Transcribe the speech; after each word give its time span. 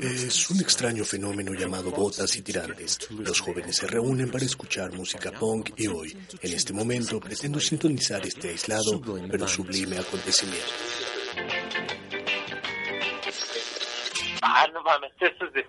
Es 0.00 0.50
un 0.50 0.60
extraño 0.60 1.04
fenómeno 1.04 1.52
llamado 1.52 1.90
botas 1.90 2.36
y 2.36 2.42
tirantes. 2.42 3.10
Los 3.10 3.40
jóvenes 3.40 3.76
se 3.76 3.86
reúnen 3.86 4.30
para 4.30 4.44
escuchar 4.44 4.92
música 4.92 5.32
punk 5.32 5.70
y 5.76 5.86
hoy, 5.86 6.16
en 6.40 6.52
este 6.52 6.72
momento, 6.72 7.20
pretendo 7.20 7.60
sintonizar 7.60 8.24
este 8.26 8.50
aislado 8.50 9.00
pero 9.30 9.48
sublime 9.48 9.98
acontecimiento. 9.98 10.72
Ah, 14.42 14.66
no 14.72 14.82
mames, 14.82 15.12
eso 15.20 15.46
es 15.46 15.52
de 15.52 15.64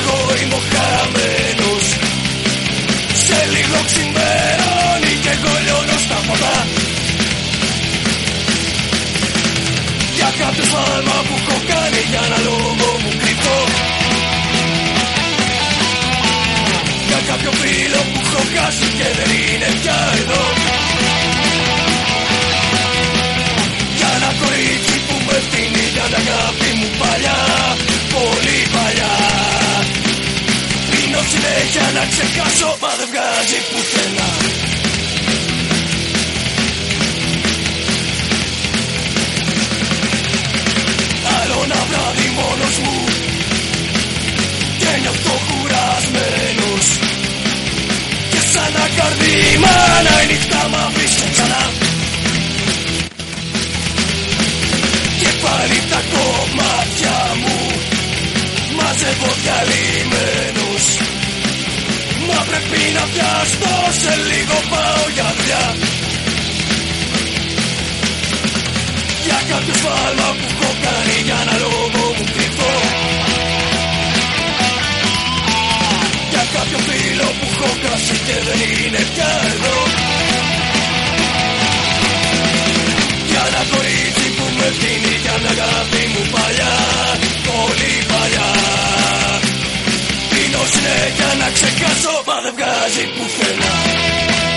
εγώ 0.00 0.18
είμαι 0.40 0.56
ο 0.60 0.62
χαραμένος. 0.72 1.84
Σε 3.24 3.38
λίγο 3.54 3.78
ξημερώνει 3.88 5.14
και 5.22 5.32
εγώ 5.36 5.52
λιώνω 5.64 5.96
στα 6.04 6.18
ποτά. 6.26 6.56
Για 10.16 10.30
κάποιο 10.40 10.64
σφάλμα 10.70 11.16
που 11.26 11.34
έχω 11.40 11.56
κάνει 11.70 12.00
για 12.10 12.22
ένα 12.28 12.38
λόγο 12.46 12.90
μου 13.02 13.12
κρυφτό 13.20 13.58
Για 17.08 17.20
κάποιο 17.28 17.52
φίλο 17.60 18.00
που 18.10 18.20
έχω 18.24 18.42
χάσει 18.54 18.88
και 18.98 19.08
δεν 19.18 19.30
είναι 19.40 19.68
πια 19.80 19.98
εδώ. 20.20 20.42
Για 23.98 24.10
ένα 24.16 24.30
κορίτσι 24.40 24.96
που 25.06 25.16
με 25.26 25.36
φτύνει 25.44 25.84
για 25.94 26.06
την 26.10 26.16
αγάπη 26.20 26.68
μου 26.78 26.88
παλιά. 26.98 27.38
για 31.72 31.86
να 31.94 32.04
ξεχάσω 32.12 32.70
Μα 32.82 32.90
δεν 32.98 33.08
βγάζει 33.12 33.58
πουθενά 33.70 34.30
Άλλο 41.38 41.58
ένα 41.64 41.80
βράδυ 41.88 42.28
μόνος 42.38 42.76
μου 42.82 42.96
Και 44.80 44.90
νιώθω 45.00 45.34
κουρασμένος 45.48 46.86
Και 48.30 48.40
σαν 48.52 48.70
να 48.76 48.86
καρδίμα 48.96 49.74
να 50.06 50.22
η 50.22 50.26
νύχτα 50.30 50.68
μαύρισε 50.72 51.26
ξανά 51.32 51.64
Και 55.20 55.30
πάλι 55.42 55.78
τα 55.90 56.00
κομμάτια 56.12 57.16
μου 57.40 57.56
Μαζεύω 58.76 59.30
διαλυμένα 59.42 60.59
Μα 62.30 62.40
πρέπει 62.48 62.80
να 62.96 63.04
πιάσω 63.12 63.74
σε 64.00 64.12
λίγο 64.28 64.56
πάω 64.70 65.04
για 65.16 65.28
δουλειά 65.36 65.64
Για 69.26 69.40
κάποιο 69.50 69.74
σφάλμα 69.80 70.28
που 70.38 70.46
έχω 70.62 70.70
για 71.24 71.38
ένα 71.42 71.56
λόγο 71.64 72.04
μου 72.16 72.24
κρυφτώ. 72.34 72.72
Για 76.30 76.44
κάποιο 76.54 76.78
φίλο 76.86 77.28
που 77.38 77.46
έχω 77.52 77.70
και 78.26 78.36
δεν 78.46 78.60
είναι 78.70 79.02
πια 79.14 79.30
εδώ. 79.52 79.76
Για 83.30 83.42
ένα 83.48 83.62
κορίτσι 83.72 84.26
που 84.36 84.44
με 84.58 84.66
φτύνει 84.76 85.14
για 85.22 85.34
μια 85.40 85.50
αγάπη 85.50 86.02
μου 86.12 86.22
παλιά. 86.34 86.74
Πολύ 87.46 87.94
παλιά. 88.10 88.48
Ποιος 90.62 90.74
είναι 90.74 91.12
για 91.16 91.44
να 91.44 91.50
ξεχάσω 91.50 92.22
Μα 92.26 92.40
δεν 92.40 92.52
βγάζει 92.56 93.04
πουθενά. 93.16 94.49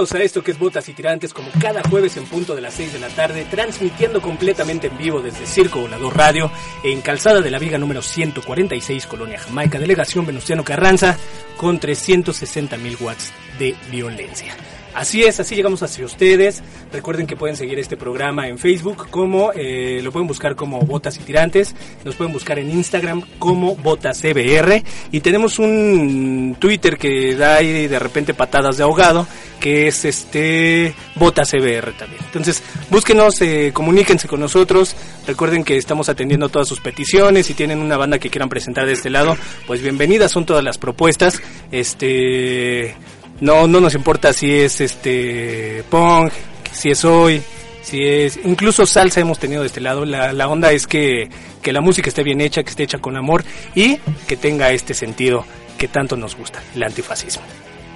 A 0.00 0.22
esto 0.22 0.42
que 0.42 0.52
es 0.52 0.58
Botas 0.58 0.88
y 0.88 0.94
Tirantes, 0.94 1.34
como 1.34 1.50
cada 1.60 1.82
jueves 1.82 2.16
en 2.16 2.24
punto 2.24 2.54
de 2.54 2.62
las 2.62 2.72
6 2.72 2.94
de 2.94 2.98
la 3.00 3.10
tarde, 3.10 3.46
transmitiendo 3.50 4.22
completamente 4.22 4.86
en 4.86 4.96
vivo 4.96 5.20
desde 5.20 5.44
Circo 5.44 5.82
Volador 5.82 6.16
Radio, 6.16 6.50
en 6.82 7.02
Calzada 7.02 7.42
de 7.42 7.50
la 7.50 7.58
Viga 7.58 7.76
número 7.76 8.00
146, 8.00 9.06
Colonia 9.06 9.38
Jamaica, 9.38 9.78
Delegación 9.78 10.24
Venustiano 10.24 10.64
Carranza, 10.64 11.18
con 11.58 11.78
360 11.78 12.78
mil 12.78 12.96
watts 12.98 13.30
de 13.58 13.76
violencia. 13.90 14.54
Así 14.94 15.22
es, 15.22 15.38
así 15.38 15.54
llegamos 15.54 15.82
hacia 15.82 16.04
ustedes. 16.04 16.62
Recuerden 16.92 17.26
que 17.26 17.36
pueden 17.36 17.56
seguir 17.56 17.78
este 17.78 17.96
programa 17.96 18.48
en 18.48 18.58
Facebook 18.58 19.08
como, 19.10 19.52
eh, 19.54 20.00
lo 20.02 20.10
pueden 20.10 20.26
buscar 20.26 20.56
como 20.56 20.80
Botas 20.80 21.16
y 21.16 21.20
Tirantes, 21.20 21.74
nos 22.04 22.16
pueden 22.16 22.32
buscar 22.32 22.58
en 22.58 22.70
Instagram 22.70 23.22
como 23.38 23.76
Botas 23.76 24.20
CBR 24.20 24.82
y 25.12 25.20
tenemos 25.20 25.58
un 25.58 26.56
Twitter 26.58 26.98
que 26.98 27.36
da 27.36 27.56
ahí 27.56 27.86
de 27.86 27.98
repente 27.98 28.34
patadas 28.34 28.78
de 28.78 28.82
ahogado, 28.82 29.26
que 29.60 29.86
es 29.86 30.04
este 30.04 30.94
Botas 31.14 31.50
CBR 31.50 31.92
también. 31.92 32.22
Entonces, 32.24 32.62
búsquenos, 32.90 33.40
eh, 33.42 33.70
comuníquense 33.72 34.26
con 34.26 34.40
nosotros. 34.40 34.96
Recuerden 35.26 35.62
que 35.62 35.76
estamos 35.76 36.08
atendiendo 36.08 36.48
todas 36.48 36.66
sus 36.66 36.80
peticiones. 36.80 37.46
Si 37.46 37.54
tienen 37.54 37.78
una 37.78 37.96
banda 37.96 38.18
que 38.18 38.30
quieran 38.30 38.48
presentar 38.48 38.86
de 38.86 38.94
este 38.94 39.10
lado, 39.10 39.36
pues 39.66 39.82
bienvenidas 39.82 40.32
son 40.32 40.46
todas 40.46 40.64
las 40.64 40.78
propuestas. 40.78 41.40
Este 41.70 42.96
no, 43.40 43.66
no 43.66 43.80
nos 43.80 43.94
importa 43.94 44.32
si 44.32 44.52
es 44.52 44.80
este 44.80 45.84
punk, 45.90 46.32
si 46.72 46.90
es 46.90 47.04
hoy, 47.04 47.42
si 47.82 48.02
es 48.02 48.38
incluso 48.44 48.86
salsa 48.86 49.20
hemos 49.20 49.38
tenido 49.38 49.62
de 49.62 49.68
este 49.68 49.80
lado. 49.80 50.04
La, 50.04 50.32
la 50.32 50.48
onda 50.48 50.72
es 50.72 50.86
que, 50.86 51.28
que 51.62 51.72
la 51.72 51.80
música 51.80 52.08
esté 52.08 52.22
bien 52.22 52.40
hecha, 52.40 52.62
que 52.62 52.70
esté 52.70 52.82
hecha 52.84 52.98
con 52.98 53.16
amor 53.16 53.44
y 53.74 53.96
que 54.26 54.36
tenga 54.36 54.70
este 54.70 54.94
sentido 54.94 55.44
que 55.78 55.88
tanto 55.88 56.16
nos 56.16 56.36
gusta, 56.36 56.62
el 56.74 56.82
antifascismo, 56.82 57.42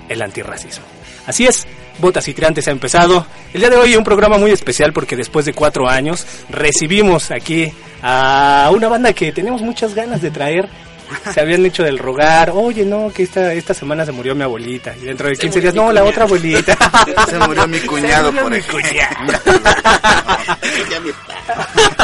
el 0.09 0.23
antirracismo. 0.23 0.85
Así 1.27 1.47
es, 1.47 1.67
Botas 1.99 2.27
y 2.29 2.35
Tirantes 2.35 2.67
ha 2.69 2.71
empezado. 2.71 3.27
El 3.53 3.61
día 3.61 3.71
de 3.71 3.77
hoy 3.77 3.97
un 3.97 4.05
programa 4.05 4.39
muy 4.39 4.51
especial 4.51 4.93
porque 4.93 5.17
después 5.17 5.47
de 5.47 5.53
cuatro 5.53 5.89
años 5.89 6.27
recibimos 6.51 7.31
aquí 7.31 7.73
a 8.03 8.71
una 8.75 8.89
banda 8.89 9.13
que 9.13 9.33
tenemos 9.33 9.63
muchas 9.63 9.95
ganas 9.95 10.21
de 10.21 10.31
traer 10.31 10.69
se 11.33 11.41
habían 11.41 11.65
hecho 11.67 11.83
del 11.83 11.99
rogar, 11.99 12.51
oye, 12.55 12.85
no, 12.85 13.11
que 13.13 13.23
esta, 13.23 13.53
esta 13.53 13.75
semana 13.75 14.05
se 14.05 14.13
murió 14.13 14.35
mi 14.35 14.43
abuelita. 14.43 14.95
Y 15.01 15.07
dentro 15.07 15.29
de 15.29 15.37
15 15.37 15.61
días, 15.61 15.75
no, 15.75 15.93
la 15.93 16.05
otra 16.05 16.25
abuelita. 16.25 16.75
Se 17.29 17.39
murió 17.39 17.67
mi 17.67 17.79
cuñado, 17.81 18.33
Se 18.33 18.43
murió 18.43 18.63
por 18.71 18.83
mi. 18.83 18.89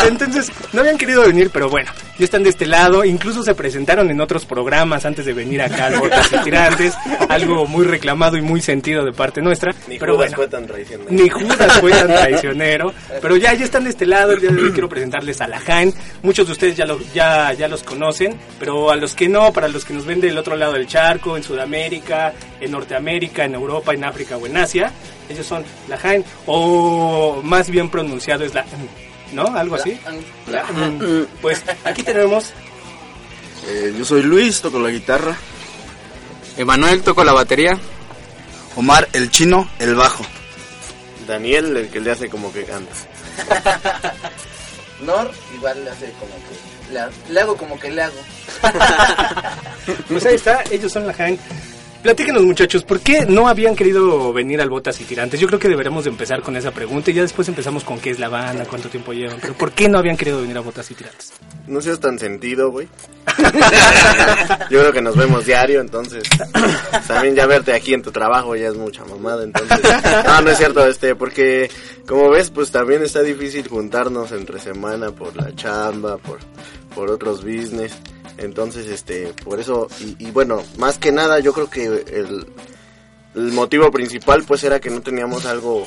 Entonces, 0.06 0.50
no 0.73 0.81
habían 0.81 0.99
querido 0.99 1.23
venir, 1.23 1.50
pero 1.52 1.69
bueno, 1.69 1.91
ya 2.19 2.25
están 2.25 2.43
de 2.43 2.50
este 2.50 2.67
lado. 2.67 3.05
Incluso 3.05 3.43
se 3.43 3.55
presentaron 3.55 4.11
en 4.11 4.20
otros 4.20 4.44
programas 4.44 5.05
antes 5.05 5.25
de 5.26 5.32
venir 5.32 5.62
acá 5.62 5.87
al 5.87 5.99
Botas 5.99 6.31
y 6.32 6.38
Tirantes. 6.44 6.94
Algo 7.29 7.67
muy 7.67 7.87
reclamado 7.87 8.37
y 8.37 8.43
muy 8.43 8.61
sentido 8.61 9.05
de 9.05 9.12
parte 9.12 9.41
nuestra. 9.41 9.75
Ni 9.88 9.99
pero 9.99 10.17
Judas 10.17 10.31
bueno, 10.31 10.37
fue 10.37 10.49
tan 10.49 10.67
traicionero. 10.67 11.11
ni 11.11 11.29
Judas 11.29 11.81
fue 11.81 11.91
tan 11.93 12.08
traicionero. 12.14 12.93
Pero 13.20 13.37
ya, 13.37 13.55
ya 13.55 13.64
están 13.64 13.85
de 13.85 13.91
este 13.91 14.06
lado. 14.06 14.32
El 14.32 14.41
día 14.41 14.50
de 14.50 14.62
hoy 14.62 14.73
quiero 14.73 14.88
presentarles 14.88 15.41
a 15.41 15.49
la 15.49 15.61
Jaén. 15.61 15.94
Muchos 16.23 16.47
de 16.47 16.52
ustedes 16.52 16.76
ya, 16.76 16.87
lo, 16.87 16.99
ya, 17.14 17.52
ya 17.52 17.69
los 17.69 17.82
conocen, 17.82 18.38
pero 18.58 18.90
a 18.91 18.97
los 18.97 19.15
que 19.15 19.29
no, 19.29 19.53
para 19.53 19.69
los 19.69 19.85
que 19.85 19.93
nos 19.95 20.05
ven 20.07 20.21
del 20.21 20.37
otro 20.39 20.57
lado 20.57 20.73
del 20.75 20.87
charco, 20.87 21.37
en 21.37 21.43
Sudamérica, 21.43 22.33
en 22.61 22.71
Norteamérica, 22.71 23.45
en 23.45 23.55
Europa, 23.55 23.93
en 23.95 24.05
África 24.05 24.37
o 24.37 24.47
en 24.47 24.57
Asia, 24.57 24.93
ellos 25.29 25.47
son 25.47 25.65
la 25.89 25.97
Jaén, 25.99 26.25
o 26.47 27.41
más 27.43 27.69
bien 27.71 27.89
pronunciado 27.91 28.45
es 28.45 28.55
la... 28.55 28.65
¿No? 29.33 29.45
Algo 29.57 29.77
así. 29.77 29.97
La- 30.49 30.65
Pues 31.41 31.63
aquí 31.85 32.03
tenemos 32.03 32.53
Eh, 33.69 33.95
yo 33.97 34.05
soy 34.05 34.23
Luis, 34.23 34.61
toco 34.61 34.81
la 34.81 34.91
guitarra. 34.91 35.37
Emanuel 36.57 37.03
toco 37.03 37.23
la 37.23 37.33
batería. 37.33 37.79
Omar, 38.77 39.09
el 39.13 39.31
chino, 39.31 39.69
el 39.79 39.95
bajo. 39.95 40.25
Daniel, 41.29 41.77
el 41.77 41.89
que 41.91 42.01
le 42.01 42.11
hace 42.11 42.29
como 42.29 42.53
que 42.53 42.65
canta. 42.65 42.93
Nor 45.02 45.31
igual 45.55 45.85
le 45.85 45.91
hace 45.91 46.12
como 46.12 46.32
que 46.35 46.93
le, 46.93 47.32
le 47.32 47.41
hago 47.41 47.56
como 47.56 47.79
que 47.79 47.91
le 47.91 48.02
hago. 48.02 48.20
Pues 50.08 50.25
ahí 50.26 50.35
está, 50.35 50.62
ellos 50.70 50.93
son 50.93 51.06
la 51.06 51.12
Jaén. 51.14 51.38
Platíquenos 52.02 52.43
muchachos, 52.44 52.82
¿por 52.82 53.00
qué 53.00 53.26
no 53.26 53.47
habían 53.47 53.76
querido 53.76 54.32
venir 54.32 54.62
al 54.62 54.70
Botas 54.70 54.99
y 55.02 55.05
Tirantes? 55.05 55.38
Yo 55.38 55.47
creo 55.47 55.58
que 55.58 55.69
deberemos 55.69 56.05
de 56.05 56.11
empezar 56.11 56.41
con 56.41 56.56
esa 56.56 56.70
pregunta 56.70 57.11
y 57.11 57.14
ya 57.14 57.20
después 57.20 57.47
empezamos 57.49 57.85
con 57.85 57.99
qué 57.99 58.08
es 58.08 58.19
la 58.19 58.31
banda, 58.31 58.64
cuánto 58.64 58.88
tiempo 58.88 59.12
llevan. 59.12 59.38
Pero 59.38 59.52
¿por 59.52 59.73
qué 59.73 59.87
no 59.87 59.99
habían 59.99 60.17
querido 60.17 60.41
venir 60.41 60.56
a 60.56 60.61
Botas 60.61 60.91
y 60.91 60.94
Tirantes? 60.94 61.35
No 61.67 61.82
seas 61.82 62.00
tan 62.00 62.19
sentido, 62.19 62.70
güey. 62.70 62.88
Yo 64.70 64.81
creo 64.81 64.93
que 64.93 65.02
nos 65.02 65.14
vemos 65.14 65.44
diario, 65.44 65.82
entonces. 65.82 66.23
También 67.06 67.35
ya 67.35 67.44
verte 67.44 67.75
aquí 67.75 67.93
en 67.93 68.00
tu 68.00 68.11
trabajo 68.11 68.56
ya 68.56 68.69
es 68.69 68.76
mucha 68.76 69.05
mamada, 69.05 69.44
entonces. 69.44 69.79
No, 70.25 70.41
no 70.41 70.50
es 70.50 70.56
cierto, 70.56 70.87
este, 70.87 71.14
porque 71.14 71.70
como 72.06 72.31
ves, 72.31 72.50
pues 72.50 72.70
también 72.70 73.02
está 73.02 73.23
difícil 73.23 73.69
juntarnos 73.69 74.32
entre 74.32 74.58
semana 74.58 75.12
por 75.12 75.37
la 75.37 75.55
chamba, 75.55 76.17
por, 76.17 76.38
por 76.94 77.11
otros 77.11 77.44
business. 77.44 77.93
Entonces, 78.41 78.87
este, 78.87 79.33
por 79.45 79.61
eso, 79.61 79.87
y, 80.01 80.17
y 80.27 80.31
bueno, 80.33 80.63
más 80.79 80.99
que 80.99 81.13
nada, 81.13 81.39
yo 81.41 81.53
creo 81.53 81.71
que 81.71 81.85
el, 81.87 82.47
el 83.35 83.53
motivo 83.53 83.91
principal, 83.93 84.43
pues, 84.45 84.65
era 84.65 84.81
que 84.81 84.91
no 84.91 85.01
teníamos 85.03 85.47
algo 85.47 85.87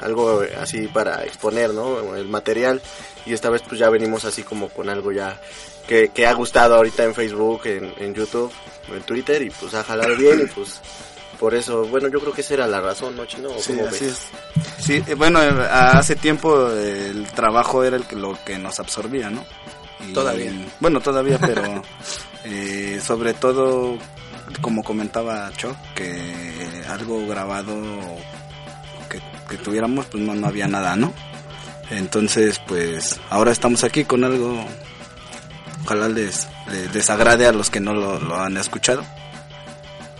algo 0.00 0.42
así 0.60 0.88
para 0.88 1.24
exponer, 1.24 1.72
¿no? 1.72 2.16
El 2.16 2.26
material. 2.28 2.82
Y 3.24 3.32
esta 3.34 3.50
vez 3.50 3.62
pues 3.68 3.78
ya 3.78 3.88
venimos 3.88 4.24
así 4.24 4.42
como 4.42 4.68
con 4.68 4.88
algo 4.88 5.12
ya 5.12 5.40
que, 5.86 6.08
que 6.08 6.26
ha 6.26 6.32
gustado 6.32 6.74
ahorita 6.74 7.04
en 7.04 7.14
Facebook, 7.14 7.60
en, 7.66 7.94
en 7.98 8.12
YouTube, 8.12 8.50
en 8.92 9.00
Twitter 9.04 9.40
y 9.42 9.50
pues 9.50 9.74
ha 9.74 9.84
jalado 9.84 10.16
bien 10.16 10.40
y 10.40 10.46
pues 10.52 10.80
por 11.38 11.54
eso, 11.54 11.84
bueno, 11.86 12.08
yo 12.08 12.18
creo 12.18 12.32
que 12.32 12.40
esa 12.40 12.54
era 12.54 12.66
la 12.66 12.80
razón, 12.80 13.16
¿no, 13.16 13.26
Chino? 13.26 13.50
¿O 13.50 13.60
Sí, 13.60 13.78
así 13.78 13.80
ves? 13.80 14.02
es. 14.02 14.18
Sí, 14.84 15.02
eh, 15.06 15.14
bueno, 15.14 15.40
eh, 15.40 15.50
hace 15.70 16.16
tiempo 16.16 16.68
el 16.70 17.24
trabajo 17.36 17.84
era 17.84 17.96
el 17.96 18.04
que, 18.04 18.16
lo 18.16 18.36
que 18.44 18.58
nos 18.58 18.80
absorbía, 18.80 19.30
¿no? 19.30 19.44
Y- 20.08 20.12
Todavía. 20.12 20.52
Bueno, 20.80 21.00
todavía, 21.00 21.38
pero 21.38 21.82
eh, 22.44 23.00
sobre 23.04 23.34
todo, 23.34 23.96
como 24.60 24.82
comentaba 24.82 25.50
Cho, 25.56 25.74
que 25.94 26.82
algo 26.88 27.26
grabado 27.26 27.74
que, 29.08 29.20
que 29.48 29.56
tuviéramos, 29.62 30.06
pues 30.06 30.22
no, 30.22 30.34
no 30.34 30.46
había 30.46 30.68
nada, 30.68 30.96
¿no? 30.96 31.12
Entonces, 31.90 32.60
pues 32.66 33.20
ahora 33.30 33.52
estamos 33.52 33.84
aquí 33.84 34.04
con 34.04 34.24
algo, 34.24 34.64
ojalá 35.84 36.08
les, 36.08 36.48
les 36.70 36.92
desagrade 36.92 37.46
a 37.46 37.52
los 37.52 37.68
que 37.70 37.80
no 37.80 37.92
lo, 37.92 38.18
lo 38.18 38.36
han 38.40 38.56
escuchado. 38.56 39.04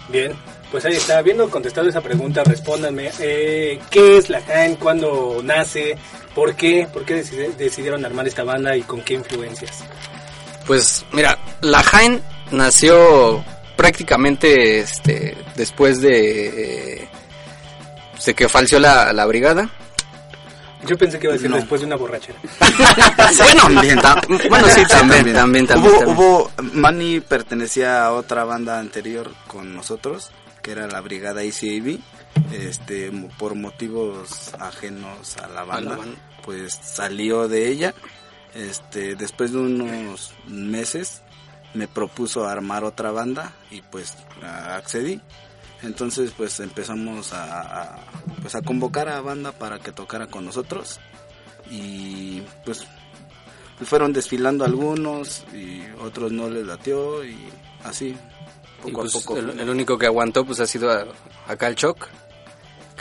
Bien, 0.09 0.33
pues 0.71 0.85
ahí 0.85 0.93
está. 0.95 1.19
Habiendo 1.19 1.49
contestado 1.49 1.89
esa 1.89 2.03
pregunta, 2.03 2.45
respóndanme. 2.45 3.11
Eh, 3.21 3.81
¿Qué 3.91 4.19
es 4.19 4.29
la 4.29 4.43
Jaén? 4.43 4.77
¿Cuándo 4.77 5.41
nace? 5.43 5.97
¿Por 6.35 6.55
qué? 6.55 6.89
¿Por 6.93 7.05
qué 7.05 7.23
decidi- 7.23 7.55
decidieron 7.57 8.05
armar 8.05 8.27
esta 8.27 8.45
banda 8.45 8.77
y 8.77 8.83
con 8.83 9.03
qué 9.03 9.15
influencias? 9.15 9.85
Pues 10.67 11.05
mira, 11.13 11.39
la 11.61 11.83
Jaén 11.83 12.23
nació 12.51 13.45
prácticamente 13.77 14.79
este, 14.81 15.37
después 15.57 16.01
de, 16.01 16.95
eh, 17.03 17.09
de 18.25 18.35
que 18.35 18.49
falleció 18.49 18.79
la, 18.79 19.13
la 19.13 19.27
brigada. 19.27 19.69
Yo 20.87 20.97
pensé 20.99 21.19
que 21.19 21.27
iba 21.27 21.35
a 21.35 21.37
decir 21.37 21.49
No. 21.51 21.57
después 21.57 21.81
de 21.81 21.87
una 21.87 21.97
borrachera. 21.97 22.39
bueno, 23.39 23.61
también, 23.63 23.99
tam- 24.01 24.49
bueno, 24.49 24.69
sí, 24.75 24.83
también, 24.89 25.33
también, 25.33 25.67
también. 25.67 25.93
Hubo, 25.95 25.99
también. 26.01 26.19
hubo, 26.19 26.51
Manny 26.73 27.21
pertenecía 27.21 28.05
a 28.05 28.13
otra 28.13 28.45
banda 28.45 28.79
anterior 28.81 29.31
con 29.47 29.75
nosotros, 29.75 30.31
que 30.63 30.73
era 30.73 30.87
la 30.89 31.01
Brigada 31.01 31.43
ECAB, 31.43 31.99
este, 32.53 33.11
por 33.39 33.55
motivos 33.55 34.53
ajenos 34.59 35.37
a 35.39 35.49
la 35.49 35.65
banda, 35.65 35.99
pues 36.45 36.75
salió 36.75 37.49
de 37.49 37.69
ella, 37.69 37.95
este, 38.55 39.15
después 39.17 39.53
de 39.53 39.59
unos 39.59 40.33
meses 40.47 41.23
me 41.75 41.89
propuso 41.89 42.47
armar 42.47 42.85
otra 42.85 43.11
banda 43.13 43.53
y 43.71 43.81
pues 43.83 44.15
accedí. 44.43 45.21
Entonces 45.83 46.33
pues 46.37 46.61
empezamos 46.61 47.33
a, 47.33 47.83
a- 47.95 47.99
pues 48.41 48.55
a 48.55 48.63
convocar 48.63 49.09
a 49.09 49.21
banda 49.21 49.53
para 49.53 49.79
que 49.79 49.91
tocara 49.91 50.27
con 50.29 50.45
nosotros 50.45 51.01
y 51.71 52.43
pues 52.65 52.85
pues 53.79 53.89
fueron 53.89 54.13
desfilando 54.13 54.65
algunos 54.65 55.45
y 55.53 55.83
otros 56.01 56.31
no 56.31 56.49
les 56.49 56.65
latió 56.67 57.25
y 57.25 57.37
así 57.85 58.15
Y, 58.85 58.91
poco 58.91 59.01
pues, 59.01 59.17
a 59.17 59.19
poco. 59.21 59.37
el, 59.39 59.59
el 59.59 59.69
único 59.71 59.99
que 59.99 60.07
aguantó 60.07 60.45
pues 60.45 60.61
ha 60.61 60.67
sido 60.67 60.91
a- 60.93 61.07
acá 61.49 61.67
el 61.69 61.75
Choc, 61.75 62.07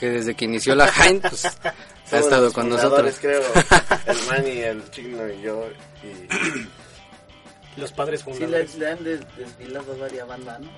que 0.01 0.10
desde 0.10 0.36
que 0.36 0.43
inició 0.46 0.75
la 0.75 0.88
Jaén 0.88 1.22
pues 1.22 1.46
ha 2.12 2.17
estado 2.20 2.46
los 2.46 2.53
con 2.53 2.67
fundadores, 2.70 3.24
nosotros. 3.24 3.53
creo, 3.55 3.98
el 4.08 4.17
Manny, 4.27 4.60
el 4.60 4.91
Chino 4.91 5.29
y 5.29 5.41
yo. 5.41 5.70
Y 6.03 7.79
Los 7.79 7.91
padres 7.93 8.20
Sí, 8.22 8.31
le, 8.31 8.36
fundadores. 8.36 8.75
le 8.75 8.89
han 8.91 9.03
des- 9.03 9.22
desfilado 9.38 9.98
varias 9.98 10.27
bandas, 10.27 10.60
¿no? 10.60 10.70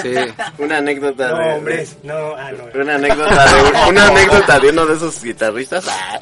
Sí. 0.00 0.14
una 0.58 0.76
anécdota 0.76 1.30
No, 1.30 1.38
de... 1.38 1.52
hombre, 1.54 1.86
no, 2.04 2.34
ah, 2.36 2.52
no. 2.52 2.80
Una 2.80 2.94
anécdota 2.94 3.54
de, 3.54 3.90
una 3.90 4.06
anécdota 4.08 4.60
de 4.60 4.68
uno 4.68 4.86
de 4.86 4.94
esos 4.94 5.22
guitarristas. 5.24 5.86
Ah, 5.88 6.20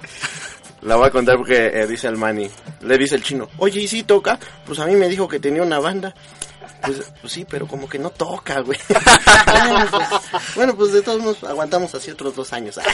La 0.83 0.97
voy 0.97 1.09
a 1.09 1.11
contar 1.11 1.37
porque 1.37 1.67
eh, 1.75 1.87
dice 1.87 2.07
el 2.09 2.17
Manny. 2.17 2.51
Le 2.83 2.97
dice 2.97 3.17
el 3.17 3.23
chino, 3.23 3.49
oye, 3.59 3.81
¿y 3.81 3.89
si 3.89 4.03
toca? 4.05 4.39
Pues 4.65 4.79
a 4.79 4.87
mí 4.87 4.95
me 4.97 5.09
dijo 5.09 5.29
que 5.29 5.41
tenía 5.41 5.63
una 5.63 5.79
banda. 5.79 6.15
Pues, 6.85 7.13
pues 7.21 7.33
sí, 7.33 7.47
pero 7.49 7.67
como 7.67 7.89
que 7.89 7.99
no 7.99 8.11
toca, 8.11 8.61
güey. 8.61 8.79
bueno, 8.89 9.87
pues, 9.91 10.03
bueno, 10.55 10.77
pues 10.77 10.93
de 10.93 11.03
todos 11.03 11.21
modos 11.21 11.43
aguantamos 11.45 11.95
así 11.95 12.11
otros 12.11 12.37
dos 12.37 12.53
años. 12.53 12.79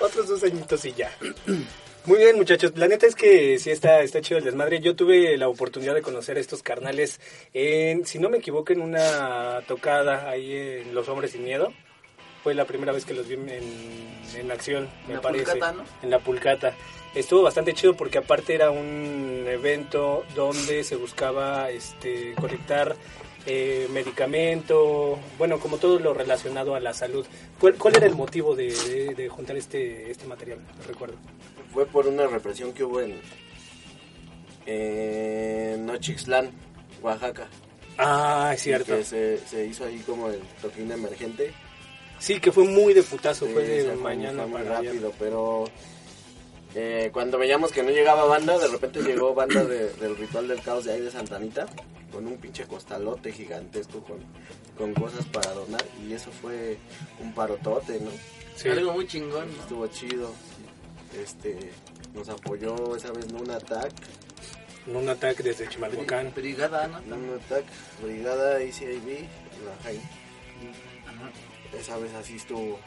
Otros 0.00 0.26
dos 0.26 0.42
añitos 0.42 0.84
y 0.84 0.92
ya. 0.94 1.16
Muy 2.04 2.18
bien, 2.18 2.36
muchachos. 2.36 2.72
La 2.74 2.88
neta 2.88 3.06
es 3.06 3.14
que 3.14 3.60
sí 3.60 3.70
está, 3.70 4.00
está 4.00 4.20
chido 4.20 4.38
el 4.38 4.44
desmadre. 4.44 4.80
Yo 4.80 4.96
tuve 4.96 5.36
la 5.36 5.48
oportunidad 5.48 5.94
de 5.94 6.02
conocer 6.02 6.36
a 6.36 6.40
estos 6.40 6.60
carnales 6.60 7.20
en, 7.54 8.04
si 8.04 8.18
no 8.18 8.28
me 8.28 8.38
equivoco, 8.38 8.72
en 8.72 8.80
una 8.80 9.60
tocada 9.68 10.28
ahí 10.28 10.52
en 10.52 10.92
Los 10.94 11.08
Hombres 11.08 11.30
Sin 11.30 11.44
Miedo. 11.44 11.72
Fue 12.42 12.54
la 12.54 12.64
primera 12.64 12.92
vez 12.92 13.04
que 13.04 13.14
los 13.14 13.28
vi 13.28 13.34
en, 13.34 13.50
en 14.36 14.50
acción, 14.50 14.88
me 15.06 15.10
En 15.10 15.14
la 15.16 15.20
parece. 15.20 15.44
Pulcata, 15.44 15.72
¿no? 15.72 15.84
En 16.02 16.10
la 16.10 16.18
Pulcata. 16.18 16.74
Estuvo 17.14 17.42
bastante 17.42 17.74
chido 17.74 17.94
porque 17.94 18.18
aparte 18.18 18.54
era 18.54 18.70
un 18.70 19.44
evento 19.46 20.24
donde 20.34 20.82
se 20.82 20.96
buscaba 20.96 21.70
este 21.70 22.34
colectar 22.40 22.96
eh, 23.46 23.86
medicamento, 23.92 25.18
bueno, 25.36 25.58
como 25.60 25.76
todo 25.78 25.98
lo 25.98 26.14
relacionado 26.14 26.74
a 26.74 26.80
la 26.80 26.94
salud. 26.94 27.26
¿Cuál, 27.60 27.74
cuál 27.74 27.96
era 27.96 28.06
el 28.06 28.14
motivo 28.14 28.56
de, 28.56 28.72
de- 28.72 29.14
de 29.14 29.28
juntar 29.28 29.56
este, 29.56 30.10
este 30.10 30.26
material? 30.26 30.58
No 30.78 30.84
recuerdo. 30.86 31.16
Fue 31.72 31.86
por 31.86 32.06
una 32.06 32.26
represión 32.26 32.72
que 32.72 32.84
hubo 32.84 33.00
en, 33.00 33.20
en 34.66 35.86
Nochixtlán, 35.86 36.50
Oaxaca. 37.02 37.48
Ah, 37.98 38.52
es 38.54 38.62
cierto. 38.62 38.96
Que 38.96 39.04
se, 39.04 39.38
se 39.38 39.66
hizo 39.66 39.84
ahí 39.84 39.98
como 40.06 40.28
el 40.30 40.40
toquín 40.60 40.90
emergente. 40.90 41.52
Sí, 42.22 42.38
que 42.40 42.52
fue 42.52 42.64
muy 42.64 42.94
de 42.94 43.02
putazo, 43.02 43.46
Sí, 43.46 43.52
fue 43.52 43.62
de 43.64 43.84
fue- 43.84 43.96
mañana 43.96 44.42
fue 44.44 44.52
muy 44.52 44.60
allá. 44.60 44.74
rápido, 44.82 45.12
pero 45.18 45.64
eh, 46.74 47.10
cuando 47.12 47.36
veíamos 47.36 47.72
que 47.72 47.82
no 47.82 47.90
llegaba 47.90 48.24
banda, 48.24 48.56
de 48.58 48.68
repente 48.68 49.02
llegó 49.02 49.34
banda 49.34 49.64
de- 49.64 49.92
del 49.94 50.16
ritual 50.16 50.46
del 50.46 50.62
caos 50.62 50.84
de 50.84 50.92
ahí 50.92 51.00
de 51.00 51.10
Santanita 51.10 51.66
con 52.12 52.26
un 52.26 52.36
pinche 52.38 52.64
costalote 52.66 53.32
gigantesco 53.32 54.02
con, 54.04 54.18
con 54.78 54.94
cosas 54.94 55.24
para 55.26 55.50
donar 55.52 55.84
y 56.06 56.12
eso 56.12 56.30
fue 56.30 56.78
un 57.20 57.34
parotote, 57.34 57.98
¿no? 58.00 58.10
Sí. 58.54 58.68
Algo 58.68 58.92
muy 58.92 59.06
chingón, 59.08 59.48
¿no? 59.56 59.62
Estuvo 59.62 59.86
chido. 59.88 60.32
Este 61.20 61.58
nos 62.14 62.28
apoyó 62.28 62.94
esa 62.96 63.10
vez 63.12 63.26
un 63.32 63.50
ataque, 63.50 63.94
En 64.86 64.96
un 64.96 65.08
ataque 65.08 65.42
desde 65.42 65.68
Chimalhuacán. 65.68 66.32
Brigada, 66.34 66.86
¿no? 66.88 66.98
un 67.16 67.34
ataque, 67.44 67.66
brigada 68.02 68.56
ACIB, 68.58 69.26
la 69.66 69.82
Jaime. 69.84 70.02
Esa 71.78 71.96
vez 71.98 72.12
así 72.14 72.36
estuvo. 72.36 72.78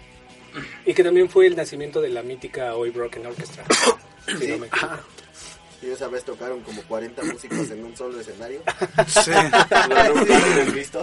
Y 0.85 0.93
que 0.93 1.03
también 1.03 1.29
fue 1.29 1.47
el 1.47 1.55
nacimiento 1.55 2.01
de 2.01 2.09
la 2.09 2.23
mítica 2.23 2.75
Hoy 2.75 2.91
Broken 2.91 3.25
Orchestra. 3.25 3.63
Si 4.25 4.47
no 4.47 4.57
me 4.57 4.65
equivoco. 4.65 4.97
Y 5.83 5.91
esa 5.91 6.07
vez 6.07 6.23
tocaron 6.23 6.61
como 6.61 6.81
40 6.81 7.23
músicos 7.25 7.69
en 7.69 7.85
un 7.85 7.95
solo 7.95 8.19
escenario. 8.19 8.63
Sí. 9.07 9.29
Lo 10.65 10.71
visto. 10.71 10.99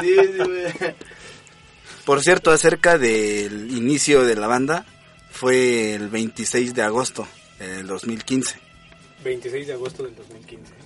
Sí, 0.00 0.14
sí, 0.14 0.38
güey. 0.38 0.94
Por 2.04 2.22
cierto, 2.22 2.52
acerca 2.52 2.96
del 2.96 3.76
inicio 3.76 4.22
de 4.22 4.36
la 4.36 4.46
banda, 4.46 4.86
fue 5.30 5.94
el 5.94 6.08
26 6.08 6.74
de 6.74 6.82
agosto 6.82 7.26
del 7.58 7.88
2015. 7.88 8.56
26 9.24 9.66
de 9.66 9.72
agosto 9.72 10.04
del 10.04 10.14
2015. 10.14 10.79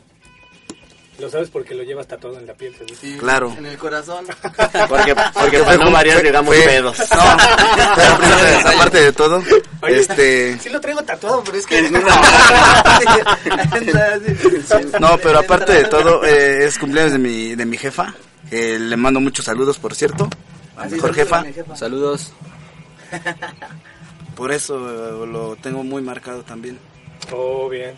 Lo 1.19 1.31
sabes 1.31 1.49
porque 1.49 1.75
lo 1.77 1.85
llevas 1.85 2.09
tatuado 2.09 2.39
en 2.39 2.47
la 2.47 2.55
piel, 2.55 2.75
seguro. 2.75 2.95
Sí, 3.01 3.17
Claro. 3.19 3.55
En 3.57 3.67
el 3.67 3.79
corazón. 3.79 4.27
Porque, 4.89 5.15
porque 5.33 5.59
para 5.61 5.77
no 5.77 5.85
como- 5.85 5.91
variar 5.93 6.23
llegamos 6.25 6.57
fue- 6.57 6.65
pedos. 6.67 6.99
No, 6.99 7.07
pero 7.95 8.15
aparte- 8.15 8.69
aparte 8.75 9.01
de 9.03 9.13
todo, 9.13 9.43
Oye, 9.83 10.01
este, 10.01 10.59
Sí 10.59 10.69
lo 10.71 10.81
traigo 10.81 11.03
tatuado, 11.05 11.45
pero 11.45 11.59
es 11.59 11.67
que... 11.67 11.83
no, 15.01 15.19
pero 15.19 15.39
aparte 15.39 15.73
de 15.73 15.85
todo, 15.85 16.25
eh, 16.25 16.67
es 16.67 16.79
cumpleaños 16.79 17.13
de 17.13 17.19
mi, 17.19 17.55
de 17.55 17.67
mi 17.67 17.77
jefa, 17.77 18.15
le 18.51 18.97
mando 18.97 19.21
muchos 19.21 19.45
saludos, 19.45 19.79
por 19.79 19.95
cierto, 19.95 20.29
a 20.77 20.85
mi 20.87 20.93
mejor 20.93 21.15
jefa, 21.15 21.45
Saludos. 21.75 22.33
por 24.35 24.53
eso 24.53 25.25
eh, 25.25 25.27
lo 25.27 25.57
tengo 25.57 25.83
muy 25.85 26.03
marcado 26.03 26.43
también. 26.43 26.79
Oh, 27.33 27.69
bien. 27.69 27.97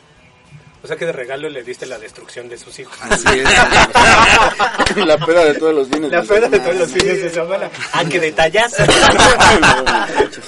O 0.87 0.89
sea 0.89 0.97
que 0.97 1.05
de 1.05 1.11
regalo 1.11 1.49
le 1.49 1.65
diste 1.65 1.85
la 1.85 1.99
destrucción 1.99 2.49
de 2.49 2.57
sus 2.57 2.79
hijos. 2.79 2.97
Así 3.01 3.27
es. 3.41 4.97
La 5.05 5.19
peda 5.19 5.45
de 5.45 5.55
todos 5.55 5.75
los 5.75 5.89
fines. 5.89 6.13
La 6.13 6.23
peda 6.23 6.49
de 6.49 6.61
todos 6.61 6.77
los 6.77 6.93
fines 6.93 7.25
de 7.25 7.29
semana. 7.29 7.69
Ah, 7.93 8.05
qué 8.09 8.21
detallazo. 8.21 8.85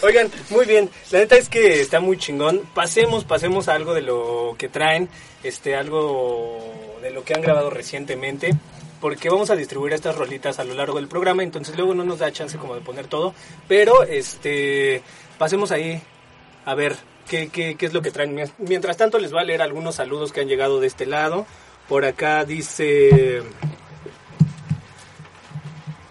Oigan, 0.03 0.31
muy 0.51 0.65
bien. 0.65 0.89
La 1.11 1.19
neta 1.19 1.37
es 1.37 1.49
que 1.49 1.81
está 1.81 1.99
muy 1.99 2.19
chingón. 2.19 2.63
Pasemos, 2.73 3.25
pasemos 3.25 3.67
a 3.67 3.75
algo 3.75 3.95
de 3.95 4.03
lo 4.03 4.55
que 4.57 4.69
traen, 4.69 5.09
este, 5.43 5.75
algo 5.75 6.63
de 7.03 7.11
lo 7.11 7.25
que 7.25 7.35
han 7.35 7.43
grabado 7.43 7.69
recientemente. 7.69 8.55
Porque 9.01 9.31
vamos 9.31 9.51
a 9.51 9.57
distribuir 9.57 9.93
estas 9.93 10.15
rolitas 10.15 10.61
a 10.61 10.65
lo 10.65 10.75
largo 10.75 10.99
del 10.99 11.09
programa, 11.09 11.43
entonces 11.43 11.77
luego 11.77 11.97
no 11.97 12.05
nos 12.05 12.21
da 12.21 12.31
chance 12.31 12.59
como 12.59 12.77
de 12.77 12.81
poner 12.81 13.09
todo. 13.09 13.35
Pero, 13.67 14.05
este, 14.05 15.03
pasemos 15.37 15.73
ahí 15.73 16.01
a 16.65 16.77
ver 16.77 16.95
qué, 17.29 17.49
qué, 17.49 17.77
qué 17.77 17.87
es 17.87 17.93
lo 17.93 18.03
que 18.03 18.11
traen. 18.11 18.35
Mien- 18.35 18.53
Mientras 18.59 18.97
tanto, 18.97 19.19
les 19.19 19.31
voy 19.33 19.41
a 19.43 19.45
leer 19.45 19.63
algunos 19.63 19.95
saludos 19.97 20.33
que 20.33 20.41
han 20.41 20.49
llegado 20.49 20.81
de 20.81 20.87
este 20.87 21.07
lado. 21.07 21.47
Por 21.89 22.05
acá 22.05 22.45
dice... 22.45 23.43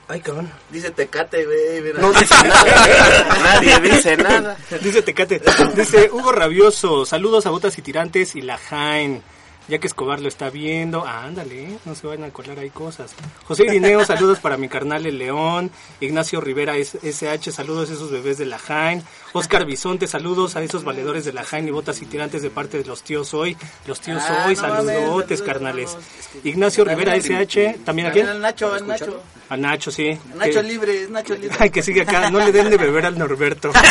Ay, 0.09 0.21
cabrón. 0.21 0.49
Dice 0.69 0.89
Tecate, 0.91 1.45
güey. 1.45 1.93
No 1.99 2.13
dice 2.13 2.33
nada. 2.47 3.27
Nadie 3.43 3.79
dice 3.81 4.15
nada. 4.15 4.57
Dice 4.81 5.01
Tecate. 5.01 5.41
Dice 5.75 6.09
Hugo 6.11 6.31
Rabioso. 6.31 7.05
Saludos 7.05 7.45
a 7.45 7.49
Botas 7.49 7.77
y 7.77 7.81
Tirantes 7.81 8.35
y 8.37 8.41
la 8.41 8.57
Jain. 8.57 9.21
Ya 9.67 9.79
que 9.79 9.87
Escobar 9.87 10.21
lo 10.21 10.27
está 10.29 10.49
viendo. 10.49 11.03
Ah, 11.05 11.23
ándale, 11.25 11.63
¿eh? 11.63 11.77
no 11.85 11.93
se 11.93 12.07
vayan 12.07 12.23
a 12.23 12.29
colar 12.31 12.57
ahí 12.59 12.69
cosas. 12.69 13.13
José 13.45 13.65
Irineo, 13.65 14.05
saludos 14.05 14.39
para 14.39 14.55
mi 14.57 14.69
carnal 14.69 15.05
el 15.05 15.17
León. 15.17 15.71
Ignacio 15.99 16.39
Rivera 16.39 16.77
S- 16.77 16.99
SH, 17.03 17.51
saludos 17.51 17.89
a 17.89 17.93
esos 17.93 18.09
bebés 18.11 18.37
de 18.37 18.45
la 18.45 18.59
Jain. 18.59 19.03
Oscar 19.33 19.65
Bisonte, 19.65 20.07
saludos 20.07 20.55
a 20.55 20.63
esos 20.63 20.83
valedores 20.85 21.25
de 21.25 21.33
la 21.33 21.43
Jain 21.43 21.67
y 21.67 21.71
Botas 21.71 22.01
y 22.01 22.05
Tirantes 22.05 22.41
de 22.41 22.49
parte 22.49 22.77
de 22.77 22.85
los 22.85 23.03
tíos 23.03 23.33
hoy. 23.33 23.57
Los 23.85 23.99
tíos 23.99 24.23
Ah, 24.25 24.45
hoy, 24.47 24.55
no 24.55 24.61
saludotes, 24.61 25.39
saludos, 25.39 25.41
carnales. 25.41 25.97
Ignacio 26.45 26.85
Rivera 26.85 27.15
SH, 27.17 27.79
¿también 27.83 28.07
a 28.07 28.11
quién? 28.11 28.27
al 28.27 28.41
Nacho, 28.41 28.73
al 28.73 28.87
Nacho. 28.87 29.21
A 29.49 29.57
Nacho, 29.57 29.91
sí. 29.91 30.17
Nacho 30.35 30.61
Que- 30.61 30.63
libre, 30.63 31.03
es 31.03 31.09
Nacho 31.09 31.35
libre. 31.35 31.55
Ay, 31.59 31.69
que 31.69 31.81
sigue 31.83 32.01
acá. 32.01 32.29
No 32.29 32.39
le 32.39 32.51
den 32.51 32.69
de 32.69 32.77
beber 32.77 33.05
al 33.05 33.17
Norberto. 33.17 33.71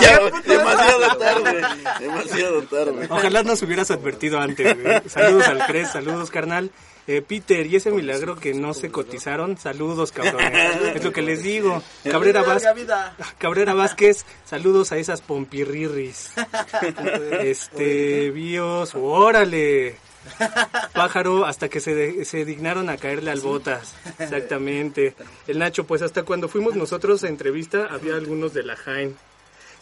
Ya, 0.00 0.18
demasiado 0.46 1.16
tarde. 1.18 1.62
Demasiado 2.00 2.62
tarde. 2.62 3.06
Ojalá 3.10 3.42
nos 3.42 3.62
hubieras 3.62 3.90
advertido 3.90 4.40
antes. 4.42 4.82
güey. 4.82 5.00
Saludos 5.08 5.46
al 5.48 5.66
Cres, 5.66 5.90
saludos 5.90 6.30
carnal. 6.30 6.70
Eh, 7.08 7.20
Peter, 7.20 7.66
y 7.66 7.74
ese 7.74 7.90
milagro 7.90 8.36
que 8.36 8.54
no 8.54 8.74
se 8.74 8.90
cotizaron, 8.92 9.58
saludos 9.58 10.12
cabrones. 10.12 10.94
Es 10.94 11.02
lo 11.02 11.12
que 11.12 11.22
les 11.22 11.42
digo. 11.42 11.82
Cabrera, 12.08 12.42
Vázquez, 12.42 12.74
vida. 12.76 13.16
Cabrera 13.38 13.74
Vázquez, 13.74 14.24
saludos 14.44 14.92
a 14.92 14.98
esas 14.98 15.20
pompirrirris. 15.20 16.30
Este, 17.40 18.30
Bios, 18.30 18.94
órale. 18.94 19.96
Pájaro, 20.94 21.44
hasta 21.44 21.68
que 21.68 21.80
se, 21.80 21.94
de- 21.94 22.24
se 22.24 22.44
dignaron 22.44 22.88
a 22.88 22.96
caerle 22.96 23.32
al 23.32 23.40
botas. 23.40 23.94
Exactamente. 24.20 25.14
El 25.48 25.58
Nacho, 25.58 25.84
pues 25.84 26.02
hasta 26.02 26.22
cuando 26.22 26.48
fuimos 26.48 26.76
nosotros 26.76 27.24
a 27.24 27.28
entrevista, 27.28 27.86
había 27.90 28.14
algunos 28.14 28.54
de 28.54 28.62
la 28.62 28.76
Jaén. 28.76 29.16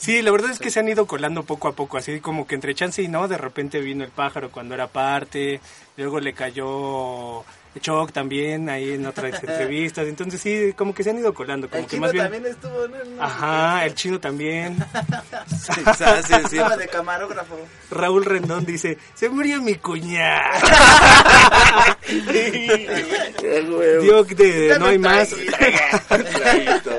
Sí, 0.01 0.23
la 0.23 0.31
verdad 0.31 0.51
es 0.51 0.59
que 0.59 0.71
se 0.71 0.81
han 0.81 0.89
ido 0.89 1.07
colando 1.07 1.43
poco 1.43 1.69
a 1.69 1.73
poco, 1.73 1.99
así 1.99 2.21
como 2.21 2.47
que 2.47 2.55
entre 2.55 2.75
chance 2.75 3.03
y 3.03 3.09
no, 3.09 3.29
de 3.29 3.37
repente 3.37 3.81
vino 3.83 4.03
el 4.03 4.11
pájaro 4.11 4.51
cuando 4.51 4.73
era 4.75 4.87
parte, 4.87 5.61
luego 6.01 6.19
le 6.19 6.33
cayó 6.33 7.45
Choc 7.79 8.11
también 8.11 8.69
ahí 8.69 8.95
en 8.95 9.07
otras 9.07 9.43
entrevistas, 9.45 10.07
entonces 10.09 10.41
sí, 10.41 10.73
como 10.75 10.93
que 10.95 11.05
se 11.05 11.11
han 11.11 11.19
ido 11.19 11.33
colando, 11.33 11.69
como 11.69 11.81
El 11.83 11.87
que 11.87 11.91
chino 11.93 12.01
más 12.01 12.13
bien... 12.13 12.25
también 12.25 12.47
estuvo, 12.47 12.89
¿no? 12.89 12.97
En 13.01 13.13
una- 13.13 13.25
Ajá, 13.25 13.85
el 13.87 13.95
chino 13.95 14.19
también. 14.19 14.77
sí, 15.47 15.73
sí. 16.49 16.57
Estaba 16.57 16.77
de 16.77 16.89
camarógrafo. 16.89 17.57
Raúl 17.91 18.25
Rendón 18.25 18.65
dice, 18.65 18.99
se 19.15 19.29
murió 19.29 19.61
mi 19.63 19.75
cuñada. 19.77 20.51
Dioc 24.03 24.29
de 24.31 24.77
No 24.79 24.87
hay 24.87 24.99
más. 24.99 25.31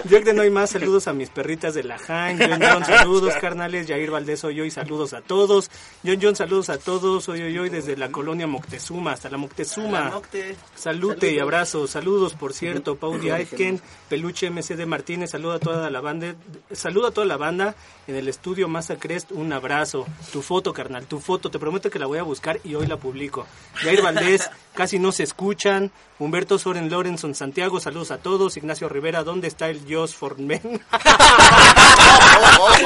Dioc 0.06 0.24
de 0.24 0.34
No 0.34 0.42
hay 0.44 0.50
más, 0.50 0.70
saludos 0.72 1.08
a 1.08 1.14
mis 1.14 1.30
perritas 1.30 1.74
de 1.74 1.84
la 1.84 1.98
Jain. 1.98 2.40
John 2.40 2.60
John, 2.62 2.86
saludos 2.86 3.34
carnales. 3.42 3.88
Jair 3.88 4.10
Valdés, 4.12 4.44
hoy 4.44 4.62
hoy, 4.62 4.72
saludos 4.72 5.14
a 5.14 5.22
todos. 5.22 5.70
John 6.06 6.18
John, 6.22 6.36
saludos 6.36 6.70
a 6.70 6.78
todos. 6.78 7.28
Hoy 7.30 7.42
hoy 7.42 7.58
hoy 7.58 7.70
desde 7.70 7.98
la 7.98 8.10
colonia 8.12 8.48
Moctezuma 8.48 8.91
hasta 9.12 9.30
la 9.30 9.38
Moctezuma. 9.38 10.06
La 10.06 10.12
Mocte. 10.12 10.56
Salute 10.76 11.32
y 11.32 11.40
abrazos, 11.40 11.92
saludos 11.92 12.34
por 12.34 12.54
cierto, 12.54 12.96
Pauli 12.96 13.30
Aitken, 13.30 13.82
Peluche 14.10 14.50
MC 14.50 14.76
de 14.76 14.86
Martínez, 14.86 15.32
saluda 15.32 15.56
a 15.56 15.60
toda 15.60 15.90
la 15.90 16.02
banda, 16.02 16.36
saluda 16.72 17.10
a 17.10 17.12
toda 17.12 17.28
la 17.28 17.38
banda 17.38 17.76
en 18.12 18.18
el 18.18 18.28
estudio 18.28 18.68
Massacrest, 18.68 19.32
un 19.32 19.54
abrazo, 19.54 20.06
tu 20.34 20.42
foto 20.42 20.74
carnal, 20.74 21.06
tu 21.06 21.20
foto, 21.20 21.50
te 21.50 21.60
prometo 21.60 21.90
que 21.90 21.98
la 21.98 22.08
voy 22.08 22.20
a 22.20 22.24
buscar 22.24 22.60
y 22.64 22.76
hoy 22.76 22.86
la 22.86 22.98
publico. 22.98 23.48
Jair 23.76 24.02
Valdés, 24.04 24.50
casi 24.74 25.00
no 25.00 25.14
se 25.14 25.24
escuchan, 25.24 25.92
Humberto 26.20 26.60
Soren 26.60 26.90
Lorenson 26.90 27.34
Santiago, 27.36 27.80
saludos 27.80 28.12
a 28.12 28.18
todos, 28.18 28.58
Ignacio 28.58 28.90
Rivera, 28.90 29.24
¿dónde 29.24 29.48
está 29.48 29.70
el 29.70 29.82
Jos 29.90 30.14
Formen? 30.14 30.62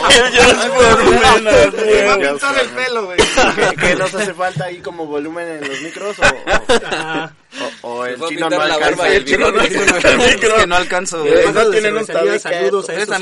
El 0.10 0.32
Jos 0.38 0.54
Formen, 0.68 1.44
Me 1.44 2.06
va 2.06 2.14
a 2.14 2.18
pintar 2.18 2.58
el 2.60 2.70
pelo, 2.70 3.06
güey. 3.06 3.18
Que 3.80 3.96
nos 3.96 4.14
hace 4.14 4.34
falta 4.34 4.66
ahí 4.66 4.80
como 4.80 5.08
volumen 5.08 5.48
en 5.48 5.68
los 5.68 5.82
micros 5.82 6.18
o, 6.20 6.24
o, 7.82 8.06
el 8.06 8.20
chino 8.22 8.50
no 8.50 8.62
alcanza. 8.62 9.10
el 9.14 9.26
chino 9.26 9.52
no 9.52 9.60
alcanza 9.60 10.36
que 10.40 10.68
no 10.68 10.76
alcanzo. 10.76 11.24
Güey. 11.24 11.54
no 11.54 11.70
tienen 11.70 11.98
un 11.98 12.06
tabique. 12.06 12.40
saludos 12.40 12.90
a 12.90 12.94
esos. 12.96 13.20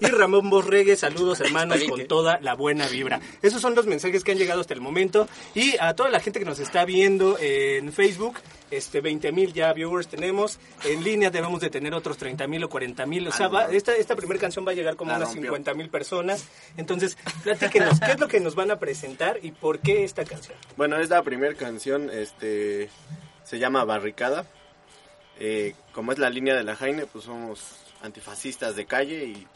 Y 0.00 0.06
Ramón 0.06 0.50
Borregue, 0.50 0.96
saludos 0.96 1.40
hermanos 1.40 1.82
con 1.88 2.06
toda 2.06 2.38
la 2.40 2.54
buena 2.54 2.88
vibra. 2.88 3.20
Esos 3.42 3.60
son 3.60 3.74
los 3.74 3.86
mensajes 3.86 4.24
que 4.24 4.32
han 4.32 4.38
llegado 4.38 4.60
hasta 4.60 4.74
el 4.74 4.80
momento. 4.80 5.28
Y 5.54 5.76
a 5.80 5.94
toda 5.94 6.10
la 6.10 6.20
gente 6.20 6.38
que 6.38 6.44
nos 6.44 6.58
está 6.58 6.84
viendo 6.84 7.36
en 7.40 7.92
Facebook, 7.92 8.36
este 8.76 9.00
20 9.00 9.30
mil 9.32 9.52
ya 9.52 9.72
viewers 9.72 10.08
tenemos. 10.08 10.58
En 10.84 11.04
línea 11.04 11.30
debemos 11.30 11.60
de 11.60 11.70
tener 11.70 11.94
otros 11.94 12.16
30 12.16 12.46
mil 12.46 12.64
o 12.64 12.68
40 12.68 13.06
mil. 13.06 13.28
O 13.28 13.32
sea, 13.32 13.48
va- 13.48 13.70
esta, 13.70 13.94
esta 13.94 14.16
primera 14.16 14.40
canción 14.40 14.66
va 14.66 14.72
a 14.72 14.74
llegar 14.74 14.96
como 14.96 15.10
a 15.10 15.14
La 15.14 15.18
unas 15.20 15.28
rompió. 15.34 15.50
50 15.50 15.74
mil 15.74 15.88
personas. 15.90 16.46
Entonces, 16.76 17.16
platíquenos, 17.44 18.00
¿qué 18.00 18.12
es 18.12 18.20
lo 18.20 18.28
que 18.28 18.40
nos 18.40 18.54
van 18.54 18.70
a 18.70 18.78
presentar 18.78 19.38
y 19.42 19.52
por 19.52 19.78
qué 19.80 20.04
esta 20.04 20.24
canción? 20.24 20.56
Bueno, 20.76 20.96
es 20.98 21.10
la 21.10 21.22
primera 21.22 21.54
canción, 21.54 22.10
este, 22.10 22.88
se 23.44 23.58
llama 23.58 23.84
Barricada. 23.84 24.46
Eh, 25.38 25.74
como 25.92 26.12
es 26.12 26.18
la 26.18 26.30
línea 26.30 26.54
de 26.54 26.62
la 26.62 26.76
Jaime, 26.76 27.06
pues 27.06 27.24
somos 27.24 27.60
antifascistas 28.02 28.76
de 28.76 28.86
calle 28.86 29.24
y, 29.24 29.46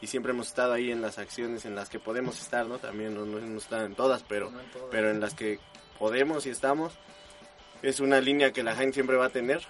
y 0.00 0.06
siempre 0.06 0.32
hemos 0.32 0.48
estado 0.48 0.72
ahí 0.72 0.90
en 0.90 1.00
las 1.02 1.18
acciones 1.18 1.64
en 1.64 1.74
las 1.74 1.88
que 1.88 1.98
podemos 1.98 2.40
estar, 2.40 2.66
¿no? 2.66 2.78
También 2.78 3.14
no, 3.14 3.24
no 3.26 3.38
hemos 3.38 3.64
estado 3.64 3.84
en 3.86 3.94
todas, 3.94 4.22
pero, 4.22 4.50
pero 4.90 5.10
en 5.10 5.20
las 5.20 5.34
que 5.34 5.58
podemos 5.98 6.46
y 6.46 6.50
estamos. 6.50 6.92
Es 7.82 8.00
una 8.00 8.20
línea 8.20 8.52
que 8.52 8.62
la 8.62 8.74
Jaime 8.74 8.92
siempre 8.92 9.16
va 9.16 9.26
a 9.26 9.30
tener, 9.30 9.60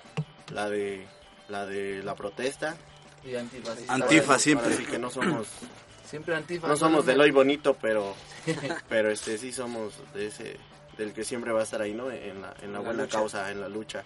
la 0.52 0.68
de 0.70 1.06
la 1.48 1.66
de 1.66 2.02
la 2.02 2.14
protesta. 2.14 2.76
Y. 3.24 3.34
Antifa 3.34 3.72
Ahora- 3.92 4.38
siempre. 4.38 4.66
ahora 4.66 4.76
sí 4.78 4.84
que 4.86 4.98
no 4.98 5.10
somos 5.10 5.48
Siempre 6.06 6.36
antifa. 6.36 6.68
no 6.68 6.76
somos 6.76 7.04
del 7.04 7.20
hoy 7.20 7.32
bonito, 7.32 7.76
pero 7.80 8.14
pero 8.88 9.10
este 9.10 9.38
sí 9.38 9.52
somos 9.52 9.94
de 10.14 10.28
ese 10.28 10.56
del 10.96 11.12
que 11.12 11.24
siempre 11.24 11.52
va 11.52 11.60
a 11.60 11.64
estar 11.64 11.82
ahí, 11.82 11.92
¿no? 11.92 12.10
En 12.12 12.40
la, 12.40 12.54
en 12.62 12.72
la 12.72 12.78
la 12.78 12.84
buena 12.84 13.02
lucha. 13.02 13.18
causa, 13.18 13.50
en 13.50 13.60
la 13.60 13.68
lucha. 13.68 14.02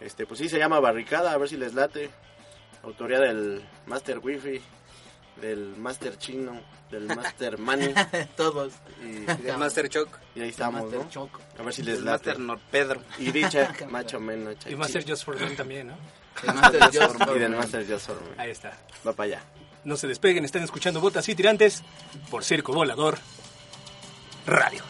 Este, 0.00 0.26
pues 0.26 0.38
sí 0.38 0.48
se 0.48 0.58
llama 0.58 0.78
Barricada, 0.80 1.32
a 1.32 1.38
ver 1.38 1.48
si 1.48 1.56
les 1.56 1.74
late. 1.74 2.10
Autoría 2.82 3.18
del 3.20 3.62
Master 3.86 4.18
Wifi, 4.20 4.60
del 5.40 5.76
Master 5.76 6.16
Chino, 6.18 6.60
del 6.90 7.06
Master 7.16 7.58
Money 7.58 7.94
Todos. 8.36 8.72
y, 9.02 9.30
El 9.48 9.58
Master 9.58 9.88
Choc. 9.88 10.08
y 10.34 10.40
ahí 10.40 10.48
estamos, 10.50 10.82
Master 10.82 11.06
¿no? 11.14 11.30
A 11.58 11.62
ver 11.62 11.74
si 11.74 11.82
les 11.82 12.00
late. 12.00 12.10
Master 12.10 12.38
Norpedro. 12.40 13.02
Y 13.18 13.30
dicha, 13.30 13.74
macho 13.88 14.20
menos. 14.20 14.56
Y 14.68 14.76
Master 14.76 15.04
Just 15.06 15.24
for 15.24 15.36
Them 15.36 15.56
también, 15.56 15.88
¿no? 15.88 15.94
El 16.46 16.54
Master 16.54 16.80
Just 16.84 17.14
Y 17.20 17.24
for 17.24 17.38
del 17.38 17.50
Men. 17.50 17.58
Master 17.58 17.86
Just 17.88 18.06
for. 18.06 18.16
Ahí 18.36 18.50
está. 18.50 18.76
Va 19.06 19.12
para 19.12 19.26
allá. 19.26 19.42
No 19.84 19.96
se 19.96 20.06
despeguen, 20.06 20.44
están 20.44 20.62
escuchando 20.62 21.00
Botas 21.00 21.28
y 21.28 21.34
Tirantes 21.34 21.82
por 22.30 22.44
Circo 22.44 22.72
Volador 22.72 23.18
Radio. 24.46 24.82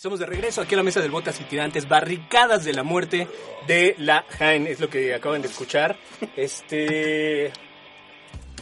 Somos 0.00 0.20
de 0.20 0.26
regreso 0.26 0.60
aquí 0.60 0.74
a 0.74 0.76
la 0.76 0.84
mesa 0.84 1.00
del 1.00 1.10
Botas 1.10 1.40
y 1.40 1.42
Tirantes, 1.42 1.88
barricadas 1.88 2.64
de 2.64 2.72
la 2.72 2.84
muerte 2.84 3.26
de 3.66 3.96
la 3.98 4.24
Jaén, 4.28 4.68
es 4.68 4.78
lo 4.78 4.88
que 4.88 5.12
acaban 5.12 5.42
de 5.42 5.48
escuchar. 5.48 5.98
Este. 6.36 7.52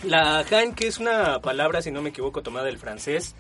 La 0.03 0.43
Jaén, 0.49 0.75
que 0.75 0.87
es 0.87 0.97
una 0.97 1.39
palabra, 1.43 1.83
si 1.83 1.91
no 1.91 2.01
me 2.01 2.09
equivoco, 2.09 2.43
tomada 2.43 2.65
del 2.65 2.79
francés 2.79 3.35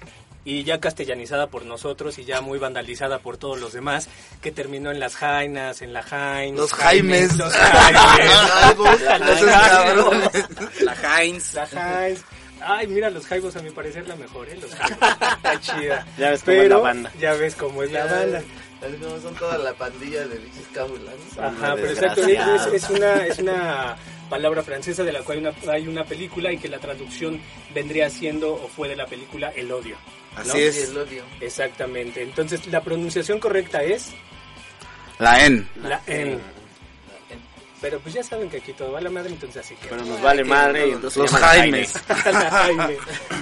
y 0.45 0.63
ya 0.63 0.79
castellanizada 0.79 1.47
por 1.47 1.65
nosotros 1.65 2.19
y 2.19 2.27
ya 2.27 2.43
muy 2.43 2.59
vandalizada 2.59 3.21
por 3.21 3.39
todos 3.39 3.59
los 3.59 3.73
demás, 3.73 4.11
que 4.43 4.53
terminó 4.53 4.91
en 4.91 5.01
las 5.01 5.17
Jainas, 5.17 5.81
en 5.81 5.95
la 5.95 6.03
Jaén. 6.03 6.55
Los 6.55 6.75
Jaimes. 6.75 7.35
Los 7.39 7.55
Jaimes. 7.55 8.31
La 8.31 8.75
Los 9.21 9.41
Jaimes. 9.41 10.83
La 10.83 11.23
Heinz. 11.23 11.55
La 11.55 11.65
Heinz. 11.65 12.23
Ay, 12.61 12.87
mira, 12.87 13.11
los 13.11 13.27
Jaibos 13.27 13.55
a 13.57 13.61
mi 13.62 13.71
parecer 13.71 14.07
la 14.09 14.16
mejor, 14.16 14.49
¿eh? 14.49 14.59
Los 14.61 14.75
Jaibos. 14.75 14.99
Está 15.37 15.61
chida. 15.61 16.07
Ya 16.19 16.31
ves 16.31 16.42
cómo 16.42 16.62
es 16.62 16.69
la 16.71 16.77
banda. 16.79 17.12
Ya 17.21 17.33
ves 17.35 17.55
cómo 17.55 17.83
es 17.83 17.92
la 17.92 18.05
banda. 18.07 18.42
Como 19.03 19.21
son 19.21 19.35
toda 19.35 19.59
la 19.59 19.73
pandilla 19.75 20.27
de 20.27 20.38
bichos 20.38 20.64
cábulas. 20.73 21.14
Ajá, 21.38 21.75
pero 21.77 21.88
exacto, 21.90 22.21
es, 22.27 22.66
es 22.85 22.90
una, 22.90 23.27
es 23.27 23.38
una 23.38 23.97
palabra 24.29 24.62
francesa 24.62 25.03
de 25.03 25.12
la 25.12 25.21
cual 25.21 25.38
una- 25.38 25.73
hay 25.73 25.88
una 25.88 26.05
película 26.05 26.53
y 26.53 26.59
que 26.59 26.69
la 26.69 26.79
traducción 26.79 27.40
vendría 27.75 28.11
siendo 28.11 28.53
o 28.55 28.69
fue 28.69 28.88
de 28.88 28.97
la 28.97 29.07
película 29.07 29.51
El 29.57 29.73
odio. 29.73 29.97
Así 30.37 30.49
¿no? 30.49 30.55
es. 30.57 30.90
El 30.90 30.99
odio. 30.99 31.23
Exactamente. 31.40 32.23
Entonces, 32.23 32.66
la 32.66 32.83
pronunciación 32.83 33.38
correcta 33.40 33.83
es 33.83 34.11
La 35.19 35.45
N. 35.47 35.66
la 35.83 36.01
N. 36.07 36.38
Pero 37.81 38.01
pues 38.01 38.15
ya 38.15 38.23
saben 38.23 38.49
que 38.49 38.57
aquí 38.59 38.73
todo 38.73 38.93
va 38.93 38.99
a 38.99 39.03
la 39.03 39.11
madre, 39.11 39.31
entonces 39.31 39.65
así 39.65 39.75
que... 39.77 39.89
Pero 39.89 40.03
nos 40.05 40.21
vale 40.23 40.45
madre 40.45 40.89
y 40.89 40.93
entonces 40.93 41.19
Los 41.19 41.31
Jaimes. 41.31 41.93
Jaime. 42.09 42.97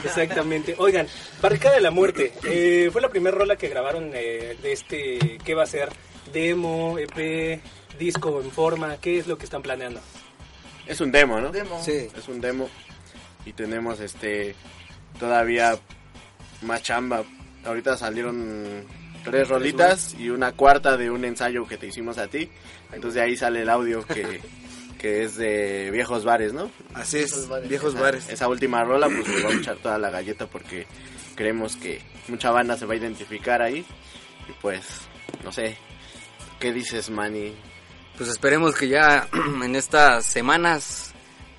Exactamente. 0.04 0.74
Oigan, 0.78 1.06
Barricada 1.40 1.76
de 1.76 1.80
la 1.80 1.92
Muerte. 1.92 2.32
eh, 2.44 2.88
fue 2.92 3.00
la 3.00 3.08
primera 3.08 3.36
rola 3.36 3.56
que 3.56 3.68
grabaron 3.68 4.10
eh, 4.12 4.56
de 4.60 4.72
este... 4.72 5.38
¿Qué 5.44 5.54
va 5.54 5.62
a 5.62 5.66
ser? 5.66 5.88
Demo, 6.32 6.98
EP, 6.98 7.60
disco 7.98 8.40
en 8.42 8.50
forma. 8.50 8.96
¿Qué 8.96 9.18
es 9.18 9.28
lo 9.28 9.38
que 9.38 9.44
están 9.44 9.62
planeando? 9.62 10.00
Es 10.86 11.00
un 11.00 11.12
demo, 11.12 11.40
¿no? 11.40 11.50
Demo. 11.50 11.80
Sí. 11.82 12.08
Es 12.16 12.28
un 12.28 12.40
demo. 12.40 12.68
Y 13.46 13.52
tenemos 13.52 14.00
este 14.00 14.54
todavía 15.18 15.78
más 16.62 16.82
chamba. 16.82 17.22
Ahorita 17.64 17.96
salieron 17.96 18.84
tres 19.24 19.48
rolitas 19.48 20.14
y 20.18 20.30
una 20.30 20.52
cuarta 20.52 20.96
de 20.96 21.10
un 21.10 21.24
ensayo 21.24 21.66
que 21.66 21.76
te 21.76 21.86
hicimos 21.86 22.18
a 22.18 22.28
ti. 22.28 22.48
Entonces 22.92 23.14
de 23.14 23.22
ahí 23.22 23.36
sale 23.36 23.62
el 23.62 23.70
audio 23.70 24.06
que, 24.06 24.40
que 24.98 25.24
es 25.24 25.36
de 25.36 25.90
viejos 25.90 26.24
bares, 26.24 26.52
¿no? 26.52 26.70
Así 26.92 27.18
es, 27.18 27.48
viejos 27.68 27.94
bares. 27.94 28.28
Esa 28.28 28.48
última 28.48 28.84
rola 28.84 29.08
pues 29.08 29.26
le 29.28 29.42
vamos 29.42 29.56
a 29.56 29.60
echar 29.60 29.76
toda 29.78 29.98
la 29.98 30.10
galleta 30.10 30.46
porque 30.46 30.86
creemos 31.34 31.76
que 31.76 32.00
mucha 32.28 32.50
banda 32.50 32.76
se 32.76 32.86
va 32.86 32.94
a 32.94 32.96
identificar 32.96 33.62
ahí. 33.62 33.84
Y 34.48 34.52
pues, 34.60 34.84
no 35.42 35.50
sé, 35.52 35.76
¿qué 36.60 36.72
dices, 36.72 37.10
Manny? 37.10 37.54
Pues 38.16 38.28
esperemos 38.28 38.74
que 38.74 38.88
ya 38.88 39.28
en 39.64 39.74
estas 39.74 40.26
semanas 40.26 41.12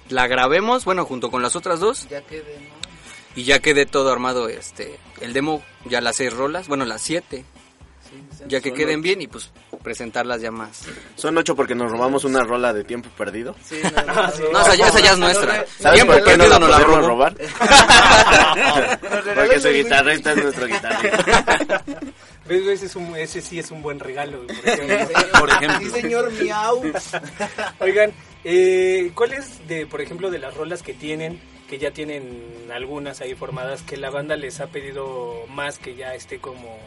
la 0.09 0.27
grabemos, 0.27 0.85
bueno, 0.85 1.05
junto 1.05 1.31
con 1.31 1.41
las 1.41 1.55
otras 1.55 1.79
dos, 1.79 2.07
Ya 2.09 2.21
quede, 2.21 2.59
¿no? 2.59 2.75
y 3.35 3.43
ya 3.43 3.59
quede 3.59 3.85
todo 3.85 4.11
armado 4.11 4.47
este 4.47 4.97
el 5.19 5.33
demo, 5.33 5.63
ya 5.85 5.99
las 6.01 6.17
seis 6.17 6.31
rolas, 6.33 6.67
bueno, 6.67 6.85
las 6.85 7.01
siete. 7.01 7.45
Ya 8.47 8.61
que 8.61 8.69
Son 8.69 8.77
queden 8.77 8.95
ocho. 8.99 9.03
bien 9.03 9.21
y 9.21 9.27
pues 9.27 9.51
presentarlas 9.83 10.41
ya 10.41 10.51
más. 10.51 10.83
Son 11.15 11.37
ocho 11.37 11.55
porque 11.55 11.75
nos 11.75 11.91
robamos 11.91 12.23
una 12.25 12.43
rola 12.43 12.73
de 12.73 12.83
tiempo 12.83 13.09
perdido. 13.17 13.55
Sí, 13.63 13.79
no, 13.83 13.89
no, 14.03 14.13
Ah, 14.21 14.31
sí. 14.35 14.43
No, 14.51 14.61
esa 14.61 14.75
ya, 14.75 14.87
esa 14.87 14.99
ya 14.99 15.11
es 15.11 15.17
nuestra. 15.17 15.65
¿Sabes 15.79 15.97
Tiempo 16.01 16.13
por 16.13 16.23
qué 16.23 16.37
no 16.37 16.47
la 16.47 16.59
nos 16.59 16.69
la 16.69 16.77
podemos 16.79 17.05
robar? 17.05 17.35
Porque 19.35 19.59
su 19.59 19.69
guitarrista 19.69 20.31
es 20.31 20.37
nuestro 20.43 20.67
guitarrista. 20.67 21.83
Ese, 22.47 22.85
es 22.85 22.95
un- 22.95 23.15
ese 23.15 23.41
sí 23.41 23.59
es 23.59 23.71
un 23.71 23.81
buen 23.81 23.99
regalo. 23.99 24.45
por 24.47 24.67
ejemplo. 24.67 25.39
Por 25.39 25.49
ejemplo. 25.49 25.79
Sí, 25.81 25.89
señor 26.01 26.31
Miau. 26.33 26.81
Oigan, 27.79 28.11
eh, 28.43 29.11
¿cuáles 29.15 29.67
de, 29.67 29.85
por 29.87 30.01
ejemplo, 30.01 30.29
de 30.29 30.39
las 30.39 30.53
rolas 30.53 30.83
que 30.83 30.93
tienen, 30.93 31.39
que 31.69 31.77
ya 31.79 31.91
tienen 31.91 32.43
algunas 32.73 33.21
ahí 33.21 33.33
formadas, 33.35 33.81
que 33.81 33.97
la 33.97 34.09
banda 34.11 34.35
les 34.35 34.59
ha 34.59 34.67
pedido 34.67 35.45
más 35.49 35.79
que 35.79 35.95
ya 35.95 36.13
esté 36.13 36.39
como 36.39 36.77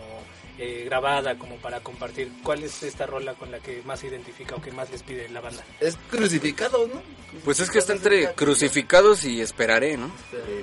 eh, 0.58 0.82
grabada, 0.86 1.38
como 1.38 1.56
para 1.56 1.80
compartir? 1.80 2.30
¿Cuál 2.42 2.64
es 2.64 2.82
esta 2.82 3.06
rola 3.06 3.34
con 3.34 3.50
la 3.50 3.58
que 3.60 3.80
más 3.84 4.00
se 4.00 4.08
identifica 4.08 4.56
o 4.56 4.60
que 4.60 4.72
más 4.72 4.90
les 4.90 5.02
pide 5.02 5.28
la 5.28 5.40
banda? 5.40 5.62
Es 5.80 5.96
crucificado, 6.10 6.88
¿no? 6.92 7.00
Pues 7.44 7.60
es 7.60 7.70
que 7.70 7.78
está 7.78 7.92
entre 7.92 8.32
crucificados 8.32 9.24
y 9.24 9.40
esperaré, 9.40 9.96
¿no? 9.96 10.10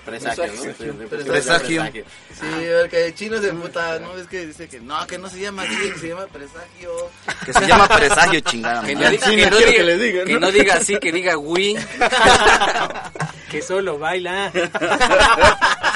Presagio, 0.03 0.45
¿no? 0.47 1.08
Presagio. 1.08 1.84
Sí, 1.86 2.45
porque 2.81 3.05
el 3.05 3.15
chino 3.15 3.39
se 3.41 3.53
puta, 3.53 3.99
¿no? 3.99 4.17
Es 4.17 4.27
que 4.27 4.47
dice 4.47 4.67
que 4.67 4.79
no, 4.79 5.05
que 5.08 5.17
no 5.17 5.29
se 5.29 5.39
llama 5.39 5.62
así, 5.63 5.75
que 5.91 5.99
se 5.99 6.08
llama 6.10 6.25
presagio. 6.27 6.91
Que 7.45 7.53
se 7.53 7.67
llama 7.67 7.88
presagio 7.88 8.39
chingada. 8.41 8.84
Que 8.86 8.95
no, 8.95 9.10
diga, 9.10 9.25
que 9.29 9.38
no 9.38 9.58
quiero 9.58 9.58
diga- 9.60 9.71
que 9.77 9.84
le 9.84 9.97
digan, 9.97 10.25
que 10.25 10.34
¿no? 10.34 10.39
no 10.39 10.51
diga 10.51 10.73
así, 10.75 10.97
que 10.99 11.12
diga 11.12 11.38
Wii. 11.38 11.77
Que 13.51 13.62
solo 13.62 13.97
baila. 13.97 14.51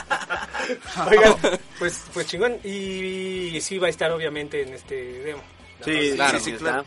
Oigan, 1.09 1.35
pues, 1.79 2.03
pues 2.13 2.27
chingón. 2.27 2.57
Y, 2.63 3.59
sí 3.61 3.77
va 3.77 3.87
a 3.87 3.89
estar 3.89 4.11
obviamente 4.11 4.61
en 4.61 4.73
este 4.73 4.95
demo. 5.23 5.41
Sí, 5.83 6.11
Claro, 6.15 6.37
sí, 6.39 6.45
sí, 6.45 6.51
está. 6.51 6.65
claro. 6.65 6.85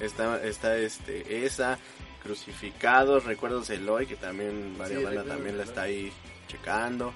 Está, 0.00 0.44
está 0.44 0.76
este, 0.76 1.46
esa, 1.46 1.78
Crucificados, 2.22 3.24
Recuerdos 3.24 3.68
de 3.68 3.76
Eloy, 3.76 4.06
que 4.06 4.16
también 4.16 4.76
varias 4.76 4.98
Sí, 4.98 5.04
bandas 5.04 5.24
Recuerdos 5.24 5.36
también 5.36 5.58
la 5.58 5.64
está 5.64 5.82
ahí 5.82 6.12
checando. 6.48 7.14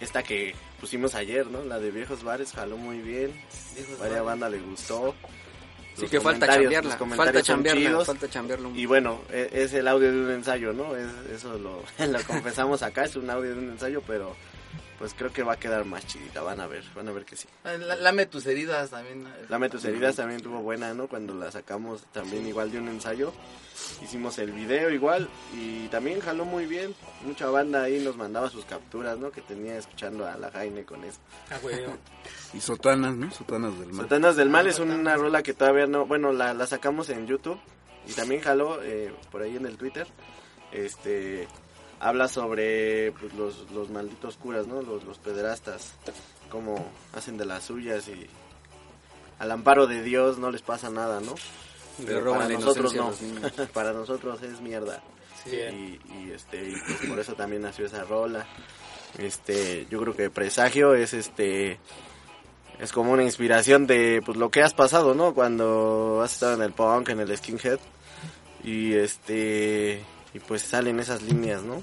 Esta 0.00 0.22
que 0.22 0.54
pusimos 0.80 1.14
ayer, 1.16 1.46
¿no? 1.48 1.64
La 1.64 1.78
de 1.80 1.90
Viejos 1.90 2.22
Bares 2.22 2.52
jaló 2.52 2.76
muy 2.76 2.98
bien. 2.98 3.32
Bares. 3.98 4.22
bandas 4.22 4.50
le 4.52 4.60
gustó. 4.60 5.14
Sí 5.96 6.02
Los 6.02 6.10
que 6.12 6.20
falta 6.20 6.46
los 6.46 6.54
falta 7.16 7.42
chidos. 7.42 8.06
falta 8.06 8.30
chambearla. 8.30 8.68
un- 8.68 8.78
Y 8.78 8.86
bueno, 8.86 9.20
e- 9.32 9.50
es, 9.52 9.72
el 9.74 9.88
audio 9.88 10.12
de 10.12 10.20
un 10.20 10.30
ensayo, 10.30 10.72
¿no? 10.72 10.94
Es, 10.94 11.08
eso 11.34 11.58
lo, 11.58 11.82
lo 12.06 12.22
confesamos 12.22 12.82
acá, 12.84 13.04
es 13.06 13.16
un 13.16 13.28
audio 13.28 13.50
de 13.52 13.58
un 13.58 13.70
ensayo, 13.72 14.00
pero 14.06 14.36
pues 14.98 15.14
creo 15.14 15.32
que 15.32 15.42
va 15.42 15.54
a 15.54 15.58
quedar 15.58 15.84
más 15.84 16.06
chidita, 16.06 16.42
van 16.42 16.60
a 16.60 16.66
ver, 16.66 16.82
van 16.94 17.08
a 17.08 17.12
ver 17.12 17.24
que 17.24 17.36
sí. 17.36 17.46
La- 17.64 17.96
Lame 17.96 18.26
tus 18.26 18.44
heridas 18.46 18.90
también. 18.90 19.26
Lame 19.48 19.68
tus 19.70 19.84
heridas 19.84 20.16
también 20.16 20.40
tuvo 20.40 20.60
buena, 20.60 20.92
¿no? 20.94 21.06
Cuando 21.08 21.34
la 21.34 21.50
sacamos 21.52 22.02
también 22.12 22.46
igual 22.46 22.70
de 22.72 22.78
un 22.78 22.88
ensayo. 22.88 23.32
Hicimos 24.02 24.38
el 24.38 24.50
video 24.50 24.90
igual 24.90 25.28
y 25.54 25.86
también 25.88 26.20
jaló 26.20 26.44
muy 26.44 26.66
bien. 26.66 26.94
Mucha 27.24 27.48
banda 27.48 27.84
ahí 27.84 28.00
nos 28.00 28.16
mandaba 28.16 28.50
sus 28.50 28.64
capturas, 28.64 29.18
¿no? 29.18 29.30
Que 29.30 29.40
tenía 29.40 29.78
escuchando 29.78 30.26
a 30.26 30.36
la 30.36 30.50
Jaime 30.50 30.84
con 30.84 31.04
eso. 31.04 31.18
Ah, 31.50 31.58
güey. 31.62 31.76
Y 32.54 32.60
sotanas, 32.60 33.14
¿no? 33.14 33.30
Sotanas 33.30 33.78
del 33.78 33.92
mar. 33.92 34.02
Sotanas 34.06 34.36
del 34.36 34.48
Mal 34.48 34.66
es 34.66 34.78
una 34.78 35.16
rola 35.16 35.42
que 35.42 35.52
todavía 35.52 35.86
no... 35.86 36.06
Bueno, 36.06 36.32
la, 36.32 36.54
la 36.54 36.66
sacamos 36.66 37.10
en 37.10 37.26
YouTube 37.26 37.58
y 38.08 38.12
también 38.14 38.40
jaló 38.40 38.82
eh, 38.82 39.12
por 39.30 39.42
ahí 39.42 39.56
en 39.56 39.66
el 39.66 39.76
Twitter. 39.76 40.06
Este... 40.72 41.46
Habla 42.00 42.28
sobre 42.28 43.12
pues, 43.12 43.32
los, 43.34 43.70
los 43.72 43.90
malditos 43.90 44.36
curas, 44.36 44.66
¿no? 44.66 44.82
Los, 44.82 45.04
los 45.04 45.18
pederastas. 45.18 45.92
Cómo 46.50 46.86
hacen 47.12 47.36
de 47.36 47.44
las 47.44 47.64
suyas 47.64 48.08
y... 48.08 48.26
Al 49.38 49.50
amparo 49.52 49.86
de 49.86 50.02
Dios 50.02 50.38
no 50.38 50.50
les 50.50 50.62
pasa 50.62 50.90
nada, 50.90 51.20
¿no? 51.20 51.34
Pero 52.04 52.20
roban 52.20 52.40
para 52.40 52.50
la 52.50 52.58
nosotros 52.58 52.94
no. 52.94 53.10
los 53.10 53.68
para 53.72 53.92
nosotros 53.92 54.42
es 54.42 54.60
mierda. 54.60 55.02
Sí, 55.44 55.50
bien. 55.50 56.00
Y, 56.10 56.12
y, 56.14 56.30
este 56.32 56.70
y 56.70 56.72
pues 56.72 57.08
por 57.08 57.18
eso 57.18 57.34
también 57.34 57.62
nació 57.62 57.86
esa 57.86 58.04
rola. 58.04 58.46
Este, 59.16 59.86
yo 59.90 60.00
creo 60.00 60.14
que 60.14 60.30
Presagio 60.30 60.94
es 60.94 61.14
este 61.14 61.78
es 62.78 62.92
como 62.92 63.12
una 63.12 63.24
inspiración 63.24 63.86
de 63.86 64.22
pues 64.24 64.36
lo 64.36 64.50
que 64.50 64.62
has 64.62 64.74
pasado, 64.74 65.14
¿no? 65.14 65.34
Cuando 65.34 66.20
has 66.22 66.34
estado 66.34 66.54
en 66.54 66.62
el 66.62 66.72
punk, 66.72 67.08
en 67.08 67.20
el 67.20 67.36
skinhead 67.36 67.78
y 68.62 68.94
este 68.94 70.02
y 70.34 70.38
pues 70.40 70.62
salen 70.62 71.00
esas 71.00 71.22
líneas, 71.22 71.62
¿no? 71.62 71.82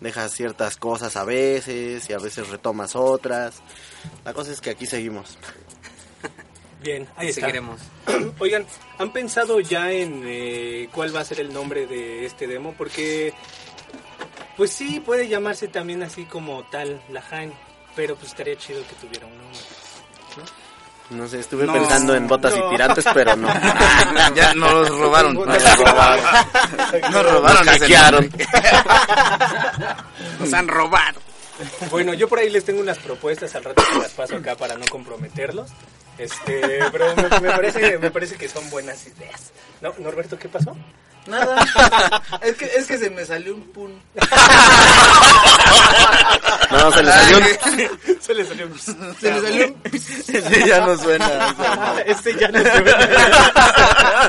Dejas 0.00 0.32
ciertas 0.32 0.76
cosas 0.76 1.16
a 1.16 1.24
veces 1.24 2.08
y 2.10 2.12
a 2.12 2.18
veces 2.18 2.48
retomas 2.48 2.94
otras. 2.94 3.62
La 4.24 4.34
cosa 4.34 4.52
es 4.52 4.60
que 4.60 4.70
aquí 4.70 4.86
seguimos. 4.86 5.38
Bien, 6.82 7.08
ahí 7.16 7.28
está. 7.28 7.42
Seguiremos. 7.42 7.80
Oigan, 8.38 8.66
¿han 8.98 9.12
pensado 9.12 9.60
ya 9.60 9.90
en 9.90 10.22
eh, 10.26 10.88
cuál 10.92 11.14
va 11.16 11.20
a 11.20 11.24
ser 11.24 11.40
el 11.40 11.52
nombre 11.52 11.86
de 11.86 12.26
este 12.26 12.46
demo? 12.46 12.74
Porque, 12.76 13.32
pues 14.58 14.70
sí, 14.70 15.00
puede 15.00 15.28
llamarse 15.28 15.68
también 15.68 16.02
así 16.02 16.24
como 16.24 16.62
tal, 16.64 17.00
la 17.08 17.22
Jaime, 17.22 17.54
pero 17.96 18.16
pues 18.16 18.28
estaría 18.28 18.56
chido 18.56 18.82
que 18.86 18.94
tuviera 18.96 19.26
un 19.26 19.38
nombre. 19.38 19.60
No 21.10 21.28
sé, 21.28 21.40
estuve 21.40 21.66
No, 21.66 21.74
pensando 21.74 22.14
en 22.14 22.26
botas 22.26 22.56
no. 22.56 22.66
y 22.66 22.70
tirantes, 22.70 23.04
pero 23.12 23.36
no. 23.36 23.48
ya 24.34 24.54
nos 24.54 24.88
robaron. 24.88 25.34
Nos 25.46 25.78
robaron. 25.78 26.24
Nos 27.10 27.32
robaron 27.32 27.66
Nos 27.66 27.78
hackearon. 27.78 28.30
Nos 30.40 30.52
han 30.54 30.68
robado. 30.68 31.20
Bueno, 31.90 32.14
yo 32.14 32.28
por 32.28 32.38
ahí 32.40 32.50
les 32.50 32.64
tengo 32.64 32.80
unas 32.80 32.98
propuestas, 32.98 33.54
al 33.54 33.64
rato 33.64 33.82
se 33.92 33.98
las 33.98 34.10
paso 34.12 34.36
acá 34.36 34.56
para 34.56 34.74
no 34.76 34.86
comprometerlos. 34.86 35.70
Este, 36.18 36.80
pero 36.90 37.14
me, 37.16 37.22
me 37.40 37.50
parece, 37.50 37.98
me 37.98 38.10
parece 38.10 38.36
que 38.36 38.48
son 38.48 38.68
buenas 38.70 39.06
ideas. 39.06 39.52
¿No, 39.80 39.92
Norberto, 39.98 40.38
qué 40.38 40.48
pasó? 40.48 40.76
Nada. 41.26 42.22
es, 42.42 42.54
que, 42.56 42.64
es 42.66 42.86
que 42.86 42.98
se 42.98 43.10
me 43.10 43.24
salió 43.24 43.54
un 43.54 43.62
pun. 43.72 44.02
No, 46.70 46.92
se 46.92 47.02
le 47.02 47.10
salió 47.12 47.38
un... 47.38 48.20
Se 48.20 48.34
le 48.34 48.44
salió 48.44 48.66
un... 48.66 48.78
Se 48.78 48.92
me 49.32 49.40
salió 49.40 49.66
un... 49.66 49.82
Sí, 49.94 50.66
ya 50.66 50.80
no 50.84 50.96
suena. 50.96 52.02
Este 52.06 52.34
ya 52.36 52.48
no 52.48 52.62
ve. 52.62 52.94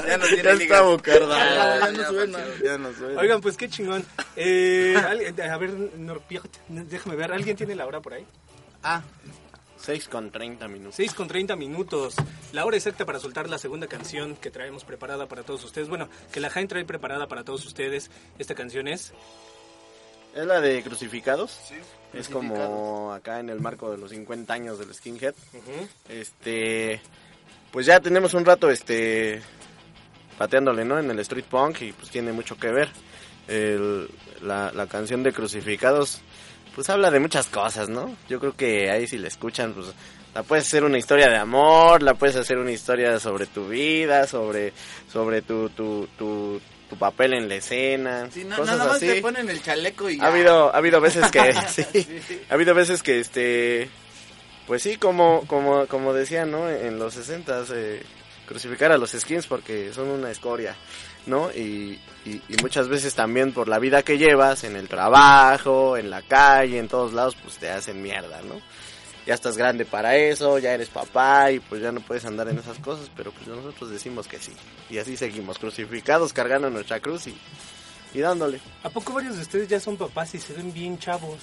Ya 0.07 0.17
no 0.17 0.25
tiene 0.25 0.43
Ya 0.43 0.51
está 0.51 0.81
bocardado. 0.81 1.35
Ya, 1.35 1.79
ya 1.79 1.91
no 1.91 2.07
suena. 2.07 2.39
Ya 2.63 2.77
no 2.77 2.93
suena. 2.93 3.21
Oigan, 3.21 3.41
pues 3.41 3.57
qué 3.57 3.69
chingón. 3.69 4.05
Eh, 4.35 4.95
a 4.97 5.57
ver, 5.57 5.71
Norpiot, 5.97 6.49
déjame 6.69 7.15
ver, 7.15 7.31
¿alguien 7.31 7.55
tiene 7.55 7.75
la 7.75 7.85
hora 7.85 8.01
por 8.01 8.13
ahí? 8.13 8.25
Ah, 8.83 9.01
6 9.77 10.07
con 10.07 10.31
30 10.31 10.67
minutos. 10.67 10.95
6 10.95 11.13
con 11.13 11.27
30 11.27 11.55
minutos. 11.55 12.15
La 12.53 12.65
hora 12.65 12.77
exacta 12.77 13.05
para 13.05 13.19
soltar 13.19 13.49
la 13.49 13.57
segunda 13.57 13.87
canción 13.87 14.35
que 14.35 14.49
traemos 14.51 14.83
preparada 14.83 15.27
para 15.27 15.43
todos 15.43 15.63
ustedes. 15.63 15.89
Bueno, 15.89 16.09
que 16.31 16.39
la 16.39 16.49
Jaime 16.49 16.67
trae 16.67 16.85
preparada 16.85 17.27
para 17.27 17.43
todos 17.43 17.65
ustedes. 17.65 18.09
Esta 18.39 18.55
canción 18.55 18.87
es... 18.87 19.13
Es 20.35 20.45
la 20.45 20.59
de 20.59 20.83
Crucificados. 20.83 21.51
Sí, 21.67 21.75
Es 22.13 22.27
Crucificados. 22.27 22.67
como 22.69 23.13
acá 23.13 23.39
en 23.39 23.49
el 23.49 23.59
marco 23.61 23.89
de 23.91 23.97
los 23.97 24.09
50 24.11 24.53
años 24.53 24.79
del 24.79 24.93
skinhead. 24.93 25.33
Este, 26.09 27.01
pues 27.71 27.85
ya 27.85 27.99
tenemos 27.99 28.33
un 28.33 28.45
rato 28.45 28.69
este 28.69 29.41
pateándole, 30.37 30.83
¿no? 30.83 30.99
En 30.99 31.09
el 31.09 31.19
street 31.19 31.45
punk 31.45 31.81
y 31.81 31.91
pues 31.93 32.09
tiene 32.09 32.33
mucho 32.33 32.57
que 32.57 32.69
ver. 32.69 32.89
El- 33.47 34.09
la, 34.41 34.71
la 34.73 34.87
canción 34.87 35.23
de 35.23 35.31
Crucificados 35.31 36.19
pues 36.75 36.89
habla 36.89 37.09
de 37.09 37.19
muchas 37.19 37.47
cosas, 37.47 37.89
¿no? 37.89 38.15
Yo 38.29 38.39
creo 38.39 38.55
que 38.55 38.91
ahí 38.91 39.07
si 39.07 39.17
la 39.17 39.27
escuchan, 39.29 39.73
pues 39.73 39.87
la 40.33 40.43
puedes 40.43 40.67
hacer 40.67 40.83
una 40.83 40.97
historia 40.97 41.29
de 41.29 41.37
amor, 41.37 42.03
la 42.03 42.13
puedes 42.13 42.35
hacer 42.35 42.57
una 42.57 42.71
historia 42.71 43.17
sobre 43.19 43.45
tu 43.47 43.69
vida, 43.69 44.27
sobre 44.27 44.73
sobre 45.11 45.41
tu 45.41 45.69
tu 45.69 46.07
tu, 46.17 46.59
tu 46.89 46.97
papel 46.97 47.33
en 47.33 47.47
la 47.47 47.55
escena, 47.55 48.27
Sí, 48.29 48.43
no, 48.43 48.57
cosas 48.57 48.77
nada 48.77 48.89
más 48.89 48.97
así. 48.97 49.07
te 49.07 49.21
ponen 49.21 49.49
el 49.49 49.63
chaleco 49.63 50.09
y 50.09 50.19
Ha 50.19 50.27
habido 50.27 50.75
ha 50.75 50.77
habido 50.77 50.99
veces 50.99 51.31
que 51.31 51.53
sí, 51.69 51.85
ha 52.49 52.53
habido 52.53 52.73
veces 52.75 53.01
que 53.01 53.19
este 53.21 53.89
pues 54.67 54.81
sí, 54.81 54.97
como 54.97 55.45
como 55.47 55.87
como 55.87 56.13
decían, 56.13 56.51
¿no? 56.51 56.69
En 56.69 56.99
los 56.99 57.13
60 57.13 57.63
eh, 57.73 58.03
crucificar 58.47 58.91
a 58.91 58.97
los 58.97 59.11
skins 59.11 59.47
porque 59.47 59.93
son 59.93 60.09
una 60.09 60.29
escoria, 60.31 60.75
¿no? 61.27 61.51
Y, 61.51 61.99
y, 62.25 62.41
y 62.47 62.55
muchas 62.61 62.87
veces 62.87 63.15
también 63.15 63.53
por 63.53 63.67
la 63.67 63.79
vida 63.79 64.03
que 64.03 64.17
llevas 64.17 64.63
en 64.63 64.75
el 64.75 64.87
trabajo, 64.87 65.97
en 65.97 66.09
la 66.09 66.21
calle, 66.21 66.79
en 66.79 66.87
todos 66.87 67.13
lados, 67.13 67.35
pues 67.41 67.57
te 67.57 67.69
hacen 67.69 68.01
mierda, 68.01 68.41
¿no? 68.41 68.61
Ya 69.25 69.33
estás 69.33 69.57
grande 69.57 69.85
para 69.85 70.15
eso, 70.15 70.59
ya 70.59 70.73
eres 70.73 70.89
papá 70.89 71.51
y 71.51 71.59
pues 71.59 71.81
ya 71.81 71.91
no 71.91 71.99
puedes 71.99 72.25
andar 72.25 72.47
en 72.47 72.59
esas 72.59 72.77
cosas, 72.77 73.09
pero 73.15 73.31
pues 73.31 73.47
nosotros 73.47 73.89
decimos 73.89 74.27
que 74.27 74.37
sí. 74.37 74.53
Y 74.89 74.99
así 74.99 75.17
seguimos, 75.17 75.57
crucificados, 75.57 76.31
cargando 76.31 76.69
nuestra 76.69 76.99
cruz 76.99 77.25
y, 77.25 77.35
y 78.13 78.19
dándole. 78.19 78.59
¿A 78.83 78.89
poco 78.89 79.13
varios 79.13 79.35
de 79.35 79.41
ustedes 79.41 79.67
ya 79.67 79.79
son 79.79 79.97
papás 79.97 80.35
y 80.35 80.39
se 80.39 80.53
ven 80.53 80.71
bien 80.71 80.99
chavos? 80.99 81.39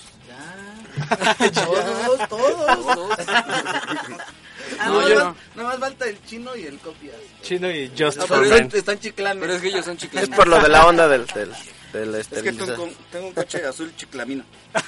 Todos, 1.55 2.29
todos. 2.29 3.19
Ah, 4.79 4.87
No, 4.89 5.01
no, 5.01 5.09
yo 5.09 5.15
no, 5.17 5.25
no. 5.25 5.37
Nada 5.57 5.69
más 5.71 5.79
falta 5.79 6.09
el 6.09 6.25
chino 6.25 6.57
y 6.57 6.67
el 6.67 6.79
copias. 6.79 7.17
Chino 7.43 7.71
y 7.71 7.89
Just 7.97 8.19
No, 8.19 8.27
for 8.27 8.43
pero 8.43 8.55
Men. 8.57 8.71
están, 8.73 8.99
chiclanes. 9.01 9.41
Pero 9.41 9.55
es 9.55 9.63
que 9.63 9.69
ellos 9.69 9.85
son 9.85 9.95
Es 9.97 10.01
chiclanes. 10.03 10.31
por 10.31 10.47
lo 10.49 10.61
de 10.61 10.69
la 10.69 10.87
onda 10.87 11.09
del, 11.09 11.27
del, 11.27 11.51
del 11.93 12.15
Es 12.15 12.29
que 12.29 12.53
tengo, 12.53 12.85
un- 12.85 12.95
tengo 13.11 13.27
un 13.29 13.35
coche 13.35 13.65
azul 13.67 13.93
chiclamino. 13.97 14.45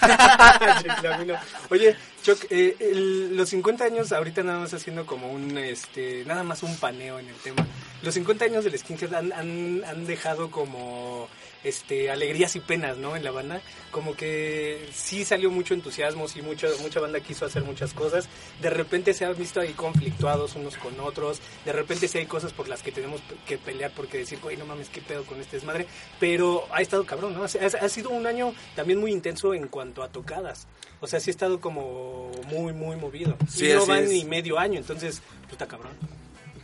Chiclamino. 0.82 1.34
Oye, 1.70 1.96
Choc, 2.22 2.38
eh, 2.50 2.76
el- 2.80 3.36
los 3.36 3.48
50 3.50 3.84
años, 3.84 4.12
ahorita 4.12 4.42
nada 4.42 4.60
más 4.60 4.72
haciendo 4.74 5.04
como 5.06 5.30
un, 5.30 5.56
este, 5.58 6.24
nada 6.26 6.42
más 6.42 6.62
un 6.62 6.76
paneo 6.78 7.18
en 7.18 7.28
el 7.28 7.34
tema. 7.36 7.66
Los 8.02 8.14
50 8.14 8.44
años 8.46 8.64
del 8.64 8.78
skinhead 8.78 9.14
han, 9.14 9.32
han, 9.32 9.82
han 9.86 10.06
dejado 10.06 10.50
como, 10.50 11.28
este, 11.64 12.10
alegrías 12.10 12.54
y 12.56 12.60
penas, 12.60 12.98
¿no? 12.98 13.16
En 13.16 13.24
la 13.24 13.30
banda. 13.30 13.60
Como 13.90 14.14
que 14.14 14.88
sí 14.92 15.24
salió 15.24 15.50
mucho 15.50 15.74
entusiasmo, 15.74 16.28
sí 16.28 16.42
mucho, 16.42 16.68
mucha 16.80 17.00
banda 17.00 17.20
quiso 17.20 17.46
hacer 17.46 17.64
muchas 17.64 17.94
cosas. 17.94 18.28
De 18.60 18.70
repente 18.70 19.14
se 19.14 19.24
han 19.24 19.36
visto 19.36 19.60
ahí 19.60 19.72
conflictuados 19.72 20.54
unos 20.54 20.76
con 20.76 20.98
otros. 21.00 21.40
De 21.64 21.72
repente 21.72 22.06
sí 22.06 22.18
hay 22.18 22.26
cosas 22.26 22.52
por 22.52 22.68
las 22.68 22.82
que 22.82 22.92
tenemos 22.92 23.22
que 23.46 23.58
pelear 23.58 23.90
porque 23.96 24.18
decir, 24.18 24.38
güey, 24.40 24.56
no 24.56 24.66
mames, 24.66 24.88
qué 24.90 25.00
pedo 25.00 25.24
con 25.24 25.40
este 25.40 25.56
desmadre. 25.56 25.86
Pero 26.20 26.66
ha 26.70 26.82
estado 26.82 27.04
cabrón, 27.04 27.34
¿no? 27.34 27.44
Ha, 27.44 27.88
sido 27.88 28.10
un 28.10 28.26
año 28.26 28.54
también 28.76 29.00
muy 29.00 29.12
intenso 29.12 29.54
en 29.54 29.68
cuanto 29.68 30.02
a 30.02 30.08
tocadas. 30.08 30.66
O 31.00 31.06
sea, 31.06 31.20
sí 31.20 31.30
ha 31.30 31.32
estado 31.32 31.60
como 31.60 32.30
muy, 32.48 32.72
muy 32.72 32.96
movido. 32.96 33.36
Sí, 33.48 33.70
y 33.70 33.74
no 33.74 33.86
van 33.86 34.04
es. 34.04 34.10
ni 34.10 34.24
medio 34.24 34.58
año, 34.58 34.78
entonces, 34.78 35.22
está 35.50 35.66
cabrón. 35.66 35.92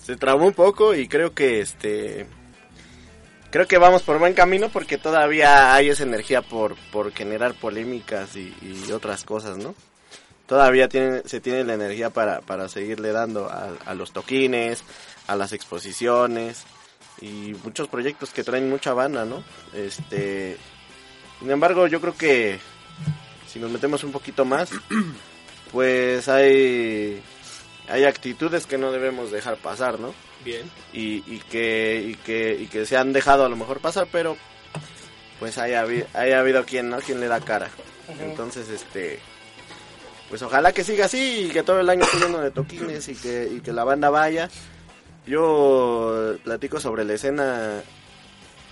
se 0.02 0.16
trabó 0.16 0.46
un 0.46 0.54
poco 0.54 0.94
y 0.94 1.08
creo 1.08 1.32
que 1.32 1.60
este 1.60 2.26
creo 3.50 3.66
que 3.66 3.78
vamos 3.78 4.02
por 4.02 4.18
buen 4.18 4.34
camino 4.34 4.68
porque 4.68 4.98
todavía 4.98 5.74
hay 5.74 5.88
esa 5.88 6.02
energía 6.02 6.42
por 6.42 6.76
por 6.92 7.12
generar 7.12 7.54
polémicas 7.54 8.36
y, 8.36 8.52
otras 8.92 9.24
cosas 9.24 9.58
no 9.58 9.74
todavía 10.46 10.88
tiene, 10.88 11.22
se 11.26 11.40
tiene 11.40 11.62
la 11.62 11.74
energía 11.74 12.10
para, 12.10 12.40
para 12.40 12.68
seguirle 12.68 13.12
dando 13.12 13.48
a, 13.48 13.70
a 13.86 13.94
los 13.94 14.12
toquines 14.12 14.82
a 15.26 15.36
las 15.36 15.52
exposiciones 15.52 16.64
y 17.20 17.54
muchos 17.64 17.88
proyectos 17.88 18.30
que 18.30 18.44
traen 18.44 18.68
mucha 18.68 18.92
banda 18.94 19.24
no 19.24 19.44
este 19.74 20.56
sin 21.38 21.50
embargo 21.50 21.86
yo 21.86 22.00
creo 22.00 22.16
que 22.16 22.58
si 23.46 23.58
nos 23.58 23.70
metemos 23.70 24.02
un 24.04 24.12
poquito 24.12 24.44
más 24.44 24.70
pues 25.72 26.28
hay 26.28 27.22
hay 27.90 28.04
actitudes 28.04 28.66
que 28.66 28.78
no 28.78 28.92
debemos 28.92 29.30
dejar 29.30 29.56
pasar, 29.56 29.98
¿no? 29.98 30.14
Bien. 30.44 30.70
Y, 30.92 31.22
y 31.26 31.42
que 31.50 32.04
y 32.08 32.14
que 32.14 32.56
y 32.60 32.66
que 32.66 32.86
se 32.86 32.96
han 32.96 33.12
dejado 33.12 33.44
a 33.44 33.48
lo 33.48 33.56
mejor 33.56 33.80
pasar, 33.80 34.08
pero 34.10 34.36
pues 35.38 35.58
haya 35.58 35.80
habido, 35.80 36.06
haya 36.14 36.40
habido 36.40 36.64
quien, 36.64 36.90
¿no? 36.90 36.98
Quien 36.98 37.20
le 37.20 37.28
da 37.28 37.40
cara. 37.40 37.70
Entonces, 38.20 38.68
este 38.68 39.20
pues 40.28 40.42
ojalá 40.42 40.72
que 40.72 40.84
siga 40.84 41.06
así 41.06 41.46
y 41.46 41.50
que 41.50 41.62
todo 41.62 41.80
el 41.80 41.90
año 41.90 42.04
esté 42.04 42.18
lleno 42.18 42.38
de 42.38 42.50
toquines 42.50 43.08
y 43.08 43.14
que 43.14 43.48
y 43.52 43.60
que 43.60 43.72
la 43.72 43.84
banda 43.84 44.10
vaya. 44.10 44.48
Yo 45.26 46.36
platico 46.42 46.80
sobre 46.80 47.04
la 47.04 47.14
escena 47.14 47.82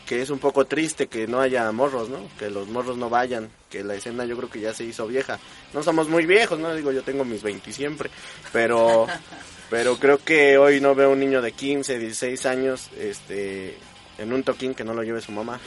que 0.08 0.22
es 0.22 0.30
un 0.30 0.38
poco 0.38 0.64
triste 0.64 1.06
que 1.06 1.26
no 1.26 1.40
haya 1.40 1.70
morros, 1.70 2.08
¿no? 2.08 2.20
Que 2.38 2.48
los 2.48 2.66
morros 2.68 2.96
no 2.96 3.10
vayan, 3.10 3.50
que 3.68 3.84
la 3.84 3.94
escena 3.94 4.24
yo 4.24 4.38
creo 4.38 4.48
que 4.48 4.60
ya 4.60 4.72
se 4.72 4.84
hizo 4.84 5.06
vieja. 5.06 5.38
No 5.74 5.82
somos 5.82 6.08
muy 6.08 6.24
viejos, 6.24 6.58
¿no? 6.58 6.74
Digo, 6.74 6.92
yo 6.92 7.02
tengo 7.02 7.26
mis 7.26 7.42
20 7.42 7.70
siempre, 7.72 8.10
pero 8.50 9.06
pero 9.70 9.96
creo 9.96 10.18
que 10.18 10.58
hoy 10.58 10.80
no 10.80 10.94
veo 10.94 11.10
un 11.10 11.20
niño 11.20 11.42
de 11.42 11.52
15, 11.52 11.98
16 11.98 12.46
años 12.46 12.90
este 12.98 13.76
en 14.18 14.32
un 14.32 14.42
toquín 14.42 14.74
que 14.74 14.84
no 14.84 14.94
lo 14.94 15.02
lleve 15.02 15.20
su 15.20 15.32
mamá. 15.32 15.60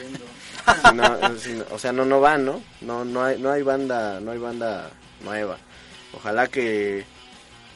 No, 0.94 1.18
o 1.72 1.80
sea, 1.80 1.92
no 1.92 2.06
no 2.06 2.20
van, 2.20 2.46
¿no? 2.46 2.62
No 2.82 3.06
no 3.06 3.24
hay 3.24 3.40
no 3.40 3.52
hay 3.52 3.62
banda, 3.62 4.20
no 4.20 4.32
hay 4.32 4.38
banda 4.38 4.92
nueva. 5.24 5.58
Ojalá 6.14 6.48
que 6.48 7.06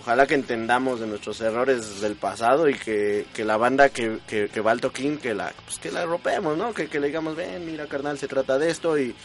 ojalá 0.06 0.28
que 0.28 0.36
entendamos 0.36 1.00
de 1.00 1.08
nuestros 1.08 1.42
errores 1.42 2.00
del 2.00 2.16
pasado 2.16 2.70
y 2.70 2.76
que, 2.76 3.26
que 3.34 3.44
la 3.44 3.58
banda 3.58 3.90
que, 3.90 4.20
que, 4.28 4.50
que 4.50 4.62
va 4.62 4.70
al 4.70 4.80
toquín, 4.80 5.18
que 5.18 5.34
la, 5.34 5.52
pues 5.66 5.80
que 5.80 5.92
la 5.92 6.06
rompemos, 6.06 6.56
¿no? 6.56 6.74
Que, 6.76 6.88
que 6.88 7.00
le 7.00 7.08
digamos, 7.08 7.36
ven, 7.36 7.66
mira 7.66 7.88
carnal, 7.88 8.20
se 8.20 8.28
trata 8.28 8.60
de 8.60 8.70
esto 8.70 9.00
y, 9.00 9.16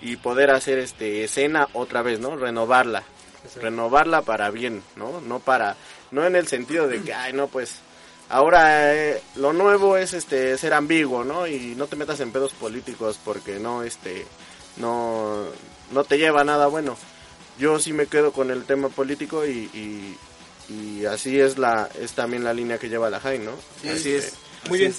y 0.00 0.16
poder 0.16 0.50
hacer 0.50 0.80
este 0.80 1.22
escena 1.22 1.68
otra 1.72 2.02
vez, 2.02 2.18
¿no? 2.18 2.36
Renovarla. 2.36 3.04
Renovarla 3.60 4.22
para 4.22 4.50
bien, 4.50 4.82
¿no? 4.96 5.20
No 5.20 5.38
para, 5.38 5.76
no 6.14 6.26
en 6.26 6.36
el 6.36 6.46
sentido 6.46 6.88
de 6.88 7.02
que, 7.02 7.12
ay, 7.12 7.32
no, 7.32 7.48
pues, 7.48 7.76
ahora 8.28 8.94
eh, 8.94 9.20
lo 9.36 9.52
nuevo 9.52 9.96
es 9.96 10.14
este 10.14 10.56
ser 10.56 10.72
ambiguo, 10.72 11.24
¿no? 11.24 11.46
Y 11.46 11.74
no 11.76 11.86
te 11.86 11.96
metas 11.96 12.20
en 12.20 12.32
pedos 12.32 12.52
políticos 12.52 13.18
porque 13.22 13.58
no, 13.58 13.82
este, 13.82 14.24
no, 14.76 15.44
no 15.92 16.04
te 16.04 16.16
lleva 16.16 16.40
a 16.40 16.44
nada 16.44 16.68
bueno 16.68 16.96
yo 17.58 17.78
sí 17.78 17.92
me 17.92 18.06
quedo 18.06 18.32
con 18.32 18.50
el 18.50 18.64
tema 18.64 18.88
político 18.88 19.46
y, 19.46 19.70
y, 19.72 20.16
y 20.72 21.04
así 21.06 21.38
es 21.38 21.58
la 21.58 21.88
es 22.00 22.12
también 22.12 22.44
la 22.44 22.54
línea 22.54 22.78
que 22.78 22.88
lleva 22.88 23.10
la 23.10 23.20
Jai, 23.20 23.38
¿no? 23.38 23.52
Sí, 23.80 23.88
así 23.88 24.02
sí. 24.02 24.14
es. 24.14 24.34
Muy 24.68 24.78
bien. 24.80 24.94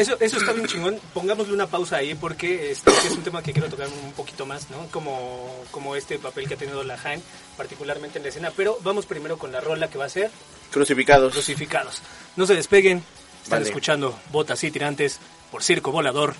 Eso, 0.00 0.16
eso 0.20 0.38
está 0.38 0.52
bien 0.52 0.66
chingón. 0.66 1.00
Pongámosle 1.12 1.52
una 1.52 1.66
pausa 1.66 1.96
ahí 1.96 2.14
porque 2.14 2.72
este, 2.72 2.90
es 2.90 3.12
un 3.12 3.22
tema 3.22 3.42
que 3.42 3.52
quiero 3.52 3.68
tocar 3.68 3.88
un 3.88 4.12
poquito 4.12 4.46
más, 4.46 4.70
¿no? 4.70 4.86
Como, 4.90 5.64
como 5.70 5.96
este 5.96 6.18
papel 6.18 6.48
que 6.48 6.54
ha 6.54 6.56
tenido 6.56 6.82
la 6.84 6.96
Jaén, 6.96 7.22
particularmente 7.56 8.18
en 8.18 8.24
la 8.24 8.28
escena. 8.30 8.52
Pero 8.56 8.78
vamos 8.82 9.06
primero 9.06 9.38
con 9.38 9.52
la 9.52 9.60
rola 9.60 9.88
que 9.88 9.98
va 9.98 10.06
a 10.06 10.08
ser 10.08 10.30
Crucificados. 10.70 11.32
Crucificados. 11.32 12.00
No 12.36 12.46
se 12.46 12.54
despeguen. 12.54 13.02
Están 13.42 13.58
Vale. 13.60 13.68
escuchando 13.68 14.18
Botas 14.30 14.62
y 14.64 14.70
Tirantes 14.70 15.18
por 15.50 15.62
Circo 15.62 15.90
Volador 15.92 16.34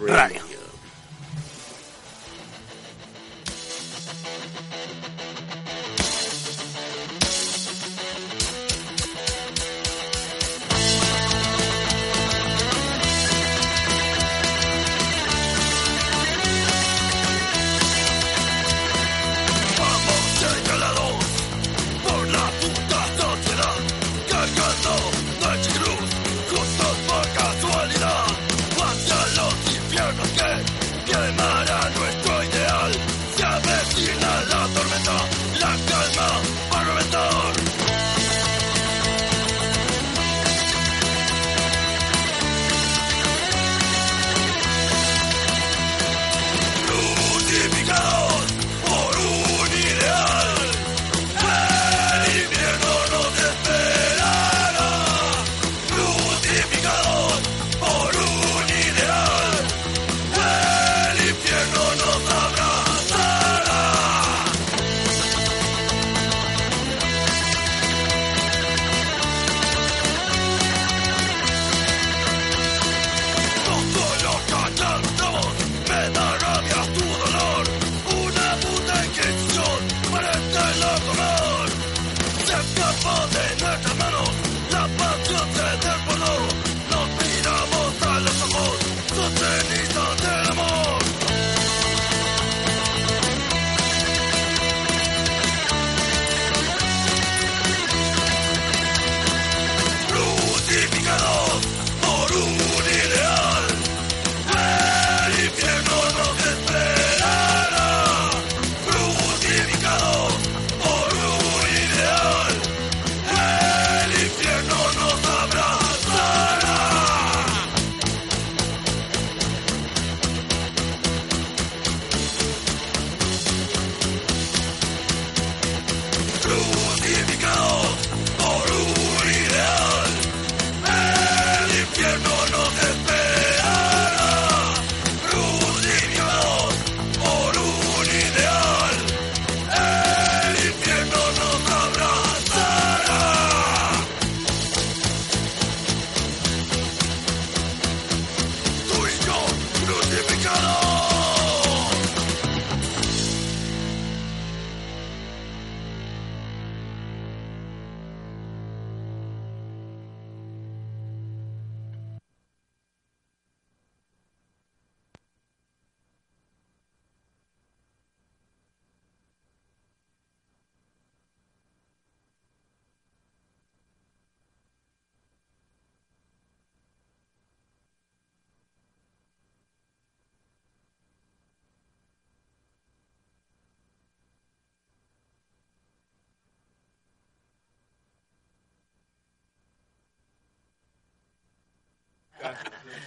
Radio. 0.00 0.40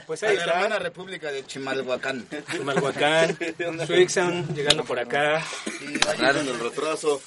Pues 0.06 0.24
A 0.24 0.28
ahí 0.28 0.36
la 0.38 0.42
está. 0.44 0.54
hermana 0.56 0.80
República 0.80 1.32
de 1.32 1.46
Chimalhuacán. 1.46 2.28
Chimalhuacán, 2.52 3.38
Suixan, 3.88 4.48
llegando 4.56 4.84
por 4.84 5.00
acá. 5.00 5.44
Claro. 6.16 6.40
En 6.42 6.48
el 6.48 6.60
retraso, 6.60 7.22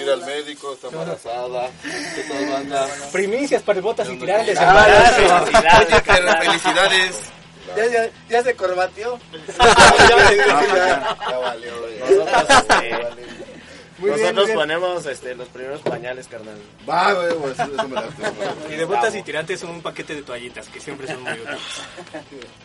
ir 0.00 0.10
al 0.10 0.24
médico, 0.24 0.74
está 0.74 0.88
embarazada, 0.88 1.70
¿qué 1.82 2.22
tal 2.28 2.46
banda? 2.50 2.88
Primicias 3.12 3.62
para 3.62 3.80
botas 3.80 4.08
y 4.08 4.16
tirantes. 4.16 4.58
Ah, 4.58 4.68
embarazo. 4.68 5.46
felicidades, 5.46 6.02
pero 6.06 6.42
felicidades. 6.42 7.16
Ya, 7.76 7.86
ya, 7.86 8.10
ya 8.28 8.42
se 8.44 8.54
corbateó. 8.54 9.18
ya, 9.58 10.32
ya 10.36 11.38
valió, 11.38 11.72
Nosotros, 12.00 12.64
eh, 12.84 12.98
Muy 13.98 14.10
nosotros 14.10 14.46
bien. 14.46 14.58
ponemos 14.58 15.06
este, 15.06 15.34
los 15.36 15.48
primeros 15.48 15.80
pañales, 15.82 16.26
carnal. 16.26 16.56
Va, 16.88 17.12
güey, 17.12 17.28
eso, 17.52 17.62
eso 17.64 17.88
me 17.88 17.94
late. 17.94 18.08
Y 18.70 18.76
de 18.76 18.84
botas 18.84 19.14
y 19.14 19.22
tirantes 19.22 19.60
son 19.60 19.70
un 19.70 19.82
paquete 19.82 20.16
de 20.16 20.22
toallitas 20.22 20.68
que 20.68 20.80
siempre 20.80 21.06
son 21.06 21.22
muy 21.22 21.32
útiles. 21.32 21.58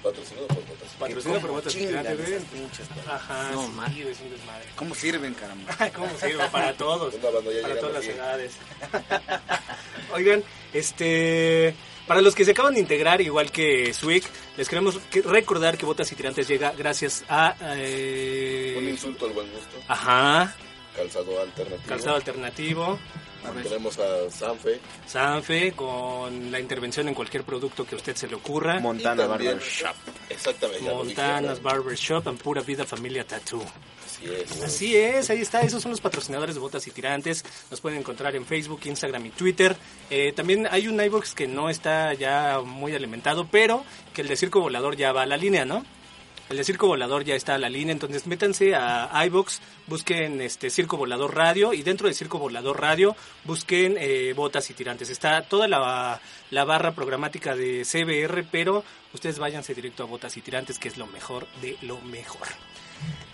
Patrocinado 0.02 0.48
por 0.48 0.58
botas. 0.66 0.90
Patrocinado 1.00 1.42
por 1.42 1.52
botas 1.52 1.76
y 1.76 1.86
tirantes, 1.86 2.42
Ajá, 3.08 3.50
No, 3.54 3.62
sí, 3.94 4.02
es 4.02 4.20
un 4.22 4.32
desmadre. 4.32 4.66
¿Cómo 4.76 4.96
sirven, 4.96 5.34
caramba? 5.36 5.72
¿Cómo 5.96 6.10
sirve? 6.18 6.48
Para 6.50 6.74
todos. 6.74 7.14
Para 7.16 7.40
todas 7.80 7.94
las 7.94 8.06
edades. 8.06 8.54
Oigan, 10.14 10.44
este. 10.74 11.76
Para 12.08 12.22
los 12.22 12.34
que 12.34 12.44
se 12.44 12.52
acaban 12.52 12.74
de 12.74 12.80
integrar, 12.80 13.22
igual 13.22 13.52
que 13.52 13.94
Swick, 13.94 14.24
les 14.58 14.68
queremos 14.68 14.98
que- 15.12 15.22
recordar 15.22 15.78
que 15.78 15.86
Botas 15.86 16.12
y 16.12 16.16
Tirantes 16.16 16.48
llega 16.48 16.74
gracias 16.76 17.24
a. 17.30 17.56
eh, 17.76 18.74
Un 18.80 18.90
insulto 18.90 19.28
al 19.28 19.34
buen 19.34 19.48
gusto. 19.52 19.78
Ajá, 19.88 20.56
Calzado 21.00 21.40
alternativo. 21.40 21.88
calzado 21.88 22.16
alternativo. 22.18 23.00
Tenemos 23.64 23.98
a 24.00 24.30
Sanfe. 24.30 24.82
Sanfe 25.08 25.72
con 25.72 26.52
la 26.52 26.60
intervención 26.60 27.08
en 27.08 27.14
cualquier 27.14 27.44
producto 27.46 27.86
que 27.86 27.96
a 27.96 27.98
usted 27.98 28.16
se 28.16 28.28
le 28.28 28.36
ocurra. 28.36 28.82
Montana 28.82 29.26
Barber 29.26 29.60
Shop. 29.60 29.96
Exactamente. 30.30 30.84
Montanas. 30.84 31.62
Barber 31.62 31.96
Shop 31.96 32.28
en 32.28 32.38
Pura 32.38 32.62
Vida 32.62 32.86
Familia 32.86 33.26
Tattoo. 33.26 33.64
Así 34.06 34.26
es. 34.26 34.62
Así 34.62 34.98
es, 34.98 35.30
ahí 35.30 35.40
está. 35.40 35.62
Esos 35.62 35.82
son 35.82 35.92
los 35.92 36.02
patrocinadores 36.02 36.56
de 36.56 36.62
Botas 36.62 36.86
y 36.88 36.92
Tirantes. 36.92 37.46
Nos 37.72 37.80
pueden 37.80 38.00
encontrar 38.00 38.36
en 38.36 38.46
Facebook, 38.46 38.82
Instagram 38.84 39.28
y 39.28 39.30
Twitter. 39.30 39.78
Eh, 40.10 40.34
también 40.36 40.68
hay 40.70 40.90
un 40.90 41.02
iBox 41.02 41.34
que 41.34 41.48
no 41.48 41.70
está 41.70 42.14
ya 42.14 42.60
muy 42.60 42.94
alimentado, 42.94 43.48
pero 43.50 43.86
que 44.14 44.22
el 44.22 44.28
de 44.28 44.36
Circo 44.36 44.60
Volador 44.60 44.98
ya 44.98 45.14
va 45.14 45.22
a 45.22 45.26
la 45.26 45.38
línea, 45.38 45.64
¿no? 45.64 45.86
El 46.50 46.58
de 46.58 46.64
Circo 46.64 46.88
Volador 46.88 47.24
ya 47.24 47.36
está 47.36 47.60
la 47.60 47.70
línea, 47.70 47.94
entonces 47.94 48.26
métanse 48.26 48.74
a 48.74 49.24
iBox, 49.28 49.62
busquen 49.86 50.42
este 50.42 50.72
Circo 50.72 50.98
Volador 50.98 51.36
Radio 51.36 51.74
y 51.74 51.84
dentro 51.84 52.08
de 52.08 52.16
Circo 52.16 52.40
Volador 52.40 52.82
Radio 52.82 53.16
busquen 53.44 53.98
eh, 54.00 54.34
Botas 54.36 54.68
y 54.72 54.74
Tirantes. 54.74 55.12
Está 55.12 55.44
toda 55.44 55.68
la, 55.68 56.20
la 56.50 56.66
barra 56.66 56.96
programática 56.96 57.56
de 57.56 57.84
CBR, 57.86 58.46
pero 58.52 58.84
ustedes 59.14 59.40
váyanse 59.40 59.74
directo 59.74 60.04
a 60.04 60.06
Botas 60.06 60.36
y 60.38 60.42
Tirantes, 60.42 60.80
que 60.80 60.88
es 60.88 60.98
lo 60.98 61.08
mejor 61.08 61.48
de 61.62 61.78
lo 61.82 62.00
mejor. 62.02 62.48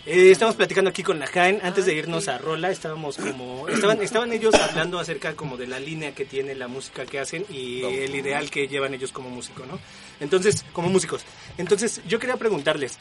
Eh, 0.06 0.30
estamos 0.30 0.54
platicando 0.54 0.90
aquí 0.90 1.02
con 1.02 1.18
la 1.18 1.26
Jaén. 1.26 1.58
Antes 1.62 1.86
de 1.86 1.94
irnos 1.94 2.28
a 2.28 2.38
Rola, 2.38 2.70
estábamos 2.70 3.16
como. 3.16 3.68
Estaban, 3.68 4.00
estaban 4.00 4.32
ellos 4.32 4.54
hablando 4.54 5.00
acerca 5.00 5.34
como 5.34 5.56
de 5.56 5.66
la 5.66 5.80
línea 5.80 6.14
que 6.14 6.24
tiene 6.24 6.54
la 6.54 6.68
música 6.68 7.04
que 7.04 7.18
hacen 7.18 7.44
y 7.50 7.82
el 7.82 8.14
ideal 8.14 8.48
que 8.48 8.68
llevan 8.68 8.94
ellos 8.94 9.10
como 9.10 9.30
músico, 9.30 9.66
¿no? 9.66 9.80
Entonces, 10.20 10.64
como 10.72 10.88
músicos. 10.90 11.22
Entonces, 11.58 12.02
yo 12.06 12.20
quería 12.20 12.36
preguntarles, 12.36 12.98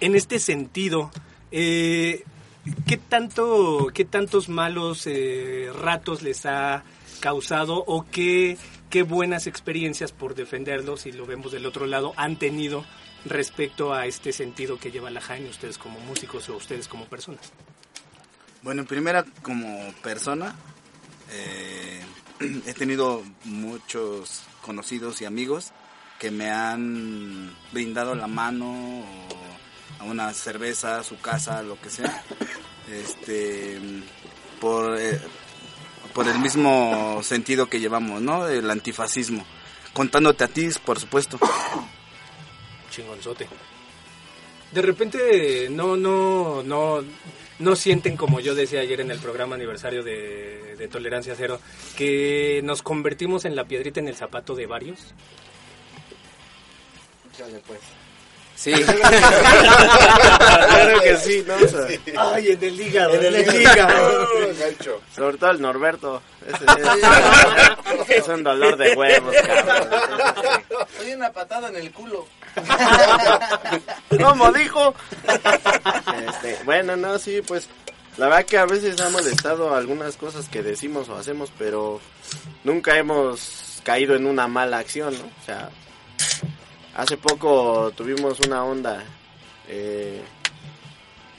en 0.00 0.14
este 0.14 0.38
sentido, 0.38 1.10
eh, 1.50 2.24
¿qué, 2.86 2.96
tanto, 2.96 3.88
¿qué 3.92 4.06
tantos 4.06 4.48
malos 4.48 5.06
eh, 5.06 5.70
ratos 5.78 6.22
les 6.22 6.46
ha 6.46 6.84
causado 7.20 7.84
o 7.86 8.06
qué, 8.10 8.56
qué 8.90 9.02
buenas 9.02 9.46
experiencias, 9.46 10.12
por 10.12 10.34
defenderlos, 10.34 11.02
si 11.02 11.12
lo 11.12 11.26
vemos 11.26 11.52
del 11.52 11.66
otro 11.66 11.86
lado, 11.86 12.12
han 12.16 12.36
tenido 12.36 12.84
respecto 13.24 13.92
a 13.92 14.06
este 14.06 14.32
sentido 14.32 14.78
que 14.78 14.90
lleva 14.90 15.10
la 15.10 15.20
Jaén, 15.20 15.46
ustedes 15.46 15.78
como 15.78 16.00
músicos 16.00 16.48
o 16.48 16.56
ustedes 16.56 16.88
como 16.88 17.06
personas? 17.06 17.52
Bueno, 18.62 18.82
en 18.82 18.86
primera, 18.86 19.24
como 19.42 19.92
persona, 20.02 20.56
eh, 21.30 22.00
he 22.66 22.74
tenido 22.74 23.22
muchos 23.44 24.42
conocidos 24.62 25.20
y 25.20 25.24
amigos 25.24 25.72
que 26.18 26.30
me 26.30 26.50
han 26.50 27.54
brindado 27.72 28.14
la 28.14 28.26
mano 28.26 29.04
a 30.00 30.04
una 30.04 30.32
cerveza, 30.32 30.98
a 30.98 31.04
su 31.04 31.20
casa, 31.20 31.62
lo 31.62 31.80
que 31.80 31.90
sea, 31.90 32.22
este, 32.90 33.78
por, 34.60 34.98
eh, 34.98 35.20
por 36.14 36.28
el 36.28 36.38
mismo 36.38 37.20
sentido 37.22 37.68
que 37.68 37.80
llevamos, 37.80 38.20
¿no? 38.20 38.46
El 38.48 38.70
antifascismo. 38.70 39.44
Contándote 39.92 40.44
a 40.44 40.48
ti, 40.48 40.68
por 40.84 40.98
supuesto. 40.98 41.38
Chingonzote. 42.90 43.48
De 44.72 44.82
repente 44.82 45.68
no, 45.70 45.96
no, 45.96 46.62
no, 46.62 47.02
no 47.58 47.76
sienten 47.76 48.16
como 48.16 48.40
yo 48.40 48.54
decía 48.54 48.80
ayer 48.80 49.00
en 49.00 49.10
el 49.10 49.18
programa 49.18 49.54
aniversario 49.54 50.02
de, 50.02 50.76
de 50.76 50.88
Tolerancia 50.88 51.34
Cero, 51.36 51.60
que 51.96 52.60
nos 52.64 52.82
convertimos 52.82 53.44
en 53.44 53.56
la 53.56 53.64
piedrita 53.64 54.00
en 54.00 54.08
el 54.08 54.16
zapato 54.16 54.54
de 54.54 54.66
varios. 54.66 55.14
Chale, 57.36 57.62
pues. 57.66 57.80
Sí. 58.58 58.72
claro 60.72 61.00
que 61.00 61.16
sí, 61.18 61.44
¿no? 61.46 61.54
O 61.54 61.68
sea, 61.68 61.86
Ay, 62.34 62.48
en 62.48 62.64
el 62.64 62.80
hígado, 62.80 63.14
En 63.14 63.24
el 63.36 63.54
hígado. 63.54 64.26
Sobre 65.14 65.38
todo 65.38 65.50
el 65.52 65.60
Norberto. 65.60 66.20
Ese 66.44 66.64
es, 68.08 68.08
es 68.24 68.28
un 68.28 68.42
dolor 68.42 68.76
de 68.76 68.96
huevos, 68.96 69.32
cabrón. 69.46 70.64
Oye, 71.00 71.14
una 71.14 71.32
patada 71.32 71.68
en 71.68 71.76
el 71.76 71.92
culo. 71.92 72.26
¿Cómo 74.20 74.50
dijo? 74.50 74.92
Este, 76.26 76.58
bueno, 76.64 76.96
no, 76.96 77.16
sí, 77.20 77.40
pues 77.46 77.68
la 78.16 78.26
verdad 78.26 78.44
que 78.44 78.58
a 78.58 78.66
veces 78.66 79.00
ha 79.00 79.08
molestado 79.10 79.72
algunas 79.72 80.16
cosas 80.16 80.48
que 80.48 80.64
decimos 80.64 81.08
o 81.08 81.14
hacemos, 81.16 81.52
pero 81.56 82.00
nunca 82.64 82.98
hemos 82.98 83.80
caído 83.84 84.16
en 84.16 84.26
una 84.26 84.48
mala 84.48 84.78
acción, 84.78 85.14
¿no? 85.16 85.26
O 85.26 85.44
sea, 85.46 85.70
hace 86.98 87.16
poco 87.16 87.92
tuvimos 87.92 88.40
una 88.40 88.64
onda. 88.64 89.04
Eh, 89.68 90.20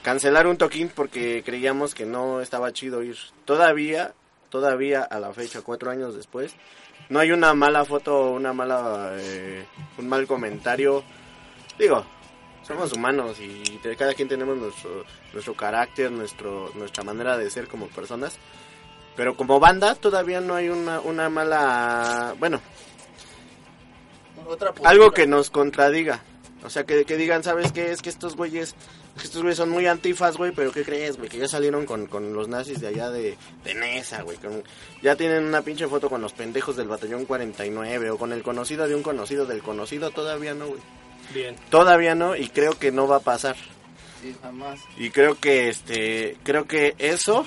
cancelar 0.01 0.47
un 0.47 0.57
toquín 0.57 0.89
porque 0.89 1.43
creíamos 1.45 1.93
que 1.93 2.05
no 2.05 2.39
estaba 2.39 2.71
chido 2.71 3.03
ir. 3.03 3.17
Todavía, 3.43 4.13
todavía 4.49 5.03
a 5.03 5.19
la 5.19 5.33
fecha, 5.33 5.61
cuatro 5.61 5.91
años 5.91 6.15
después, 6.15 6.55
no 7.09 7.19
hay 7.19 7.31
una 7.31 7.53
mala 7.53 7.83
foto, 7.83 8.31
una 8.31 8.53
mala, 8.53 9.11
eh, 9.17 9.65
un 9.97 10.07
mal 10.07 10.25
comentario. 10.25 11.03
Digo, 11.77 12.05
somos 12.65 12.93
humanos 12.93 13.37
y 13.41 13.79
cada 13.97 14.13
quien 14.13 14.29
tenemos 14.29 14.57
nuestro, 14.57 15.03
nuestro 15.33 15.53
carácter, 15.55 16.09
nuestro, 16.09 16.71
nuestra 16.75 17.03
manera 17.03 17.37
de 17.37 17.49
ser 17.49 17.67
como 17.67 17.87
personas. 17.87 18.37
Pero 19.17 19.35
como 19.35 19.59
banda 19.59 19.95
todavía 19.95 20.39
no 20.39 20.55
hay 20.55 20.69
una, 20.69 21.01
una 21.01 21.29
mala, 21.29 22.33
bueno, 22.39 22.61
Otra 24.49 24.69
postura. 24.69 24.89
algo 24.89 25.11
que 25.11 25.27
nos 25.27 25.49
contradiga. 25.49 26.21
O 26.63 26.69
sea, 26.69 26.83
que, 26.83 27.05
que 27.05 27.15
digan, 27.15 27.43
¿sabes 27.43 27.71
qué? 27.71 27.91
Es 27.91 28.01
que 28.01 28.09
estos 28.09 28.35
güeyes 28.35 28.75
que 29.17 29.23
estos 29.25 29.41
güeyes 29.41 29.57
son 29.57 29.69
muy 29.69 29.85
antifas, 29.87 30.37
güey, 30.37 30.51
pero 30.53 30.71
¿qué 30.71 30.83
crees, 30.83 31.17
güey? 31.17 31.29
Que 31.29 31.37
ya 31.39 31.47
salieron 31.47 31.85
con, 31.85 32.05
con 32.07 32.31
los 32.33 32.47
nazis 32.47 32.79
de 32.79 32.87
allá 32.87 33.09
de, 33.09 33.37
de 33.63 33.73
Nesa, 33.75 34.21
güey. 34.21 34.37
con- 34.37 34.63
ya 35.01 35.15
tienen 35.15 35.43
una 35.45 35.61
pinche 35.61 35.87
foto 35.87 36.09
con 36.09 36.21
los 36.21 36.31
pendejos 36.33 36.75
del 36.77 36.87
batallón 36.87 37.25
49 37.25 38.11
o 38.11 38.17
con 38.17 38.31
el 38.33 38.43
conocido 38.43 38.87
de 38.87 38.95
un 38.95 39.03
conocido 39.03 39.45
del 39.45 39.61
conocido, 39.61 40.11
todavía 40.11 40.53
no, 40.53 40.67
güey. 40.67 40.79
Bien. 41.33 41.55
Todavía 41.69 42.15
no 42.15 42.35
y 42.35 42.49
creo 42.49 42.77
que 42.79 42.91
no 42.91 43.07
va 43.07 43.17
a 43.17 43.21
pasar. 43.21 43.55
Sí, 44.21 44.35
jamás. 44.41 44.79
Y 44.97 45.09
creo 45.11 45.35
que 45.39 45.69
este 45.69 46.37
creo 46.43 46.65
que 46.65 46.95
eso 46.97 47.45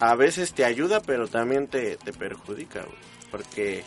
a 0.00 0.14
veces 0.16 0.52
te 0.54 0.64
ayuda, 0.64 1.00
pero 1.00 1.28
también 1.28 1.66
te, 1.68 1.96
te 1.96 2.12
perjudica, 2.12 2.80
güey. 2.82 2.98
Porque 3.30 3.84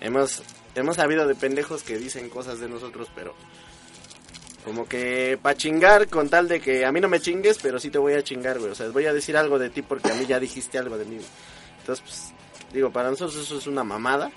hemos 0.00 0.42
hemos 0.80 0.96
sabido 0.96 1.26
de 1.26 1.34
pendejos 1.34 1.82
que 1.82 1.98
dicen 1.98 2.28
cosas 2.28 2.60
de 2.60 2.68
nosotros, 2.68 3.08
pero 3.14 3.34
como 4.64 4.86
que 4.86 5.38
para 5.40 5.56
chingar 5.56 6.08
con 6.08 6.28
tal 6.28 6.48
de 6.48 6.60
que 6.60 6.84
a 6.84 6.92
mí 6.92 7.00
no 7.00 7.08
me 7.08 7.20
chingues, 7.20 7.58
pero 7.62 7.78
sí 7.78 7.90
te 7.90 7.98
voy 7.98 8.14
a 8.14 8.22
chingar, 8.22 8.58
güey. 8.58 8.72
O 8.72 8.74
sea, 8.74 8.88
voy 8.88 9.06
a 9.06 9.12
decir 9.12 9.36
algo 9.36 9.58
de 9.58 9.70
ti 9.70 9.82
porque 9.82 10.10
a 10.10 10.14
mí 10.14 10.26
ya 10.26 10.40
dijiste 10.40 10.78
algo 10.78 10.98
de 10.98 11.04
mí. 11.04 11.18
Entonces, 11.80 12.04
pues, 12.04 12.34
digo, 12.72 12.90
para 12.90 13.10
nosotros 13.10 13.36
eso 13.42 13.58
es 13.58 13.66
una 13.66 13.84
mamada. 13.84 14.30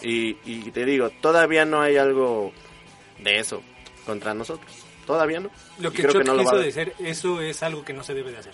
Y, 0.00 0.36
y 0.44 0.70
te 0.70 0.84
digo, 0.84 1.10
todavía 1.20 1.64
no 1.64 1.82
hay 1.82 1.96
algo 1.96 2.52
de 3.22 3.38
eso 3.38 3.62
contra 4.06 4.32
nosotros. 4.32 4.70
Todavía 5.06 5.40
no. 5.40 5.50
Lo 5.78 5.90
que 5.90 6.02
creo 6.02 6.12
Chuck 6.12 6.24
no 6.24 6.34
lo 6.34 6.44
va 6.44 6.64
eso 6.64 7.40
es 7.40 7.62
algo 7.62 7.84
que 7.84 7.92
no 7.92 8.02
se 8.02 8.14
debe 8.14 8.30
de 8.30 8.38
hacer. 8.38 8.52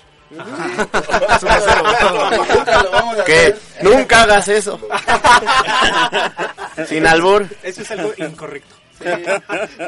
Que 3.27 3.55
nunca 3.83 4.23
hagas 4.23 4.49
eso. 4.49 4.81
Sin 6.87 7.07
albur. 7.07 7.47
Eso 7.63 7.83
es 7.83 7.91
algo 7.91 8.13
incorrecto. 8.17 8.75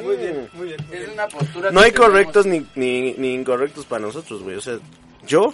Muy 0.02 0.16
bien, 0.16 0.48
muy 0.54 0.66
bien. 0.68 0.86
Es 0.92 1.08
una 1.08 1.28
postura 1.28 1.70
No 1.70 1.80
hay 1.80 1.90
tenemos. 1.92 2.10
correctos 2.10 2.46
ni, 2.46 2.66
ni, 2.74 3.12
ni 3.14 3.34
incorrectos 3.34 3.84
para 3.86 4.02
nosotros, 4.02 4.42
güey. 4.42 4.56
O 4.56 4.60
sea, 4.60 4.78
yo, 5.26 5.52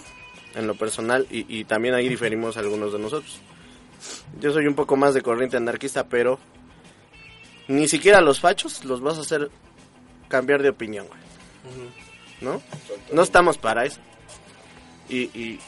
en 0.55 0.67
lo 0.67 0.75
personal, 0.75 1.27
y, 1.29 1.45
y 1.59 1.65
también 1.65 1.93
ahí 1.95 2.09
diferimos 2.09 2.57
algunos 2.57 2.93
de 2.93 2.99
nosotros. 2.99 3.39
Yo 4.39 4.51
soy 4.51 4.67
un 4.67 4.75
poco 4.75 4.95
más 4.97 5.13
de 5.13 5.21
corriente 5.21 5.57
anarquista, 5.57 6.07
pero 6.07 6.39
ni 7.67 7.87
siquiera 7.87 8.21
los 8.21 8.39
fachos 8.39 8.83
los 8.83 9.01
vas 9.01 9.17
a 9.17 9.21
hacer 9.21 9.49
cambiar 10.27 10.61
de 10.61 10.69
opinión, 10.69 11.07
güey. 11.07 11.19
¿No? 12.41 12.61
No 13.13 13.21
estamos 13.21 13.57
para 13.57 13.85
eso. 13.85 14.01
Y, 15.09 15.23
y, 15.37 15.59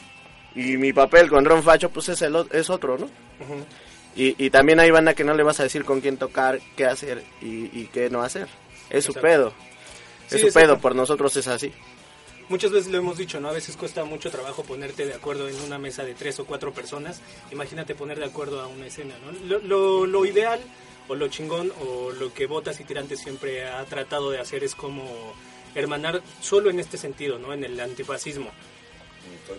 y 0.54 0.76
mi 0.76 0.92
papel 0.92 1.28
con 1.28 1.44
Ron 1.44 1.62
Facho, 1.62 1.90
pues 1.90 2.08
es, 2.08 2.22
el, 2.22 2.36
es 2.52 2.70
otro, 2.70 2.96
¿no? 2.98 3.08
Y, 4.14 4.34
y 4.44 4.50
también 4.50 4.80
hay 4.80 4.90
banda 4.90 5.14
que 5.14 5.24
no 5.24 5.34
le 5.34 5.42
vas 5.42 5.60
a 5.60 5.64
decir 5.64 5.84
con 5.84 6.00
quién 6.00 6.16
tocar, 6.16 6.58
qué 6.76 6.86
hacer 6.86 7.22
y, 7.42 7.64
y 7.78 7.88
qué 7.92 8.08
no 8.08 8.22
hacer. 8.22 8.48
Es 8.88 9.04
su 9.04 9.10
Exacto. 9.12 9.20
pedo. 9.28 9.48
Es 10.26 10.32
Sí, 10.32 10.38
su 10.38 10.46
exacto. 10.46 10.68
pedo, 10.68 10.78
por 10.80 10.94
nosotros 10.94 11.36
es 11.36 11.46
así. 11.48 11.72
Muchas 12.48 12.70
veces 12.70 12.90
lo 12.92 12.98
hemos 12.98 13.18
dicho, 13.18 13.40
¿no? 13.40 13.48
A 13.48 13.52
veces 13.52 13.76
cuesta 13.76 14.04
mucho 14.04 14.30
trabajo 14.30 14.62
ponerte 14.62 15.04
de 15.04 15.14
acuerdo 15.14 15.48
en 15.48 15.60
una 15.62 15.78
mesa 15.78 16.04
de 16.04 16.14
tres 16.14 16.38
o 16.38 16.46
cuatro 16.46 16.72
personas. 16.72 17.20
Imagínate 17.52 17.94
poner 17.94 18.18
de 18.18 18.24
acuerdo 18.26 18.60
a 18.60 18.68
una 18.68 18.86
escena, 18.86 19.14
¿no? 19.24 19.32
Lo, 19.46 19.58
lo, 19.58 20.06
lo 20.06 20.24
ideal 20.24 20.60
o 21.08 21.14
lo 21.14 21.28
chingón 21.28 21.72
o 21.80 22.10
lo 22.12 22.32
que 22.32 22.46
Botas 22.46 22.80
y 22.80 22.84
Tirantes 22.84 23.20
siempre 23.20 23.66
ha 23.66 23.84
tratado 23.84 24.30
de 24.30 24.38
hacer 24.38 24.62
es 24.64 24.74
como 24.76 25.04
hermanar 25.74 26.22
solo 26.40 26.70
en 26.70 26.78
este 26.80 26.96
sentido, 26.96 27.38
¿no? 27.38 27.52
En 27.52 27.64
el 27.64 27.78
antifascismo. 27.80 28.50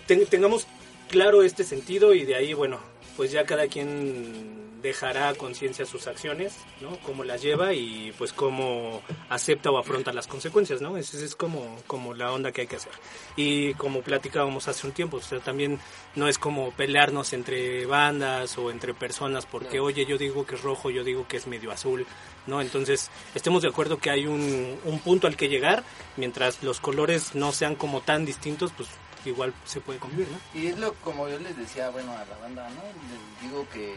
Ten- 0.06 0.26
tengamos 0.26 0.68
claro 1.10 1.44
este 1.44 1.64
sentido 1.64 2.14
y 2.14 2.26
de 2.26 2.36
ahí, 2.36 2.54
bueno, 2.54 2.80
pues 3.16 3.32
ya 3.32 3.46
cada 3.46 3.68
quien 3.68 4.68
dejará 4.82 5.34
conciencia 5.34 5.88
sus 5.88 6.06
acciones, 6.06 6.56
¿no? 6.82 6.98
Cómo 7.00 7.24
las 7.24 7.42
lleva 7.42 7.74
y 7.74 8.14
pues 8.18 8.32
cómo 8.32 9.02
acepta 9.28 9.72
o 9.72 9.78
afronta 9.80 10.14
las 10.14 10.28
consecuencias, 10.28 10.82
¿no? 10.82 10.98
Esa 10.98 11.18
es 11.26 11.36
como, 11.36 11.78
como 11.88 12.14
la 12.14 12.32
onda 12.32 12.52
que 12.52 12.62
hay 12.62 12.68
que 12.68 12.76
hacer. 12.76 12.92
Y 13.36 13.74
como 13.74 14.02
platicábamos 14.02 14.68
hace 14.68 14.86
un 14.86 14.94
tiempo, 14.94 15.18
o 15.18 15.22
sea, 15.22 15.40
también 15.40 15.80
no 16.16 16.28
es 16.28 16.38
como 16.38 16.72
pelearnos 16.72 17.34
entre 17.34 17.88
bandas 17.88 18.56
o 18.60 18.70
entre 18.70 18.94
personas 18.94 19.48
porque, 19.48 19.80
oye, 19.80 20.06
yo 20.06 20.18
digo 20.20 20.46
que 20.46 20.56
es 20.56 20.62
rojo, 20.62 20.92
yo 20.92 21.04
digo 21.04 21.28
que 21.28 21.38
es 21.38 21.48
medio 21.48 21.72
azul, 21.72 22.06
¿no? 22.46 22.62
Entonces, 22.62 23.10
estemos 23.34 23.64
de 23.64 23.70
acuerdo 23.70 23.98
que 23.98 24.12
hay 24.12 24.28
un, 24.28 24.78
un 24.86 25.00
punto 25.00 25.26
al 25.26 25.36
que 25.36 25.50
llegar, 25.50 25.84
mientras 26.18 26.62
los 26.62 26.80
colores 26.80 27.34
no 27.34 27.52
sean 27.52 27.76
como 27.76 28.02
tan 28.02 28.26
distintos, 28.26 28.72
pues 28.78 28.88
igual 29.30 29.54
se 29.66 29.80
puede 29.82 30.00
convivir, 30.00 30.28
¿no? 30.30 30.60
Y 30.60 30.68
es 30.68 30.78
lo 30.78 30.94
como 30.96 31.28
yo 31.30 31.40
les 31.40 31.56
decía, 31.58 31.90
bueno, 31.90 32.12
a 32.14 32.26
la 32.26 32.38
banda, 32.42 32.70
¿no? 32.70 32.82
Les 32.84 33.42
digo 33.50 33.68
que, 33.70 33.96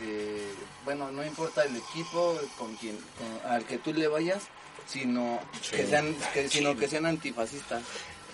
eh, 0.00 0.54
bueno, 0.84 1.10
no 1.10 1.24
importa 1.24 1.64
el 1.64 1.76
equipo 1.76 2.38
con 2.58 2.74
quien, 2.76 2.96
con- 2.96 3.50
al 3.50 3.64
que 3.64 3.78
tú 3.78 3.92
le 3.92 4.08
vayas, 4.08 4.44
sino 4.86 5.40
que 5.70 5.86
sean, 5.86 6.14
que, 6.32 6.48
sino 6.48 6.76
que 6.76 6.88
sean 6.88 7.06
antifascistas. 7.06 7.82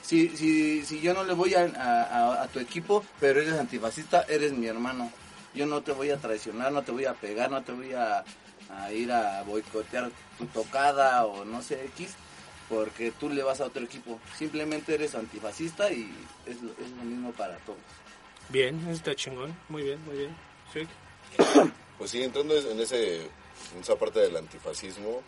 Si, 0.02 0.36
si, 0.36 0.84
si 0.84 1.00
yo 1.00 1.14
no 1.14 1.24
le 1.24 1.32
voy 1.32 1.54
a, 1.54 1.62
a- 1.76 2.02
a- 2.02 2.42
a 2.42 2.48
tu 2.48 2.58
equipo, 2.60 3.04
pero 3.20 3.40
eres 3.40 3.54
antifascista, 3.58 4.22
eres 4.28 4.52
mi 4.52 4.66
hermano. 4.66 5.10
Yo 5.54 5.66
no 5.66 5.82
te 5.82 5.92
voy 5.92 6.10
a 6.10 6.18
traicionar, 6.18 6.72
no 6.72 6.82
te 6.82 6.92
voy 6.92 7.04
a 7.06 7.14
pegar, 7.14 7.50
no 7.50 7.62
te 7.62 7.72
voy 7.72 7.92
a, 7.94 8.24
a 8.76 8.92
ir 8.92 9.10
a 9.12 9.42
boicotear 9.44 10.10
tu 10.36 10.46
tocada 10.46 11.24
o 11.24 11.44
no 11.44 11.62
sé, 11.62 11.84
X, 11.96 12.10
porque 12.68 13.10
tú 13.12 13.28
le 13.28 13.42
vas 13.42 13.60
a 13.60 13.66
otro 13.66 13.82
equipo. 13.84 14.18
Simplemente 14.36 14.94
eres 14.94 15.14
antifascista 15.14 15.90
y 15.92 16.10
es, 16.46 16.60
lo- 16.62 16.72
es 16.72 16.90
lo 16.96 17.04
mismo 17.04 17.32
para 17.32 17.56
todos. 17.58 17.78
Bien, 18.48 18.88
está 18.88 19.14
chingón, 19.14 19.56
muy 19.68 19.82
bien, 19.82 20.04
muy 20.06 20.16
bien. 20.16 20.36
Sí. 20.72 20.86
Pues 21.96 22.10
sí, 22.10 22.22
entrando 22.24 22.56
en, 22.58 22.80
ese, 22.80 23.20
en 23.22 23.80
esa 23.80 23.94
parte 23.94 24.18
del 24.18 24.36
antifascismo, 24.36 25.22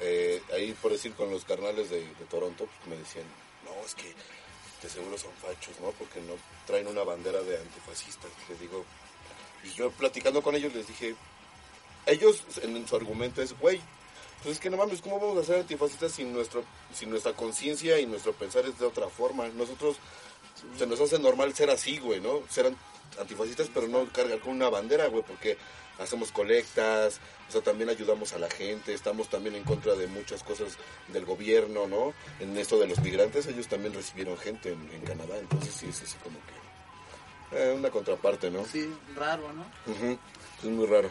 eh, 0.00 0.42
ahí 0.52 0.72
por 0.82 0.90
decir 0.90 1.12
con 1.14 1.30
los 1.30 1.44
carnales 1.44 1.88
de, 1.88 2.00
de 2.00 2.24
Toronto, 2.28 2.66
pues 2.66 2.88
me 2.90 2.96
decían, 2.96 3.24
no, 3.64 3.70
es 3.86 3.94
que 3.94 4.12
de 4.82 4.88
seguro 4.90 5.16
son 5.16 5.30
fachos, 5.40 5.78
¿no? 5.80 5.90
Porque 5.92 6.20
no 6.20 6.32
traen 6.66 6.88
una 6.88 7.04
bandera 7.04 7.40
de 7.42 7.58
antifascistas. 7.58 8.30
Les 8.48 8.58
digo, 8.60 8.84
y 9.64 9.68
yo 9.70 9.90
platicando 9.92 10.42
con 10.42 10.56
ellos 10.56 10.74
les 10.74 10.88
dije, 10.88 11.14
ellos 12.06 12.42
en, 12.62 12.76
en 12.76 12.86
su 12.88 12.96
argumento 12.96 13.40
es, 13.40 13.56
güey, 13.58 13.80
pues 14.42 14.54
es 14.56 14.60
que 14.60 14.70
no 14.70 14.76
mames, 14.76 15.00
¿cómo 15.02 15.18
vamos 15.18 15.38
a 15.38 15.44
ser 15.44 15.60
antifascistas 15.60 16.12
sin, 16.12 16.32
nuestro, 16.32 16.64
sin 16.94 17.10
nuestra 17.10 17.32
conciencia 17.32 17.98
y 17.98 18.06
nuestro 18.06 18.32
pensar 18.32 18.64
es 18.66 18.78
de 18.78 18.86
otra 18.86 19.08
forma? 19.08 19.48
Nosotros 19.48 19.96
se 20.78 20.86
nos 20.86 21.00
hace 21.00 21.18
normal 21.18 21.54
ser 21.54 21.70
así, 21.70 21.98
güey, 21.98 22.20
¿no? 22.20 22.42
Ser 22.48 22.66
an- 22.66 22.76
antifascistas, 23.20 23.68
pero 23.72 23.88
no 23.88 24.06
cargar 24.12 24.38
con 24.40 24.52
una 24.52 24.68
bandera, 24.68 25.06
güey, 25.08 25.22
porque 25.26 25.56
hacemos 25.98 26.30
colectas, 26.30 27.20
o 27.48 27.52
sea, 27.52 27.62
también 27.62 27.88
ayudamos 27.88 28.34
a 28.34 28.38
la 28.38 28.50
gente, 28.50 28.92
estamos 28.92 29.28
también 29.30 29.54
en 29.54 29.64
contra 29.64 29.94
de 29.94 30.06
muchas 30.06 30.42
cosas 30.42 30.76
del 31.08 31.24
gobierno, 31.24 31.86
¿no? 31.88 32.12
En 32.38 32.56
esto 32.58 32.78
de 32.78 32.86
los 32.86 32.98
migrantes, 33.00 33.46
ellos 33.46 33.66
también 33.68 33.94
recibieron 33.94 34.36
gente 34.36 34.72
en, 34.72 34.90
en 34.92 35.00
Canadá, 35.02 35.38
entonces 35.38 35.72
sí 35.74 35.86
es 35.88 36.02
así 36.02 36.16
como 36.22 36.38
que 36.40 37.56
eh, 37.70 37.72
una 37.72 37.90
contraparte, 37.90 38.50
¿no? 38.50 38.64
Sí, 38.66 38.92
raro, 39.14 39.50
¿no? 39.52 39.62
Ujú, 39.90 40.18
Es 40.58 40.64
muy 40.64 40.86
raro. 40.86 41.10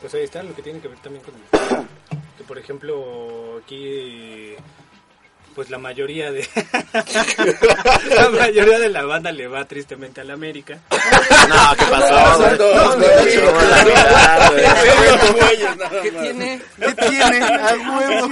Pues 0.00 0.12
ahí 0.14 0.22
está 0.24 0.42
lo 0.42 0.54
que 0.54 0.62
tiene 0.62 0.80
que 0.80 0.88
ver 0.88 0.98
también 1.00 1.24
con 1.24 1.34
que 1.34 1.40
por 2.50 2.58
ejemplo 2.58 3.62
aquí 3.62 4.56
pues 5.54 5.70
la 5.70 5.78
mayoría 5.78 6.32
de 6.32 6.44
la 8.16 8.28
mayoría 8.30 8.80
de 8.80 8.88
la 8.88 9.04
banda 9.04 9.30
le 9.30 9.46
va 9.46 9.64
tristemente 9.66 10.20
a 10.20 10.24
la 10.24 10.32
América. 10.32 10.80
No, 11.48 11.76
¿qué 11.78 11.84
pasó. 11.86 12.58
¿Qué 16.02 16.10
tiene? 16.10 16.60
¿Qué 16.76 16.92
tiene? 16.92 17.38
A 17.40 17.76
huevo. 17.76 18.30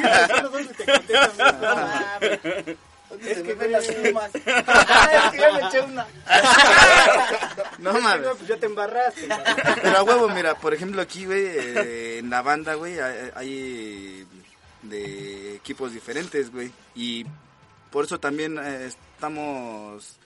Es 3.22 3.42
que 3.42 3.54
ven 3.54 3.72
las 3.72 3.86
plumas. 3.86 4.30
es 4.34 4.42
que 4.42 5.38
ya 5.38 5.52
me 5.52 5.66
eché 5.66 5.80
una. 5.80 6.06
No 7.78 7.92
mames. 8.00 8.28
pues 8.36 8.48
ya 8.48 8.56
te 8.56 8.66
embarraste. 8.66 9.28
Pero 9.82 9.98
a 9.98 10.02
huevo, 10.02 10.28
mira, 10.28 10.56
por 10.56 10.74
ejemplo 10.74 11.00
aquí, 11.00 11.24
güey, 11.26 11.46
eh, 11.46 12.18
en 12.18 12.28
la 12.28 12.42
banda, 12.42 12.74
güey, 12.74 12.98
hay, 13.34 14.26
de 14.82 15.54
equipos 15.54 15.92
diferentes, 15.92 16.50
güey. 16.52 16.72
Y 16.94 17.24
por 17.90 18.04
eso 18.04 18.18
también 18.18 18.58
eh, 18.58 18.86
estamos 18.86 20.18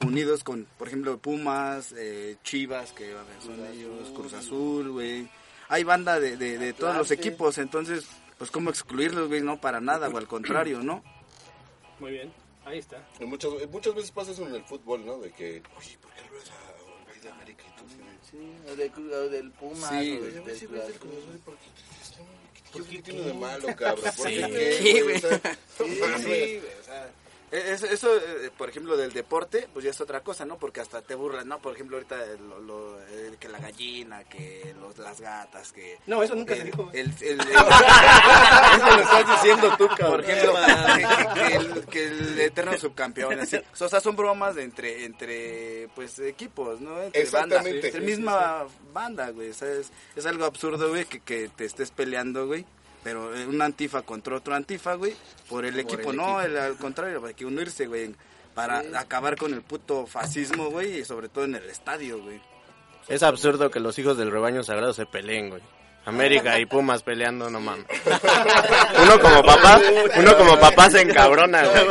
unidos 0.00 0.44
con, 0.44 0.66
por 0.78 0.88
ejemplo, 0.88 1.18
Pumas, 1.18 1.92
eh, 1.96 2.36
Chivas, 2.44 2.92
que 2.92 3.10
a 3.12 3.22
ver, 3.22 3.42
son 3.44 3.66
ellos, 3.66 4.10
Cruz 4.14 4.32
Azul, 4.32 4.90
güey. 4.92 5.28
Hay 5.68 5.84
banda 5.84 6.18
de, 6.18 6.36
de, 6.36 6.58
de 6.58 6.72
todos 6.72 6.96
los 6.96 7.10
equipos, 7.10 7.58
entonces, 7.58 8.06
pues, 8.38 8.50
¿cómo 8.50 8.70
excluirlos, 8.70 9.28
güey? 9.28 9.40
No, 9.40 9.60
para 9.60 9.80
nada, 9.80 10.08
o 10.08 10.16
al 10.16 10.26
contrario, 10.26 10.80
¿no? 10.82 11.02
Muy 12.00 12.12
bien, 12.12 12.32
ahí 12.64 12.78
está. 12.78 13.06
Y 13.20 13.24
muchas, 13.24 13.50
muchas 13.70 13.94
veces 13.94 14.10
pasa 14.10 14.32
eso 14.32 14.46
en 14.46 14.54
el 14.54 14.64
fútbol, 14.64 15.04
¿no? 15.04 15.18
De 15.18 15.30
que, 15.32 15.62
oye, 15.78 15.98
¿por 16.00 16.10
qué 16.12 16.20
a 16.20 17.12
Rey 17.12 17.20
de 17.20 17.28
América 17.30 17.64
y 17.68 17.80
tú 17.80 17.84
sí? 18.30 18.70
O, 18.70 18.76
de, 18.76 18.90
o 19.16 19.28
del 19.28 19.50
Puma. 19.52 19.88
Sí, 19.88 20.18
o 20.18 20.22
del 20.24 20.40
güey, 20.40 20.56
sí, 20.58 20.66
Cruz 20.66 20.70
güey, 20.78 20.82
del 20.82 20.96
Azul. 20.96 20.98
Cruz 21.10 21.24
Azul, 21.24 21.40
¿por 21.44 21.54
qué 21.56 21.70
te- 21.70 22.70
¿Por 22.72 22.84
qué 22.86 23.02
tiene 23.02 23.20
de 23.22 23.34
malo, 23.34 23.66
cabrón? 23.76 24.04
¿Por 24.04 24.12
Sí, 24.28 24.34
qué 24.36 24.40
güey. 24.46 24.52
qué, 24.52 24.72
Sí, 24.82 25.00
güey? 25.00 25.16
O 25.16 25.18
sea, 25.20 25.40
Sí, 25.40 25.98
no 26.00 26.06
mames. 26.06 26.20
sí, 26.22 26.26
güey, 26.60 26.74
o 26.80 26.84
sea, 26.84 27.10
Eso, 27.52 27.86
eso, 27.86 28.14
eh, 28.16 28.50
por 28.56 28.68
ejemplo, 28.68 28.96
del 28.96 29.12
deporte, 29.12 29.68
pues 29.72 29.84
ya 29.84 29.90
es 29.90 30.00
otra 30.00 30.20
cosa, 30.20 30.44
¿no? 30.44 30.56
Porque 30.56 30.80
hasta 30.80 31.02
te 31.02 31.16
burlas, 31.16 31.44
¿no? 31.46 31.58
Por 31.58 31.74
ejemplo, 31.74 31.96
ahorita 31.96 32.16
lo- 32.48 32.60
lo- 32.60 33.00
eh, 33.08 33.34
que 33.40 33.48
la 33.48 33.58
gallina, 33.58 34.22
que 34.24 34.72
los, 34.80 34.96
las 34.98 35.20
gatas, 35.20 35.72
que... 35.72 35.98
No, 36.06 36.22
eso 36.22 36.36
nunca 36.36 36.54
el, 36.54 36.60
se 36.60 36.64
dijo. 36.66 36.90
El, 36.94 37.10
eso 37.10 38.96
lo 38.96 39.02
estás 39.02 39.26
diciendo 39.42 39.74
tú, 39.76 39.88
cabrón. 39.88 40.10
Por 40.10 40.20
ejemplo, 40.24 40.54
que, 41.34 41.80
que- 41.80 41.86
que 41.90 42.06
el, 42.06 42.40
eterno 42.40 42.76
subcampeón, 42.78 43.40
así. 43.40 43.58
O 43.80 43.88
sea, 43.88 44.00
son 44.00 44.16
bromas 44.16 44.54
de 44.54 44.62
entre, 44.62 45.04
entre 45.04 45.88
pues, 45.94 46.18
equipos, 46.20 46.80
¿no? 46.80 47.00
Entre 47.02 47.24
bandas, 47.24 47.58
Exactamente. 47.58 47.86
entre 47.88 48.00
Sí, 48.00 48.06
misma 48.06 48.66
banda, 48.92 49.30
güey. 49.30 49.50
O 49.50 49.54
sea, 49.54 49.68
es, 49.72 49.90
es 50.16 50.26
algo 50.26 50.44
absurdo, 50.44 50.88
güey, 50.90 51.04
que, 51.04 51.20
que 51.20 51.48
te 51.48 51.64
estés 51.64 51.90
peleando, 51.90 52.46
güey. 52.46 52.64
Pero 53.02 53.34
eh, 53.34 53.46
un 53.46 53.62
antifa 53.62 54.02
contra 54.02 54.36
otro 54.36 54.54
antifa, 54.54 54.94
güey, 54.94 55.14
por 55.48 55.64
el 55.64 55.72
Por 55.72 55.80
equipo, 55.80 56.10
el 56.10 56.16
no, 56.16 56.40
equipo. 56.40 56.40
el- 56.42 56.58
al 56.58 56.76
contrario, 56.76 57.24
hay 57.24 57.34
que 57.34 57.46
unirse, 57.46 57.86
güey, 57.86 58.14
para 58.54 58.82
acabar 58.98 59.36
con 59.36 59.54
el 59.54 59.62
puto 59.62 60.06
fascismo, 60.06 60.70
güey, 60.70 60.98
y 61.00 61.04
sobre 61.04 61.28
todo 61.28 61.44
en 61.44 61.54
el 61.54 61.64
estadio, 61.70 62.22
güey. 62.22 62.40
Es 63.08 63.22
absurdo 63.22 63.70
que 63.70 63.80
los 63.80 63.98
hijos 63.98 64.16
del 64.18 64.30
rebaño 64.30 64.62
sagrado 64.62 64.92
se 64.92 65.06
peleen, 65.06 65.48
güey. 65.50 65.62
América 66.04 66.58
y 66.58 66.66
Pumas 66.66 67.02
peleando, 67.02 67.50
no 67.50 67.60
mames. 67.60 67.84
Uno 69.02 69.20
como 69.20 69.42
papá, 69.42 69.80
uno 70.16 70.36
como 70.36 70.58
papá 70.58 70.90
se 70.90 71.00
encabrona, 71.02 71.62
güey. 71.62 71.86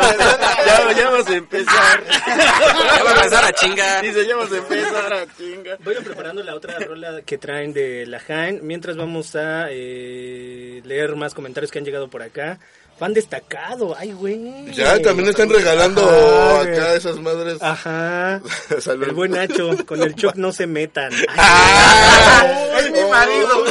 Ya, 0.66 0.92
ya 0.92 1.10
vamos 1.10 1.28
a 1.28 1.36
empezar. 1.36 2.04
Ya 2.06 3.04
va 3.04 3.12
a 3.12 3.16
empezar 3.16 3.46
a 3.46 3.54
chingar. 3.54 4.04
Dice, 4.04 4.28
ya 4.28 4.36
vamos 4.36 4.52
a 4.52 4.58
empezar 4.58 5.14
a 5.14 5.26
chingar. 5.38 5.78
Vayan 5.84 6.04
preparando 6.04 6.44
la 6.44 6.56
otra 6.56 6.80
rola 6.80 7.22
que 7.26 7.38
traen 7.38 7.74
de 7.74 8.06
la 8.08 8.20
Jaén. 8.20 8.60
Mientras 8.64 8.98
vamos 8.98 9.36
a 9.36 9.68
eh, 9.70 10.82
leer 10.84 11.16
más 11.16 11.34
comentarios 11.34 11.72
que 11.72 11.80
han 11.80 11.86
llegado 11.86 12.10
por 12.10 12.24
acá. 12.24 12.60
Fan 13.00 13.14
destacado, 13.14 13.96
ay, 13.98 14.12
güey. 14.12 14.72
Ya, 14.74 15.02
también 15.02 15.30
están 15.30 15.50
regalando 15.50 16.02
Ajá, 16.02 16.62
acá 16.62 16.86
güey. 16.86 16.98
esas 16.98 17.18
madres. 17.20 17.58
Ajá. 17.62 18.42
Salud. 18.82 19.06
El 19.08 19.14
buen 19.14 19.32
Nacho, 19.32 19.72
con 19.86 20.04
el 20.04 20.16
choc 20.16 20.36
no 20.36 20.52
se 20.52 20.68
metan. 20.68 21.12
Es 22.80 22.92
mi 22.92 23.02
marido. 23.10 23.64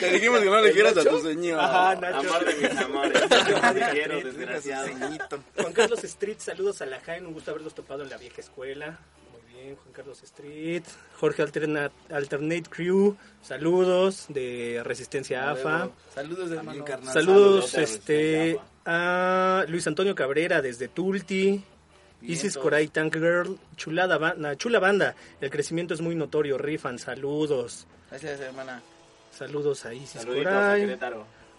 Te 0.00 0.10
dijimos 0.10 0.40
que 0.40 0.46
no 0.46 0.60
le 0.60 0.72
quieras 0.72 0.96
a 0.96 1.04
tu 1.04 1.20
señor. 1.20 1.60
Ajá, 1.60 1.94
Nacho. 1.96 2.18
Amor 2.18 2.44
de 2.44 2.54
mis 2.68 2.78
amores. 2.80 3.22
No 3.22 3.72
te 3.74 3.80
quiero, 3.92 4.20
desgraciado. 4.20 4.88
Juan 5.56 5.72
Carlos 5.72 6.04
Street, 6.04 6.38
saludos 6.38 6.80
a 6.82 6.86
la 6.86 7.00
Jaén, 7.00 7.26
un 7.26 7.34
gusto 7.34 7.50
haberlos 7.50 7.74
topado 7.74 8.02
en 8.02 8.10
la 8.10 8.16
vieja 8.16 8.40
escuela. 8.40 8.98
Juan 9.72 9.92
Carlos 9.92 10.22
Street. 10.22 10.82
Jorge 11.18 11.42
Alterna- 11.42 11.90
Alternate 12.10 12.64
Crew, 12.68 13.16
saludos 13.42 14.26
de 14.28 14.82
Resistencia 14.84 15.50
AFA. 15.50 15.90
Saludos, 16.14 16.50
hermano. 16.50 16.84
Saludos 17.12 17.74
este 17.74 18.58
a 18.84 19.64
Luis 19.68 19.86
Antonio 19.86 20.14
Cabrera 20.14 20.60
desde 20.60 20.88
Tulti. 20.88 21.64
Isis 22.22 22.56
Coray 22.56 22.88
Tank 22.88 23.14
Girl, 23.16 23.58
chulada 23.76 24.16
banda, 24.16 24.56
chula 24.56 24.78
banda. 24.78 25.14
El 25.42 25.50
crecimiento 25.50 25.92
es 25.92 26.00
muy 26.00 26.14
notorio, 26.14 26.56
rifan, 26.56 26.98
saludos. 26.98 27.86
Gracias, 28.08 28.40
hermana. 28.40 28.80
Saludos 29.30 29.84
a 29.84 29.92
Isis 29.92 30.22
Saluditos 30.22 30.46
a 30.46 30.50
Coray. 30.76 30.98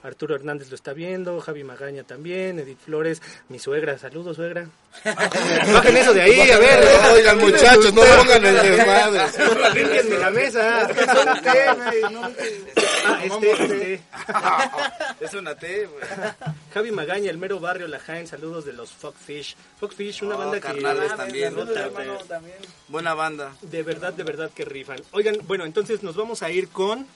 Arturo 0.06 0.36
Hernández 0.36 0.70
lo 0.70 0.76
está 0.76 0.94
viendo, 0.94 1.40
Javi 1.42 1.64
Magaña 1.64 2.04
también, 2.04 2.60
Edith 2.60 2.80
Flores, 2.80 3.22
mi 3.50 3.58
suegra, 3.60 3.98
saludos 3.98 4.36
suegra. 4.36 4.68
Bajen 5.74 5.98
eso 5.98 6.14
de 6.14 6.22
ahí, 6.22 6.52
a 6.52 6.60
ver. 6.60 6.88
Oigan, 7.14 7.38
muchachos, 7.40 7.94
no 7.94 8.02
pongan 8.02 8.46
el 8.46 8.56
desmadre. 8.56 9.22
Límpienme 9.76 10.18
la 10.20 10.30
mesa. 10.30 10.88
Ah, 13.06 13.20
este, 13.24 13.52
este. 13.52 14.02
Es 15.20 15.34
una 15.34 15.56
T, 15.56 15.86
güey. 15.88 16.04
Javi 16.74 16.92
Magaña, 16.92 17.30
el 17.30 17.38
mero 17.38 17.60
barrio 17.60 17.88
La 17.88 18.00
Jaén, 18.00 18.28
saludos 18.28 18.66
de 18.66 18.74
los 18.74 18.92
Fuckfish. 18.92 19.56
Fuckfish, 19.80 20.24
una 20.24 20.36
Oh, 20.36 20.38
banda 20.40 20.56
que 20.56 20.62
carnales 20.62 21.16
también. 21.16 21.56
Buena 22.88 23.14
banda. 23.14 23.54
de 23.62 23.84
verdad, 23.84 24.14
de 24.14 24.24
verdad 24.24 24.52
que 24.54 24.66
rifan. 24.66 25.02
Oigan, 25.12 25.38
bueno, 25.48 25.66
entonces 25.66 26.04
nos 26.04 26.16
vamos 26.16 26.44
a 26.44 26.52
ir 26.52 26.70
con 26.70 27.08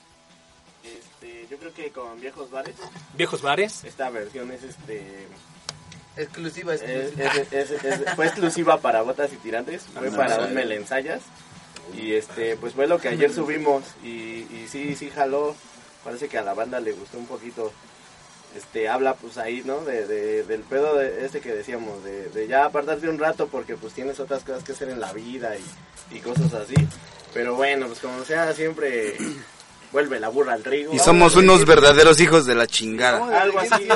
yo 1.50 1.58
creo 1.58 1.74
que 1.74 1.90
con 1.92 2.20
viejos 2.22 2.50
bares, 2.52 2.76
Viejos 3.16 3.42
Bares. 3.42 3.84
esta 3.84 4.10
versión 4.10 4.52
es 4.52 4.64
este 4.64 5.28
Exclusiva, 6.18 6.74
es- 6.74 6.82
exclusiva. 6.82 7.34
es- 7.34 7.72
es- 7.72 7.84
es- 7.86 8.16
fue 8.16 8.26
exclusiva 8.28 8.80
para 8.82 9.02
botas 9.02 9.32
y 9.34 9.38
tirantes, 9.38 9.84
fue 9.98 10.10
Ah, 10.10 10.16
para 10.16 10.40
un 10.46 10.54
melensayas 10.54 11.22
y 11.96 12.14
este 12.14 12.56
pues 12.58 12.74
fue 12.74 12.88
lo 12.88 13.00
que 13.00 13.08
ayer 13.10 13.32
subimos 13.34 13.84
y, 14.04 14.08
y 14.52 14.68
sí 14.70 14.96
sí 14.96 15.10
jaló, 15.10 15.56
parece 16.04 16.28
que 16.28 16.38
a 16.38 16.44
la 16.44 16.54
banda 16.54 16.80
le 16.80 16.92
gustó 16.92 17.18
un 17.18 17.26
poquito. 17.28 17.72
Este 18.58 18.90
habla 18.90 19.14
pues 19.14 19.38
ahí, 19.38 19.62
¿no? 19.64 19.82
De, 19.86 20.08
de- 20.08 20.44
del 20.44 20.62
pedo 20.62 20.96
de 20.96 21.24
este 21.24 21.40
que 21.40 21.54
decíamos, 21.54 22.04
de, 22.04 22.30
de 22.30 22.48
ya 22.48 22.66
apartarte 22.66 23.08
un 23.08 23.20
rato 23.20 23.48
porque 23.48 23.76
pues 23.76 23.94
tienes 23.94 24.20
otras 24.20 24.44
cosas 24.44 24.64
que 24.64 24.72
hacer 24.72 24.90
en 24.90 25.00
la 25.00 25.14
vida 25.14 25.56
y, 25.56 26.16
y 26.16 26.20
cosas 26.20 26.52
así. 26.56 26.74
Pero 27.32 27.54
bueno, 27.56 27.86
pues 27.88 28.00
como 28.00 28.24
sea, 28.26 28.52
siempre 28.56 29.16
vuelve 29.92 30.20
la 30.20 30.30
burra 30.30 30.54
al 30.54 30.64
trigo. 30.64 30.94
Y 30.94 31.00
somos 31.00 31.36
unos 31.36 31.66
verdaderos 31.66 32.20
hijos 32.20 32.46
de 32.46 32.56
la 32.56 32.68
chingada. 32.68 33.42
Algo 33.42 33.60
así, 33.60 33.88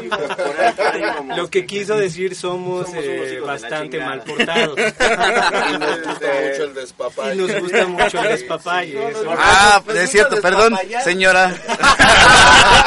Lo 1.36 1.50
que 1.50 1.66
quiso 1.66 1.98
decir 1.98 2.36
somos, 2.36 2.88
Somos 2.88 3.04
eh, 3.04 3.40
bastante 3.40 4.00
mal 4.00 4.22
portados. 4.22 4.78
Y 5.74 5.78
nos 5.78 6.02
gusta 6.04 6.28
mucho 6.28 6.64
el 6.64 6.74
despapalle. 6.74 7.34
Y 7.34 7.38
nos 7.38 7.62
gusta 7.62 7.88
mucho 7.88 8.20
el 8.20 8.30
despapalle. 8.30 9.00
Ah, 9.38 9.82
es 9.96 10.10
cierto, 10.10 10.42
perdón, 10.42 10.78
señora. 11.04 11.54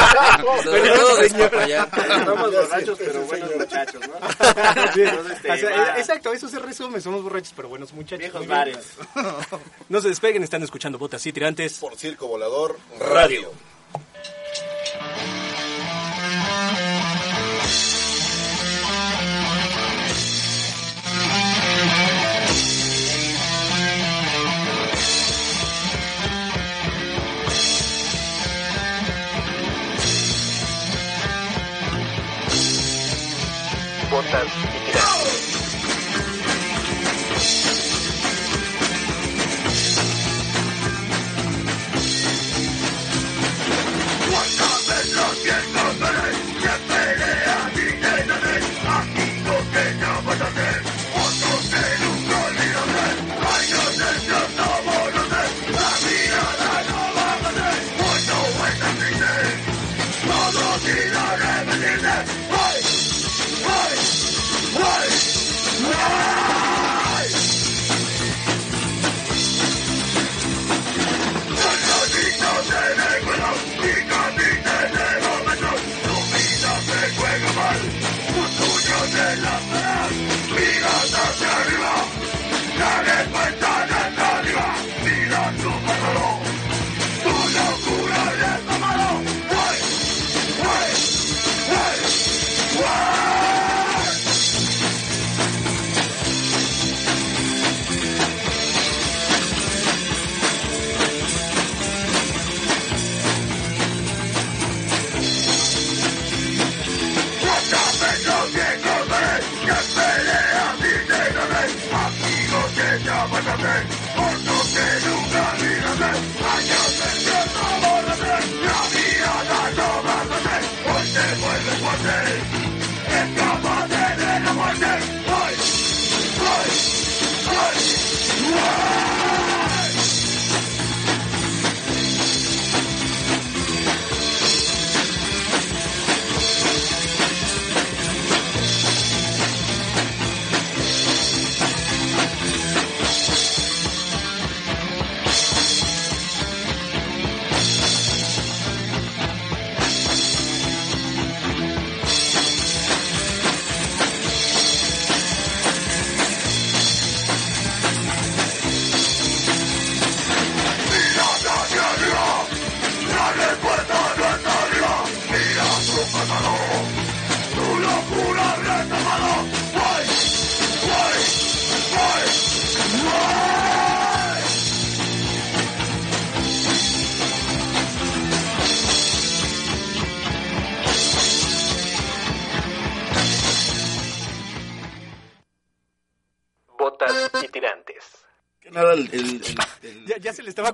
Sobre 0.62 0.88
todo 0.90 1.16
despapallar. 1.16 1.88
Somos 2.24 2.52
borrachos, 2.52 2.98
pero 2.98 3.20
buenos 3.22 3.56
muchachos, 3.56 4.00
¿no? 4.08 4.14
Entonces, 4.96 5.32
este, 5.32 5.52
o 5.52 5.56
sea, 5.56 5.70
va- 5.70 5.84
eh, 5.88 5.94
exacto, 6.00 6.32
eso 6.32 6.48
se 6.48 6.58
resume. 6.58 7.00
Somos 7.00 7.22
borrachos, 7.22 7.52
pero 7.56 7.68
buenos 7.68 7.92
muchachos. 7.92 8.18
Viejos 8.18 8.40
Muy 8.40 8.46
bien. 8.46 8.58
bares. 8.58 8.86
No 9.88 10.00
se 10.00 10.08
despeguen, 10.08 10.42
están 10.42 10.62
escuchando 10.62 10.98
Botas 10.98 11.24
y 11.26 11.32
Tirantes. 11.32 11.78
Por 11.78 11.96
Circo 11.96 12.26
Volador 12.26 12.78
Radio. 12.98 13.52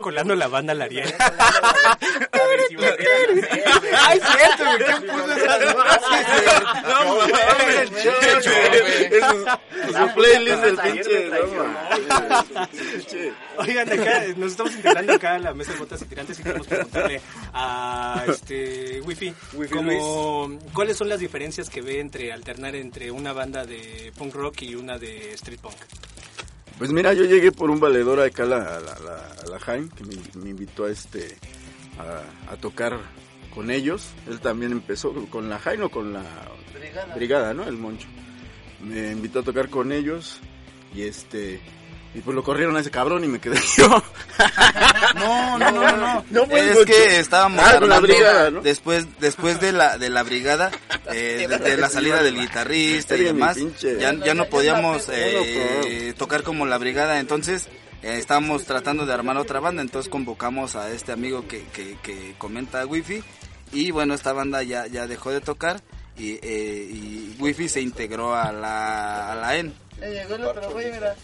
Colando 0.02 0.34
la 0.34 0.48
banda 0.48 0.72
al 0.72 0.82
Ariel. 0.82 1.14
Ay, 3.98 4.20
cierto, 4.20 4.64
¿quién 4.84 5.02
puso 5.02 5.32
esas 5.32 5.74
voces? 5.74 6.02
No 6.82 7.16
mames, 7.28 7.90
su 9.96 10.14
playlist 10.14 10.62
del 10.62 10.76
pinche. 10.78 11.30
Oigan, 13.58 13.92
acá 13.92 14.24
nos 14.36 14.50
estamos 14.52 14.74
integrando 14.74 15.12
acá 15.14 15.34
a 15.34 15.38
la 15.38 15.54
mesa 15.54 15.72
de 15.72 15.78
botas 15.78 16.02
y 16.02 16.04
tirantes 16.06 16.38
y 16.40 16.42
queremos 16.42 16.66
preguntarle 16.66 17.20
a 17.52 18.24
este 18.28 19.00
Wifi, 19.02 19.34
como, 19.70 20.58
¿cuáles 20.72 20.96
son 20.96 21.08
las 21.08 21.20
diferencias 21.20 21.70
que 21.70 21.80
ve 21.80 22.00
entre 22.00 22.32
alternar 22.32 22.74
entre 22.76 23.10
una 23.10 23.32
banda 23.32 23.64
de 23.64 24.12
punk 24.16 24.34
rock 24.34 24.62
y 24.62 24.74
una 24.74 24.98
de 24.98 25.32
street 25.34 25.60
punk? 25.60 25.76
Pues 26.82 26.90
mira, 26.92 27.12
yo 27.12 27.22
llegué 27.26 27.52
por 27.52 27.70
un 27.70 27.78
valedor 27.78 28.18
acá 28.18 28.42
a 28.42 28.46
la, 28.46 28.56
a 28.56 28.80
la, 28.80 28.92
a 28.92 29.48
la- 29.48 29.60
Jaime, 29.60 29.88
que 29.96 30.02
me, 30.02 30.16
me 30.42 30.50
invitó 30.50 30.86
a 30.86 30.90
este 30.90 31.36
a, 31.96 32.52
a 32.52 32.56
tocar 32.56 32.98
con 33.54 33.70
ellos. 33.70 34.10
Él 34.28 34.40
también 34.40 34.72
empezó 34.72 35.12
con 35.30 35.48
la 35.48 35.60
Jaime 35.60 35.84
o 35.84 35.90
con 35.90 36.12
la 36.12 36.24
Brigada. 37.14 37.54
¿no? 37.54 37.62
El 37.68 37.76
Moncho. 37.76 38.08
Me 38.80 39.12
invitó 39.12 39.38
a 39.38 39.42
tocar 39.44 39.68
con 39.68 39.92
ellos 39.92 40.40
y 40.92 41.02
este 41.02 41.60
y 42.14 42.20
pues 42.20 42.34
lo 42.34 42.42
corrieron 42.44 42.76
a 42.76 42.80
ese 42.80 42.90
cabrón 42.90 43.24
y 43.24 43.28
me 43.28 43.40
quedé 43.40 43.58
yo. 43.78 43.88
No, 45.14 45.58
no, 45.58 45.70
no, 45.70 45.96
no, 45.96 45.96
no. 45.96 46.24
No, 46.46 46.56
es 46.56 46.84
que 46.84 47.18
estábamos 47.18 47.64
Ah, 47.64 47.80
la 47.80 48.00
brigada, 48.00 48.50
¿no? 48.50 48.60
después 48.60 49.06
después 49.20 49.60
de 49.60 49.72
la 49.72 49.98
de 49.98 50.10
la 50.10 50.22
brigada 50.22 50.70
eh, 51.12 51.46
de, 51.48 51.58
de 51.58 51.76
la 51.76 51.88
salida 51.88 52.22
del 52.22 52.36
guitarrista 52.38 53.16
y 53.16 53.24
demás 53.24 53.56
ya, 53.80 54.12
ya 54.14 54.34
no 54.34 54.46
podíamos 54.46 55.08
eh, 55.10 56.14
tocar 56.16 56.42
como 56.42 56.66
la 56.66 56.78
brigada 56.78 57.18
entonces 57.18 57.68
eh, 58.02 58.16
estábamos 58.18 58.64
tratando 58.64 59.06
de 59.06 59.12
armar 59.12 59.36
otra 59.36 59.60
banda 59.60 59.80
entonces 59.82 60.10
convocamos 60.10 60.76
a 60.76 60.90
este 60.90 61.12
amigo 61.12 61.46
que, 61.46 61.64
que, 61.72 61.96
que 62.02 62.34
comenta 62.38 62.84
wifi 62.86 63.22
y 63.72 63.90
bueno 63.90 64.14
esta 64.14 64.32
banda 64.32 64.62
ya 64.62 64.86
ya 64.86 65.06
dejó 65.06 65.30
de 65.30 65.40
tocar 65.40 65.80
y, 66.18 66.32
eh, 66.42 66.88
y 66.92 67.36
wifi 67.38 67.68
se 67.68 67.80
integró 67.80 68.34
a 68.34 68.52
la 68.52 69.32
a 69.32 69.34
la 69.34 69.56
EN 69.56 69.72
Ya 70.00 70.08
llegó 70.08 70.34
el 70.34 70.44
otro 70.44 70.70
güey, 70.72 70.90
mira. 70.92 71.14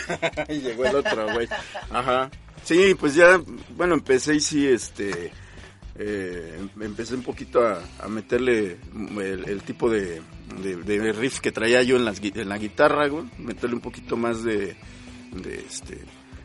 y 0.48 0.60
llegó 0.60 0.84
el 0.84 0.96
otro, 0.96 1.32
güey. 1.32 1.48
Ajá. 1.90 2.30
Sí, 2.64 2.94
pues 2.98 3.14
ya, 3.14 3.40
bueno, 3.76 3.94
empecé 3.94 4.36
y 4.36 4.40
sí, 4.40 4.66
este, 4.66 5.32
eh, 5.96 6.60
empecé 6.80 7.14
un 7.14 7.22
poquito 7.22 7.66
a, 7.66 8.08
meterle 8.08 8.78
el, 9.46 9.62
tipo 9.62 9.90
de, 9.90 10.22
de, 10.62 11.12
riff 11.12 11.40
que 11.40 11.50
traía 11.52 11.82
yo 11.82 11.96
en, 11.96 12.04
las, 12.04 12.20
en 12.22 12.48
la 12.48 12.58
guitarra, 12.58 13.08
güey, 13.08 13.24
meterle 13.38 13.74
un 13.76 13.82
poquito 13.82 14.16
más 14.16 14.44
de, 14.44 14.76
de, 15.32 15.54
este, 15.66 15.98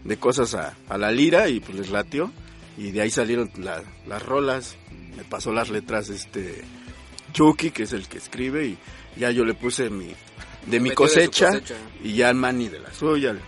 de 0.04 0.18
cosas 0.18 0.56
a, 0.56 0.74
a 0.90 0.98
la 0.98 1.12
lira 1.12 1.50
y 1.50 1.60
pues 1.60 1.78
les 1.78 1.90
latió. 1.90 2.32
Y 2.78 2.92
de 2.92 3.02
ahí 3.02 3.10
salieron 3.10 3.50
la- 3.58 3.84
las 4.08 4.24
rolas, 4.24 4.76
me 5.16 5.24
pasó 5.24 5.52
las 5.52 5.70
letras 5.70 6.10
este 6.10 6.64
Chucky, 7.34 7.72
que 7.72 7.84
es 7.84 7.94
el 7.94 8.08
que 8.08 8.20
escribe, 8.20 8.66
y 8.68 8.78
ya 9.18 9.32
yo 9.32 9.46
le 9.46 9.54
puse 9.56 9.90
mi, 9.90 10.14
de 10.68 10.80
mi 10.80 10.90
de 10.90 10.96
cosecha, 10.96 11.50
y 12.04 12.14
ya 12.14 12.30
el 12.30 12.36
Manny 12.36 12.70
de 12.70 12.80
la 12.80 12.94
suya, 12.94 13.32
el, 13.32 13.40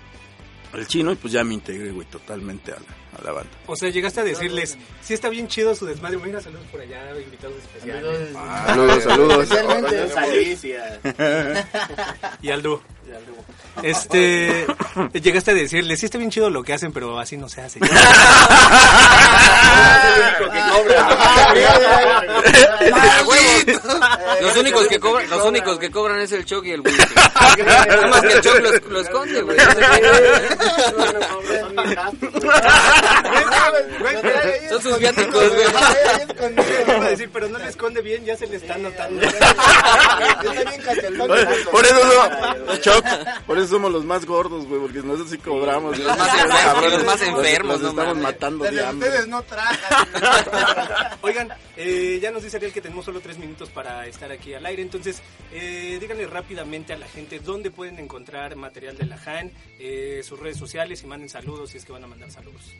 el 0.73 0.87
chino, 0.87 1.11
y 1.11 1.15
pues 1.15 1.33
ya 1.33 1.43
me 1.43 1.53
integré, 1.53 1.91
güey, 1.91 2.07
totalmente 2.07 2.71
a 2.71 2.75
la, 2.75 3.19
a 3.19 3.23
la 3.23 3.31
banda. 3.31 3.51
O 3.67 3.75
sea, 3.75 3.89
llegaste 3.89 4.21
a 4.21 4.23
decirles, 4.23 4.77
sí 5.01 5.13
está 5.13 5.29
bien 5.29 5.47
chido 5.47 5.75
su 5.75 5.85
desmadre, 5.85 6.17
mira, 6.17 6.41
saludos 6.41 6.65
por 6.71 6.81
allá, 6.81 7.11
invitados 7.19 7.57
especiales. 7.57 8.33
Saludos, 8.33 9.03
saludos. 9.03 9.43
Especialmente 9.43 10.13
Alicia. 10.17 10.99
Y 12.41 12.49
Aldo. 12.51 12.81
Este, 13.83 14.65
llegaste 15.13 15.51
a 15.51 15.53
decirle, 15.53 15.95
sí 15.95 16.05
está 16.05 16.17
bien 16.17 16.31
chido 16.31 16.49
lo 16.49 16.63
que 16.63 16.73
hacen, 16.73 16.91
pero 16.91 17.17
así 17.19 17.37
no 17.37 17.47
se 17.47 17.61
hace. 17.61 17.79
Ah. 17.81 19.09
Los 24.41 24.57
únicos 24.57 24.87
que 24.87 24.99
cobran, 24.99 25.29
los 25.29 25.45
únicos 25.45 25.79
que 25.79 25.91
cobran 25.91 26.19
es 26.19 26.31
el 26.31 26.45
Choc 26.45 26.65
y 26.65 26.71
el 26.71 26.81
Whisky. 26.81 27.15
Nada 27.65 28.07
más 28.07 28.21
que 28.21 28.33
el 28.33 28.41
Choc 28.41 28.59
lo, 28.59 28.71
lo 28.89 29.01
esconde, 29.01 29.41
güey. 29.41 29.57
Son 34.69 34.81
sus 34.81 34.99
viáticos, 34.99 35.49
güey. 35.49 35.67
Pero 37.31 37.49
no 37.49 37.59
le 37.59 37.69
esconde 37.69 38.01
bien, 38.01 38.25
ya 38.25 38.35
se 38.35 38.47
le 38.47 38.57
está 38.57 38.77
notando. 38.77 39.21
Por 41.71 41.85
eso 41.85 42.29
Choc, 42.81 42.98
por 43.47 43.57
eso 43.57 43.67
somos 43.67 43.91
los 43.91 44.05
más 44.05 44.25
gordos, 44.25 44.65
güey, 44.65 44.81
porque 44.81 44.99
nosotros 44.99 45.29
sí 45.29 45.37
cobramos. 45.37 45.97
Los 45.97 46.17
más 46.17 46.33
enfermos, 46.33 46.91
los 46.91 47.05
más 47.05 47.21
enfermos, 47.21 47.81
Los 47.81 47.81
no 47.81 47.89
estamos 47.89 48.17
matando 48.17 48.65
de 48.65 48.85
hambre. 48.85 49.09
Ustedes 49.09 49.27
no 49.27 49.41
tragan. 49.43 51.17
Oigan, 51.21 51.49
eh, 51.77 52.19
ya 52.21 52.31
nos 52.31 52.43
dice 52.43 52.57
Ariel 52.57 52.73
que 52.73 52.81
tenemos 52.81 53.05
solo 53.05 53.19
tres 53.19 53.37
minutos 53.37 53.69
para 53.69 54.05
estar 54.07 54.31
aquí 54.31 54.53
al 54.53 54.65
aire, 54.65 54.81
entonces 54.81 55.21
eh, 55.51 55.97
díganle 55.99 56.27
rápidamente 56.27 56.93
a 56.93 56.97
la 56.97 57.07
gente 57.07 57.39
dónde 57.39 57.71
pueden 57.71 57.99
encontrar 57.99 58.55
material 58.55 58.97
de 58.97 59.05
la 59.05 59.17
JAN, 59.17 59.51
eh, 59.79 60.21
sus 60.23 60.39
redes 60.39 60.57
sociales 60.57 61.03
y 61.03 61.07
manden 61.07 61.29
saludos 61.29 61.71
si 61.71 61.77
es 61.77 61.85
que 61.85 61.91
van 61.91 62.03
a 62.03 62.07
mandar 62.07 62.31
saludos. 62.31 62.73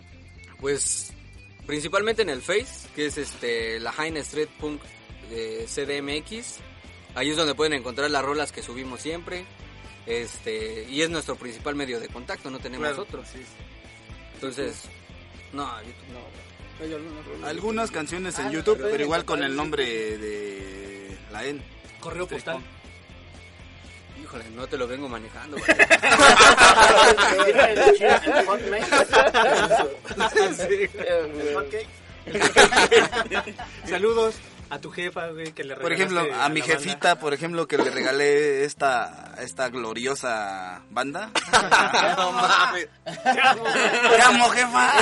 Pues 0.60 1.14
principalmente 1.66 2.22
en 2.22 2.30
el 2.30 2.42
Face, 2.42 2.88
que 2.96 3.06
es 3.06 3.18
este 3.18 3.80
la 3.80 3.92
Jaime 3.92 4.20
Street 4.20 4.50
Punk 4.60 4.82
CDMX. 5.30 6.60
Ahí 7.16 7.30
es 7.30 7.38
donde 7.38 7.56
pueden 7.56 7.74
encontrar 7.74 8.10
las 8.12 8.24
rolas 8.24 8.52
que 8.52 8.62
subimos 8.62 9.02
siempre. 9.02 9.46
Este, 10.10 10.86
y 10.90 11.02
es 11.04 11.10
nuestro 11.12 11.36
principal 11.36 11.76
medio 11.76 12.00
de 12.00 12.08
contacto, 12.08 12.50
no 12.50 12.58
tenemos 12.58 12.88
Claro, 12.88 13.04
otro. 13.04 13.24
Entonces, 14.34 14.86
no, 15.54 15.72
YouTube 15.84 15.94
no. 16.12 16.20
Hay 16.84 16.94
algunas 16.94 17.26
rolas. 17.26 17.50
algunas 17.50 17.92
canciones 17.92 18.40
en 18.40 18.50
YouTube 18.52 18.80
pero 18.90 19.04
igual 19.04 19.24
con 19.24 19.44
el 19.44 19.56
nombre 19.56 19.86
de 20.18 21.16
la 21.32 21.46
EN 21.46 21.62
Correo 22.00 22.26
postal. 22.26 22.58
Híjole, 24.20 24.50
no 24.56 24.66
te 24.66 24.78
lo 24.78 24.88
vengo 24.88 25.08
manejando. 25.08 25.58
Saludos 33.88 34.36
a 34.70 34.80
tu 34.80 34.92
jefa, 34.92 35.28
güey, 35.28 35.52
que 35.52 35.64
le 35.64 35.76
Por 35.76 35.92
ejemplo, 35.92 36.22
regalaste 36.22 36.46
a 36.46 36.50
mi 36.50 36.60
la 36.60 36.66
banda. 36.68 36.80
jefita, 36.84 37.20
por 37.20 37.34
ejemplo, 37.34 37.68
que 37.68 37.78
le 37.78 37.90
regalé 37.90 38.64
esta 38.66 39.34
esta 39.40 39.70
gloriosa 39.70 40.82
banda. 40.90 41.32
no 42.18 42.32
mames. 42.32 42.88
Te 43.06 44.22
amo, 44.22 44.50
jefa. 44.50 44.94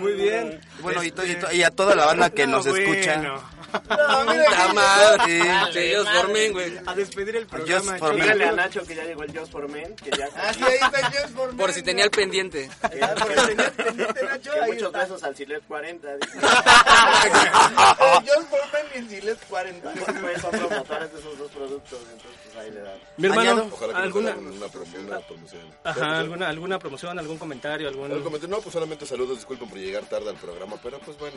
Muy 0.00 0.12
bien. 0.14 0.60
Bueno, 0.80 1.02
y, 1.02 1.10
to- 1.10 1.24
y 1.24 1.34
to- 1.36 1.52
y 1.52 1.62
a 1.62 1.70
toda 1.70 1.94
la 1.94 2.06
banda 2.06 2.30
que 2.30 2.46
No, 2.46 2.58
nos 2.58 2.66
escucha. 2.66 3.16
bueno. 3.18 3.54
Puta 3.74 4.72
madre. 4.72 5.42
Sí. 5.42 5.48
Sí, 5.72 5.78
ellos 5.80 6.06
dormen, 6.12 6.52
güey. 6.52 6.78
A 6.86 6.94
despedir 6.94 7.34
el 7.34 7.46
programa. 7.48 7.80
Just 7.80 7.98
for 7.98 8.14
me. 8.14 8.20
Dígale 8.22 8.44
a 8.44 8.52
Nacho 8.52 8.86
que 8.86 8.94
ya 8.94 9.02
llegó 9.02 9.24
el 9.24 9.36
Just 9.36 9.50
for 9.50 9.68
Men, 9.68 9.96
que 9.96 10.10
ya... 10.16 10.28
Ah, 10.36 10.54
sí, 10.54 10.62
ahí 10.62 10.74
está 10.80 11.00
el 11.00 11.06
Just 11.06 11.34
for 11.34 11.56
Por 11.56 11.66
Men, 11.66 11.74
si 11.74 11.82
tenía 11.82 12.04
el 12.04 12.10
pendiente. 12.12 12.70
que- 12.82 12.88
Pendiente, 12.98 14.22
Nacho, 14.24 14.52
que 14.52 14.72
muchos 14.72 14.92
besos 14.92 15.24
al 15.24 15.34
Silet 15.34 15.64
40. 15.66 16.08
dice. 18.40 18.40
El 18.40 18.46
Just 18.46 18.50
for 18.50 18.60
Men 18.72 18.86
y 18.94 18.98
el 18.98 19.08
Silet 19.20 19.38
40. 19.48 19.92
Pues 19.92 20.40
son 20.42 20.50
promotores 20.50 21.12
de 21.12 21.18
esos 21.20 21.38
dos 21.38 21.50
productos, 21.50 21.98
entonces 22.12 22.40
pues 22.44 22.56
ahí 22.56 22.70
le 22.70 22.80
dan. 22.80 22.98
Mi 23.16 23.26
hermano, 23.28 23.40
Añado. 23.50 23.68
Ojalá 23.72 23.92
que 23.94 23.98
¿alguna, 24.00 24.30
nos 24.30 24.38
hagan 24.38 24.56
una, 24.56 24.66
promo- 24.66 25.06
una 25.06 25.18
promoción. 25.20 25.62
ajá, 25.84 26.18
alguna, 26.18 26.48
alguna 26.48 26.78
promoción, 26.78 27.18
algún 27.18 27.38
comentario, 27.38 27.88
El 27.88 27.94
algún... 27.94 28.22
comentario- 28.22 28.48
no, 28.56 28.60
pues 28.62 28.72
solamente 28.72 29.06
saludos, 29.06 29.36
disculpen 29.36 29.68
por 29.68 29.78
llegar 29.78 30.04
tarde 30.04 30.30
al 30.30 30.36
programa, 30.36 30.76
pero 30.82 30.98
pues 31.00 31.18
bueno, 31.18 31.36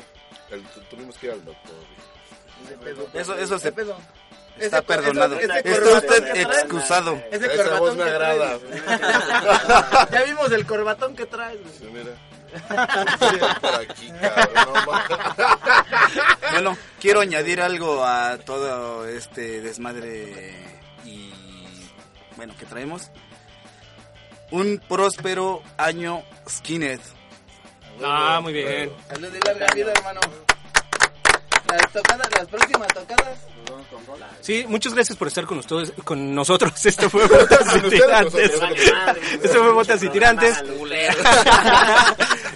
el- 0.51 0.63
tu- 0.63 0.81
tuvimos 0.81 1.17
que 1.17 1.27
ir 1.27 1.31
al 1.33 1.45
doctor. 1.45 1.75
Eso, 3.13 3.35
eso 3.37 3.59
se 3.59 3.71
pedo? 3.71 3.95
está 4.59 4.79
Ese- 4.79 4.87
perdonado. 4.87 5.35
ese- 5.39 5.59
ese 5.59 5.69
Está 5.69 5.97
usted 5.99 6.27
excusado. 6.41 7.21
Ese 7.31 7.53
Esa 7.53 7.79
voz 7.79 7.95
me 7.95 8.03
agrada. 8.03 8.57
Ya 10.11 10.23
vimos 10.23 10.51
el 10.51 10.65
corbatón 10.65 11.15
que 11.15 11.25
traes. 11.27 11.59
güey. 11.61 11.73
Sí, 11.77 11.85
mira. 11.93 12.11
Por 13.61 13.75
aquí, 13.75 14.11
cabrón, 14.21 14.49
no 14.55 14.91
mames. 14.91 15.17
Bueno, 16.51 16.77
quiero 16.99 17.21
añadir 17.21 17.61
algo 17.61 18.03
a 18.05 18.37
todo 18.37 19.07
este 19.07 19.61
desmadre 19.61 20.55
y 21.05 21.33
bueno 22.35 22.53
que 22.57 22.65
traemos. 22.65 23.11
Un 24.51 24.81
próspero 24.87 25.61
año 25.77 26.23
skinhead. 26.47 27.01
Ah, 28.03 28.39
muy 28.41 28.53
bien. 28.53 28.91
Salud 29.09 29.33
y 29.33 29.45
larga 29.45 29.67
vida, 29.73 29.91
hermano. 29.91 30.21
Las 31.69 31.91
tocadas, 31.91 32.29
las 32.37 32.47
próximas 32.47 32.87
tocadas. 32.89 33.39
Sí, 34.41 34.65
muchas 34.67 34.93
gracias 34.93 35.17
por 35.17 35.27
estar 35.27 35.45
con 35.45 35.59
ustedes, 35.59 35.91
con 36.03 36.33
nosotros. 36.33 36.73
Esto 36.85 37.09
fue 37.09 37.27
Botas 37.27 37.75
y 37.75 37.89
Tirantes. 37.89 38.51
Esto 39.43 39.63
fue 39.63 39.71
Botas 39.73 40.03
y 40.03 40.09
Tirantes. 40.09 40.63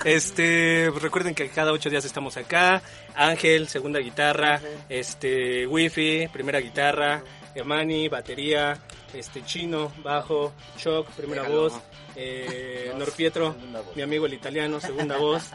Este, 0.03 0.89
pues 0.89 1.03
recuerden 1.03 1.35
que 1.35 1.47
cada 1.49 1.71
ocho 1.71 1.89
días 1.91 2.03
estamos 2.05 2.35
acá. 2.35 2.81
Ángel, 3.13 3.67
segunda 3.67 3.99
guitarra. 3.99 4.59
Este, 4.89 5.67
Wifi, 5.67 6.27
primera 6.33 6.59
guitarra. 6.59 7.21
Emani, 7.53 8.07
batería. 8.07 8.79
este 9.13 9.43
Chino, 9.43 9.91
bajo, 10.03 10.53
Choc, 10.77 11.07
primera 11.11 11.43
voz, 11.43 11.73
eh, 12.15 12.91
Norpietro, 12.97 13.55
mi 13.95 14.01
amigo 14.01 14.25
el 14.25 14.33
italiano, 14.33 14.79
segunda 14.79 15.17
voz. 15.17 15.51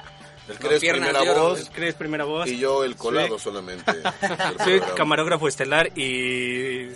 El 0.48 0.58
Cres, 0.58 0.80
primera 0.80 1.22
oro, 1.22 1.48
voz. 1.50 1.60
el 1.60 1.70
Cres, 1.70 1.94
primera 1.94 2.24
voz. 2.24 2.48
Y 2.48 2.58
yo 2.58 2.84
el 2.84 2.96
colado 2.96 3.38
solamente. 3.38 3.92
Soy 4.64 4.80
camarógrafo 4.96 5.48
estelar 5.48 5.90
y 5.98 6.88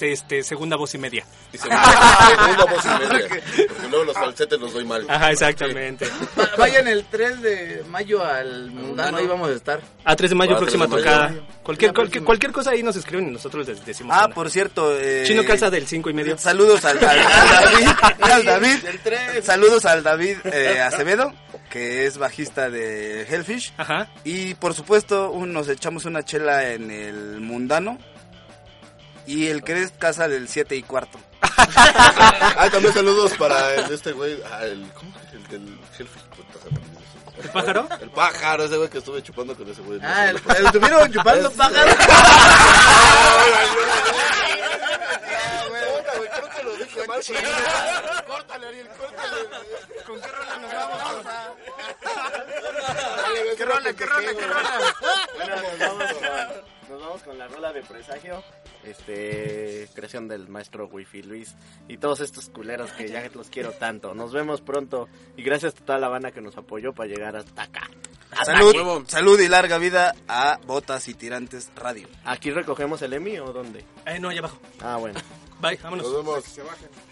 este 0.00 0.44
segunda 0.44 0.76
voz 0.76 0.94
y 0.94 0.98
media. 0.98 1.24
Y 1.52 1.58
segunda, 1.58 2.28
segunda 2.38 2.64
voz 2.66 2.84
y 2.84 2.88
media. 2.88 3.28
Porque 3.68 3.88
luego 3.90 4.04
los 4.04 4.14
falsetes 4.14 4.60
los 4.60 4.72
doy 4.72 4.84
mal. 4.84 5.04
Ajá, 5.08 5.32
exactamente. 5.32 6.06
Va- 6.38 6.50
Vayan 6.56 6.86
el 6.86 7.04
3 7.06 7.42
de 7.42 7.84
mayo 7.88 8.22
al 8.24 8.70
mundano, 8.70 9.16
ahí 9.16 9.26
vamos 9.26 9.48
a 9.50 9.54
estar. 9.54 9.80
A 10.04 10.14
3 10.14 10.30
de 10.30 10.36
mayo, 10.36 10.54
Ah, 10.54 10.58
próxima 10.58 10.86
3 10.86 11.02
de 11.04 11.10
mayo. 11.10 11.18
tocada. 11.26 11.46
Cualquier, 11.64 11.92
cualquier, 11.94 12.24
cualquier 12.24 12.52
cosa 12.52 12.70
ahí 12.70 12.82
nos 12.84 12.94
escriben 12.94 13.28
y 13.28 13.32
nosotros 13.32 13.66
les 13.66 13.84
decimos. 13.84 14.14
Ah, 14.16 14.26
una. 14.26 14.34
por 14.34 14.50
cierto. 14.50 14.96
eh, 14.96 15.24
Chino 15.26 15.44
calza 15.44 15.68
del 15.68 15.86
5 15.86 16.10
y 16.10 16.14
medio. 16.14 16.38
Saludos 16.38 16.84
al, 16.84 16.98
al- 16.98 17.18
al 17.18 17.64
David. 17.64 17.88
al 18.20 18.44
David. 18.44 18.76
Saludos 19.42 19.84
al 19.84 20.02
David 20.04 20.36
eh, 20.44 20.80
Acevedo, 20.80 21.32
que 21.70 22.06
es 22.06 22.18
bajista 22.18 22.70
de 22.70 23.22
Hellfish. 23.22 23.72
Ajá. 23.76 24.08
Y 24.24 24.54
por 24.54 24.74
supuesto, 24.74 25.30
un- 25.30 25.52
nos 25.52 25.68
echamos 25.68 26.04
una 26.04 26.24
chela 26.24 26.70
en 26.72 26.90
el 26.90 27.40
Mundano. 27.40 27.98
Y 29.26 29.48
el 29.48 29.62
que 29.62 29.82
es 29.82 29.90
casa 29.92 30.26
del 30.28 30.48
7 30.48 30.74
y 30.76 30.82
cuarto. 30.82 31.18
Ah, 32.60 32.68
también 32.72 32.94
saludos 32.94 33.32
para 33.38 33.74
el, 33.74 33.92
este 33.92 34.12
güey. 34.12 34.38
Ah, 34.50 34.64
el, 34.64 34.90
¿Cómo? 34.92 35.12
El 35.32 35.46
del 35.48 35.78
Hellfish. 35.98 36.22
¿El 37.42 37.50
pájaro? 37.50 37.88
El 38.00 38.10
pájaro, 38.10 38.64
ese 38.64 38.76
güey 38.76 38.88
que 38.88 38.98
estuve 38.98 39.22
chupando 39.22 39.54
con 39.56 39.68
ese 39.68 39.80
güey. 39.82 40.00
Ah, 40.02 40.30
el- 40.30 40.40
el 40.58 40.66
estuvieron 40.66 41.12
chupando 41.12 41.50
pájaro. 41.56 41.90
Que. 47.26 48.26
Córtale, 48.26 48.66
Ariel, 48.68 48.88
córtale. 48.88 49.36
¿Con 50.06 50.20
qué 50.20 50.28
rola 50.28 50.56
nos 50.58 50.72
vamos? 50.72 51.26
¿Qué 53.56 53.64
rola, 53.64 53.92
qué 53.94 54.06
rola, 54.06 54.34
qué 54.34 54.46
rola? 54.46 54.94
Bueno, 55.36 55.56
nos 55.56 55.78
vamos, 55.78 56.12
con, 56.12 56.88
nos 56.90 57.00
vamos 57.00 57.22
con 57.22 57.38
la 57.38 57.48
rola 57.48 57.72
de 57.72 57.82
presagio. 57.82 58.42
Este, 58.84 59.88
creación 59.94 60.28
del 60.28 60.48
maestro 60.48 60.86
Wifi 60.86 61.22
Luis 61.22 61.54
y 61.88 61.98
todos 61.98 62.20
estos 62.20 62.48
culeros 62.48 62.90
que 62.92 63.08
ya 63.08 63.28
los 63.34 63.48
quiero 63.50 63.72
tanto. 63.72 64.14
Nos 64.14 64.32
vemos 64.32 64.60
pronto 64.60 65.08
y 65.36 65.42
gracias 65.42 65.74
a 65.80 65.84
toda 65.84 65.98
la 65.98 66.08
banda 66.08 66.30
que 66.30 66.40
nos 66.40 66.56
apoyó 66.56 66.92
para 66.92 67.08
llegar 67.08 67.36
hasta 67.36 67.62
acá. 67.62 67.90
Hasta 68.30 68.44
Salud, 68.56 69.00
aquí. 69.00 69.10
salud 69.10 69.40
y 69.40 69.48
larga 69.48 69.78
vida 69.78 70.14
a 70.28 70.58
Botas 70.66 71.08
y 71.08 71.14
Tirantes 71.14 71.70
Radio. 71.74 72.08
¿Aquí 72.24 72.50
recogemos 72.50 73.02
el 73.02 73.14
Emi 73.14 73.38
o 73.38 73.52
dónde? 73.52 73.84
Eh, 74.06 74.18
no, 74.20 74.28
allá 74.28 74.40
abajo. 74.40 74.58
Ah, 74.80 74.96
bueno. 74.96 75.18
Bye, 75.60 75.76
vámonos. 75.82 76.06
Nos 76.06 76.16
vemos. 76.24 76.58
Haré 76.58 77.07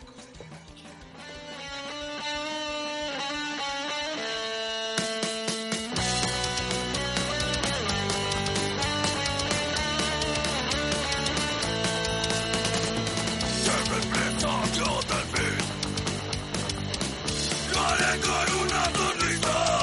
con 18.20 18.60
una 18.62 18.84
sonrisa, 18.94 19.75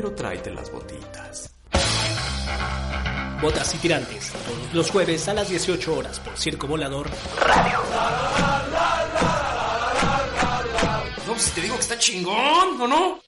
Pero 0.00 0.14
tráete 0.14 0.50
las 0.50 0.72
botitas. 0.72 1.54
Botas 3.42 3.74
y 3.74 3.76
tirantes, 3.76 4.32
todos 4.32 4.72
los 4.72 4.90
jueves 4.90 5.28
a 5.28 5.34
las 5.34 5.50
18 5.50 5.94
horas 5.94 6.18
por 6.20 6.38
Circo 6.38 6.66
Volador 6.66 7.10
Radio. 7.38 7.80
No, 11.26 11.38
si 11.38 11.50
te 11.50 11.60
digo 11.60 11.74
que 11.74 11.82
está 11.82 11.98
chingón, 11.98 12.80
¿o 12.80 12.88
no? 12.88 13.19